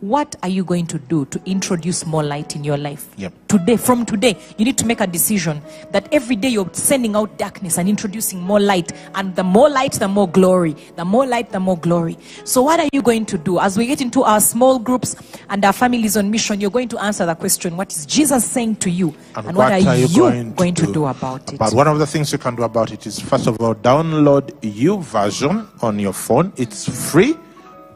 What 0.00 0.34
are 0.42 0.48
you 0.48 0.64
going 0.64 0.86
to 0.86 0.98
do 0.98 1.26
to 1.26 1.40
introduce 1.44 2.06
more 2.06 2.22
light 2.22 2.56
in 2.56 2.64
your 2.64 2.78
life? 2.78 3.10
Yep. 3.18 3.34
Today, 3.48 3.76
from 3.76 4.06
today, 4.06 4.38
you 4.56 4.64
need 4.64 4.78
to 4.78 4.86
make 4.86 4.98
a 5.02 5.06
decision 5.06 5.60
that 5.90 6.08
every 6.10 6.36
day 6.36 6.48
you're 6.48 6.70
sending 6.72 7.14
out 7.14 7.36
darkness 7.36 7.76
and 7.76 7.86
introducing 7.86 8.40
more 8.40 8.60
light. 8.60 8.92
And 9.14 9.36
the 9.36 9.44
more 9.44 9.68
light, 9.68 9.92
the 9.92 10.08
more 10.08 10.26
glory. 10.26 10.74
The 10.96 11.04
more 11.04 11.26
light, 11.26 11.50
the 11.50 11.60
more 11.60 11.76
glory. 11.76 12.16
So, 12.44 12.62
what 12.62 12.80
are 12.80 12.88
you 12.94 13.02
going 13.02 13.26
to 13.26 13.36
do? 13.36 13.58
As 13.58 13.76
we 13.76 13.86
get 13.86 14.00
into 14.00 14.22
our 14.22 14.40
small 14.40 14.78
groups 14.78 15.16
and 15.50 15.62
our 15.66 15.72
families 15.74 16.16
on 16.16 16.30
mission, 16.30 16.62
you're 16.62 16.70
going 16.70 16.88
to 16.88 16.98
answer 16.98 17.26
the 17.26 17.34
question 17.34 17.76
what 17.76 17.92
is 17.92 18.06
Jesus 18.06 18.42
saying 18.50 18.76
to 18.76 18.90
you? 18.90 19.14
And, 19.36 19.54
what, 19.54 19.70
are, 19.70 19.78
you, 19.78 20.08
going, 20.54 20.74
to, 20.74 20.92
do? 20.92 21.04
about 21.04 21.52
it? 21.52 21.58
But 21.58 21.74
one 21.74 21.88
of 21.88 21.98
the 21.98 22.06
things 22.06 22.32
you 22.32 22.38
can 22.38 22.56
do 22.56 22.62
about 22.62 22.90
it 22.90 23.06
is, 23.06 23.20
first 23.20 23.46
of 23.46 23.60
all, 23.60 23.74
download 23.74 24.50
YouVersion 24.62 25.82
on 25.82 25.98
your 25.98 26.14
phone. 26.14 26.54
It's 26.56 27.10
free. 27.10 27.36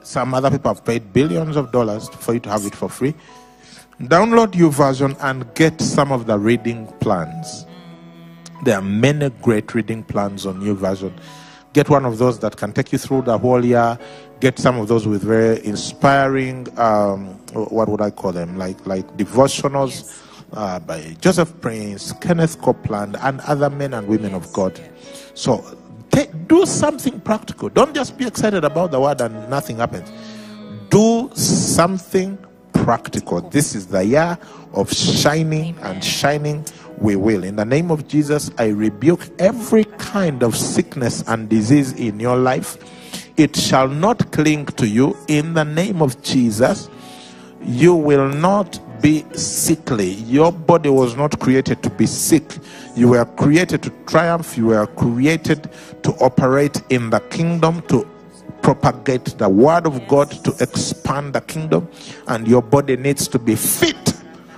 Some 0.04 0.34
other 0.34 0.50
people 0.50 0.72
have 0.72 0.84
paid 0.84 1.12
billions 1.12 1.56
of 1.56 1.72
dollars 1.72 2.08
for 2.08 2.34
you 2.34 2.40
to 2.40 2.50
have 2.50 2.64
it 2.66 2.74
for 2.74 2.88
free. 2.88 3.14
Download 4.00 4.52
YouVersion 4.52 5.16
and 5.20 5.52
get 5.54 5.80
some 5.80 6.12
of 6.12 6.26
the 6.26 6.38
reading 6.38 6.86
plans. 7.00 7.64
There 8.64 8.76
are 8.76 8.82
many 8.82 9.30
great 9.42 9.74
reading 9.74 10.02
plans 10.02 10.46
on 10.46 10.60
YouVersion. 10.60 11.12
Get 11.72 11.88
one 11.88 12.04
of 12.04 12.18
those 12.18 12.38
that 12.40 12.56
can 12.56 12.72
take 12.72 12.92
you 12.92 12.98
through 12.98 13.22
the 13.22 13.38
whole 13.38 13.64
year. 13.64 13.98
Get 14.40 14.58
some 14.58 14.78
of 14.78 14.88
those 14.88 15.06
with 15.08 15.22
very 15.22 15.64
inspiring, 15.64 16.68
um, 16.78 17.26
what 17.54 17.88
would 17.88 18.00
I 18.00 18.10
call 18.10 18.32
them? 18.32 18.58
Like 18.58 18.86
like 18.86 19.06
devotionals 19.16 20.22
uh, 20.52 20.80
by 20.80 21.16
Joseph 21.20 21.60
Prince, 21.60 22.12
Kenneth 22.20 22.60
Copeland, 22.60 23.16
and 23.20 23.40
other 23.42 23.70
men 23.70 23.94
and 23.94 24.06
women 24.06 24.34
of 24.34 24.52
God. 24.52 24.78
So 25.34 25.64
take, 26.14 26.48
do 26.48 26.64
something 26.64 27.20
practical. 27.20 27.68
Don't 27.68 27.94
just 27.94 28.16
be 28.16 28.26
excited 28.26 28.64
about 28.64 28.90
the 28.90 29.00
word 29.00 29.20
and 29.20 29.50
nothing 29.50 29.78
happens. 29.78 30.10
Do 30.90 31.30
something 31.34 32.38
practical. 32.72 33.40
This 33.40 33.74
is 33.74 33.88
the 33.88 34.04
year 34.04 34.38
of 34.72 34.92
shining 34.92 35.76
and 35.82 36.02
shining 36.04 36.64
we 36.98 37.16
will. 37.16 37.42
In 37.44 37.56
the 37.56 37.64
name 37.64 37.90
of 37.90 38.06
Jesus, 38.06 38.50
I 38.58 38.68
rebuke 38.68 39.28
every 39.38 39.84
kind 39.84 40.42
of 40.42 40.56
sickness 40.56 41.24
and 41.26 41.48
disease 41.48 41.92
in 41.92 42.20
your 42.20 42.36
life. 42.36 42.76
It 43.36 43.56
shall 43.56 43.88
not 43.88 44.30
cling 44.30 44.66
to 44.66 44.86
you 44.86 45.16
in 45.26 45.54
the 45.54 45.64
name 45.64 46.00
of 46.00 46.22
Jesus. 46.22 46.88
You 47.62 47.94
will 47.94 48.28
not 48.28 48.78
be 49.04 49.22
sickly. 49.34 50.12
Your 50.12 50.50
body 50.50 50.88
was 50.88 51.14
not 51.14 51.38
created 51.38 51.82
to 51.82 51.90
be 51.90 52.06
sick. 52.06 52.56
You 52.96 53.10
were 53.10 53.26
created 53.26 53.82
to 53.82 53.90
triumph. 54.06 54.56
You 54.56 54.68
were 54.68 54.86
created 54.86 55.70
to 56.04 56.12
operate 56.22 56.80
in 56.88 57.10
the 57.10 57.20
kingdom, 57.20 57.82
to 57.88 58.08
propagate 58.62 59.26
the 59.36 59.46
word 59.46 59.86
of 59.86 60.08
God, 60.08 60.30
to 60.44 60.54
expand 60.58 61.34
the 61.34 61.42
kingdom. 61.42 61.86
And 62.28 62.48
your 62.48 62.62
body 62.62 62.96
needs 62.96 63.28
to 63.28 63.38
be 63.38 63.56
fit 63.56 64.14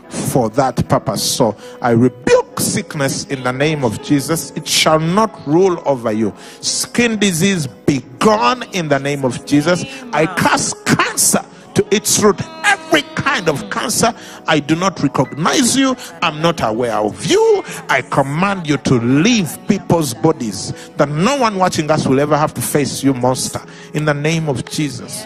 for 0.09 0.49
that 0.51 0.89
purpose. 0.89 1.29
So 1.29 1.57
I 1.83 1.91
rebuke 1.91 2.61
sickness 2.61 3.25
in 3.25 3.43
the 3.43 3.53
name 3.53 3.85
of 3.85 4.01
Jesus. 4.01 4.53
It 4.53 4.69
shall 4.69 5.01
not 5.01 5.45
rule 5.45 5.83
over 5.85 6.13
you. 6.13 6.33
Skin 6.61 7.19
disease 7.19 7.67
be 7.67 7.99
gone 8.21 8.63
in 8.73 8.87
the 8.87 9.01
name 9.01 9.25
of 9.25 9.45
Jesus. 9.45 9.85
I 10.13 10.27
cast 10.27 10.87
cancer 10.87 11.45
to 11.77 11.95
its 11.95 12.21
root. 12.23 12.41
Every 12.65 13.03
kind 13.15 13.49
of 13.49 13.71
cancer, 13.71 14.15
I 14.47 14.61
do 14.61 14.75
not 14.75 15.01
recognize 15.03 15.77
you. 15.77 15.97
I'm 16.23 16.41
not 16.41 16.63
aware 16.63 16.97
of 16.97 17.27
you. 17.27 17.63
I 17.89 18.03
command 18.03 18.67
you 18.67 18.79
to 18.79 18.95
leave 18.95 19.57
people's 19.69 20.15
bodies 20.15 20.73
that 20.97 21.09
no 21.09 21.37
one 21.37 21.57
watching 21.57 21.91
us 21.91 22.07
will 22.07 22.19
ever 22.19 22.37
have 22.37 22.55
to 22.55 22.63
face 22.63 23.05
you, 23.05 23.15
monster. 23.15 23.61
In 23.95 24.07
the 24.07 24.15
name 24.15 24.49
of 24.49 24.65
Jesus. 24.65 25.25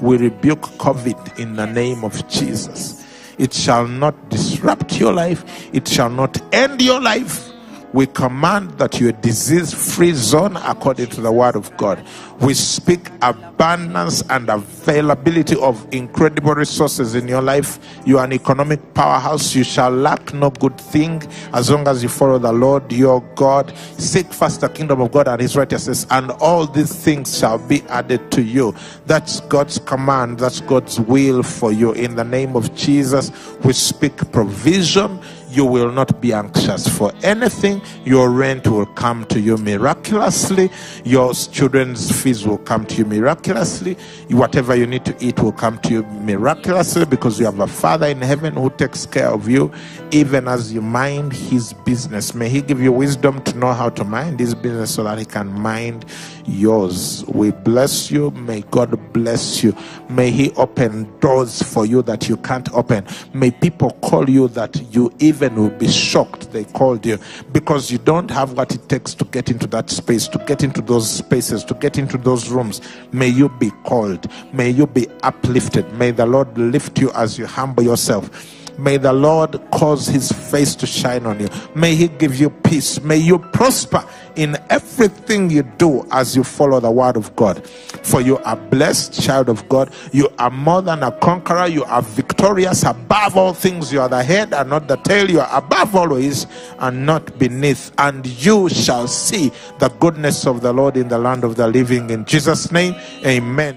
We 0.00 0.16
rebuke 0.16 0.62
COVID 0.78 1.38
in 1.38 1.56
the 1.56 1.66
name 1.66 2.04
of 2.04 2.26
Jesus. 2.28 3.04
It 3.36 3.52
shall 3.52 3.86
not 3.86 4.30
disrupt 4.30 4.98
your 5.00 5.12
life, 5.12 5.44
it 5.74 5.88
shall 5.88 6.10
not 6.10 6.40
end 6.54 6.80
your 6.80 7.00
life. 7.00 7.49
We 7.92 8.06
command 8.06 8.70
that 8.78 9.00
you're 9.00 9.12
disease 9.12 9.74
free 9.74 10.12
zone 10.12 10.56
according 10.56 11.08
to 11.08 11.20
the 11.20 11.32
word 11.32 11.56
of 11.56 11.76
God. 11.76 12.04
We 12.40 12.54
speak 12.54 13.10
abundance 13.20 14.22
and 14.30 14.48
availability 14.48 15.56
of 15.60 15.86
incredible 15.92 16.54
resources 16.54 17.14
in 17.14 17.28
your 17.28 17.42
life. 17.42 17.78
You 18.06 18.18
are 18.18 18.24
an 18.24 18.32
economic 18.32 18.94
powerhouse. 18.94 19.54
You 19.54 19.64
shall 19.64 19.90
lack 19.90 20.32
no 20.32 20.50
good 20.50 20.80
thing 20.80 21.22
as 21.52 21.70
long 21.70 21.86
as 21.88 22.02
you 22.02 22.08
follow 22.08 22.38
the 22.38 22.52
Lord 22.52 22.90
your 22.92 23.20
God. 23.34 23.76
Seek 23.98 24.32
first 24.32 24.60
the 24.60 24.68
kingdom 24.68 25.00
of 25.00 25.10
God 25.12 25.28
and 25.28 25.40
his 25.40 25.56
righteousness, 25.56 26.06
and 26.10 26.30
all 26.32 26.66
these 26.66 26.94
things 26.94 27.36
shall 27.36 27.58
be 27.58 27.82
added 27.88 28.30
to 28.32 28.42
you. 28.42 28.74
That's 29.06 29.40
God's 29.40 29.78
command. 29.80 30.38
That's 30.38 30.60
God's 30.60 31.00
will 31.00 31.42
for 31.42 31.72
you. 31.72 31.92
In 31.92 32.14
the 32.14 32.24
name 32.24 32.56
of 32.56 32.74
Jesus, 32.74 33.32
we 33.64 33.72
speak 33.72 34.16
provision 34.32 35.20
you 35.50 35.64
will 35.64 35.90
not 35.92 36.20
be 36.20 36.32
anxious 36.32 36.88
for 36.88 37.12
anything. 37.22 37.82
Your 38.04 38.30
rent 38.30 38.66
will 38.66 38.86
come 38.86 39.24
to 39.26 39.40
you 39.40 39.56
miraculously. 39.56 40.70
Your 41.04 41.34
children's 41.34 42.10
fees 42.22 42.46
will 42.46 42.58
come 42.58 42.86
to 42.86 42.96
you 42.96 43.04
miraculously. 43.04 43.94
Whatever 44.30 44.74
you 44.74 44.86
need 44.86 45.04
to 45.06 45.16
eat 45.24 45.38
will 45.40 45.52
come 45.52 45.78
to 45.80 45.92
you 45.92 46.02
miraculously 46.04 47.04
because 47.04 47.38
you 47.38 47.46
have 47.46 47.60
a 47.60 47.66
Father 47.66 48.06
in 48.06 48.20
heaven 48.20 48.54
who 48.54 48.70
takes 48.70 49.06
care 49.06 49.28
of 49.28 49.48
you 49.48 49.72
even 50.12 50.48
as 50.48 50.72
you 50.72 50.80
mind 50.82 51.32
his 51.32 51.72
business. 51.72 52.34
May 52.34 52.48
he 52.48 52.62
give 52.62 52.80
you 52.80 52.92
wisdom 52.92 53.42
to 53.44 53.56
know 53.56 53.72
how 53.72 53.88
to 53.90 54.04
mind 54.04 54.40
his 54.40 54.54
business 54.54 54.94
so 54.94 55.04
that 55.04 55.18
he 55.18 55.24
can 55.24 55.48
mind 55.48 56.04
yours. 56.46 57.24
We 57.26 57.50
bless 57.52 58.10
you. 58.10 58.30
May 58.32 58.62
God 58.70 59.12
bless 59.12 59.62
you. 59.62 59.74
May 60.08 60.30
he 60.30 60.50
open 60.52 61.10
doors 61.20 61.62
for 61.62 61.86
you 61.86 62.02
that 62.02 62.28
you 62.28 62.36
can't 62.38 62.72
open. 62.72 63.06
May 63.32 63.50
people 63.50 63.92
call 64.02 64.28
you 64.28 64.48
that 64.48 64.80
you 64.92 65.12
even 65.18 65.39
will 65.48 65.70
be 65.70 65.88
shocked 65.88 66.52
they 66.52 66.64
called 66.64 67.04
you 67.06 67.18
because 67.52 67.90
you 67.90 67.98
don't 67.98 68.30
have 68.30 68.52
what 68.52 68.74
it 68.74 68.88
takes 68.88 69.14
to 69.14 69.24
get 69.26 69.50
into 69.50 69.66
that 69.68 69.90
space, 69.90 70.28
to 70.28 70.38
get 70.38 70.62
into 70.62 70.80
those 70.80 71.10
spaces, 71.10 71.64
to 71.64 71.74
get 71.74 71.98
into 71.98 72.18
those 72.18 72.48
rooms. 72.50 72.80
May 73.12 73.28
you 73.28 73.48
be 73.48 73.70
called. 73.84 74.30
May 74.52 74.70
you 74.70 74.86
be 74.86 75.08
uplifted. 75.22 75.90
May 75.94 76.10
the 76.10 76.26
Lord 76.26 76.56
lift 76.56 76.98
you 76.98 77.10
as 77.12 77.38
you 77.38 77.46
humble 77.46 77.82
yourself. 77.82 78.59
May 78.80 78.96
the 78.96 79.12
Lord 79.12 79.60
cause 79.70 80.06
his 80.06 80.32
face 80.32 80.74
to 80.76 80.86
shine 80.86 81.26
on 81.26 81.38
you. 81.38 81.48
May 81.74 81.94
he 81.94 82.08
give 82.08 82.36
you 82.36 82.48
peace. 82.48 83.00
May 83.02 83.18
you 83.18 83.38
prosper 83.38 84.02
in 84.36 84.56
everything 84.70 85.50
you 85.50 85.62
do 85.62 86.06
as 86.10 86.34
you 86.34 86.42
follow 86.42 86.80
the 86.80 86.90
word 86.90 87.16
of 87.16 87.36
God. 87.36 87.66
For 87.66 88.22
you 88.22 88.38
are 88.38 88.56
blessed, 88.56 89.20
child 89.20 89.50
of 89.50 89.68
God. 89.68 89.92
You 90.12 90.30
are 90.38 90.50
more 90.50 90.80
than 90.80 91.02
a 91.02 91.12
conqueror. 91.12 91.66
You 91.66 91.84
are 91.84 92.00
victorious 92.00 92.82
above 92.84 93.36
all 93.36 93.52
things. 93.52 93.92
You 93.92 94.00
are 94.00 94.08
the 94.08 94.22
head 94.22 94.54
and 94.54 94.70
not 94.70 94.88
the 94.88 94.96
tail. 94.96 95.30
You 95.30 95.40
are 95.40 95.58
above 95.58 95.94
always 95.94 96.46
and 96.78 97.04
not 97.04 97.38
beneath. 97.38 97.92
And 97.98 98.26
you 98.26 98.70
shall 98.70 99.08
see 99.08 99.52
the 99.78 99.90
goodness 100.00 100.46
of 100.46 100.62
the 100.62 100.72
Lord 100.72 100.96
in 100.96 101.08
the 101.08 101.18
land 101.18 101.44
of 101.44 101.56
the 101.56 101.68
living. 101.68 102.08
In 102.08 102.24
Jesus' 102.24 102.72
name, 102.72 102.94
amen. 103.26 103.76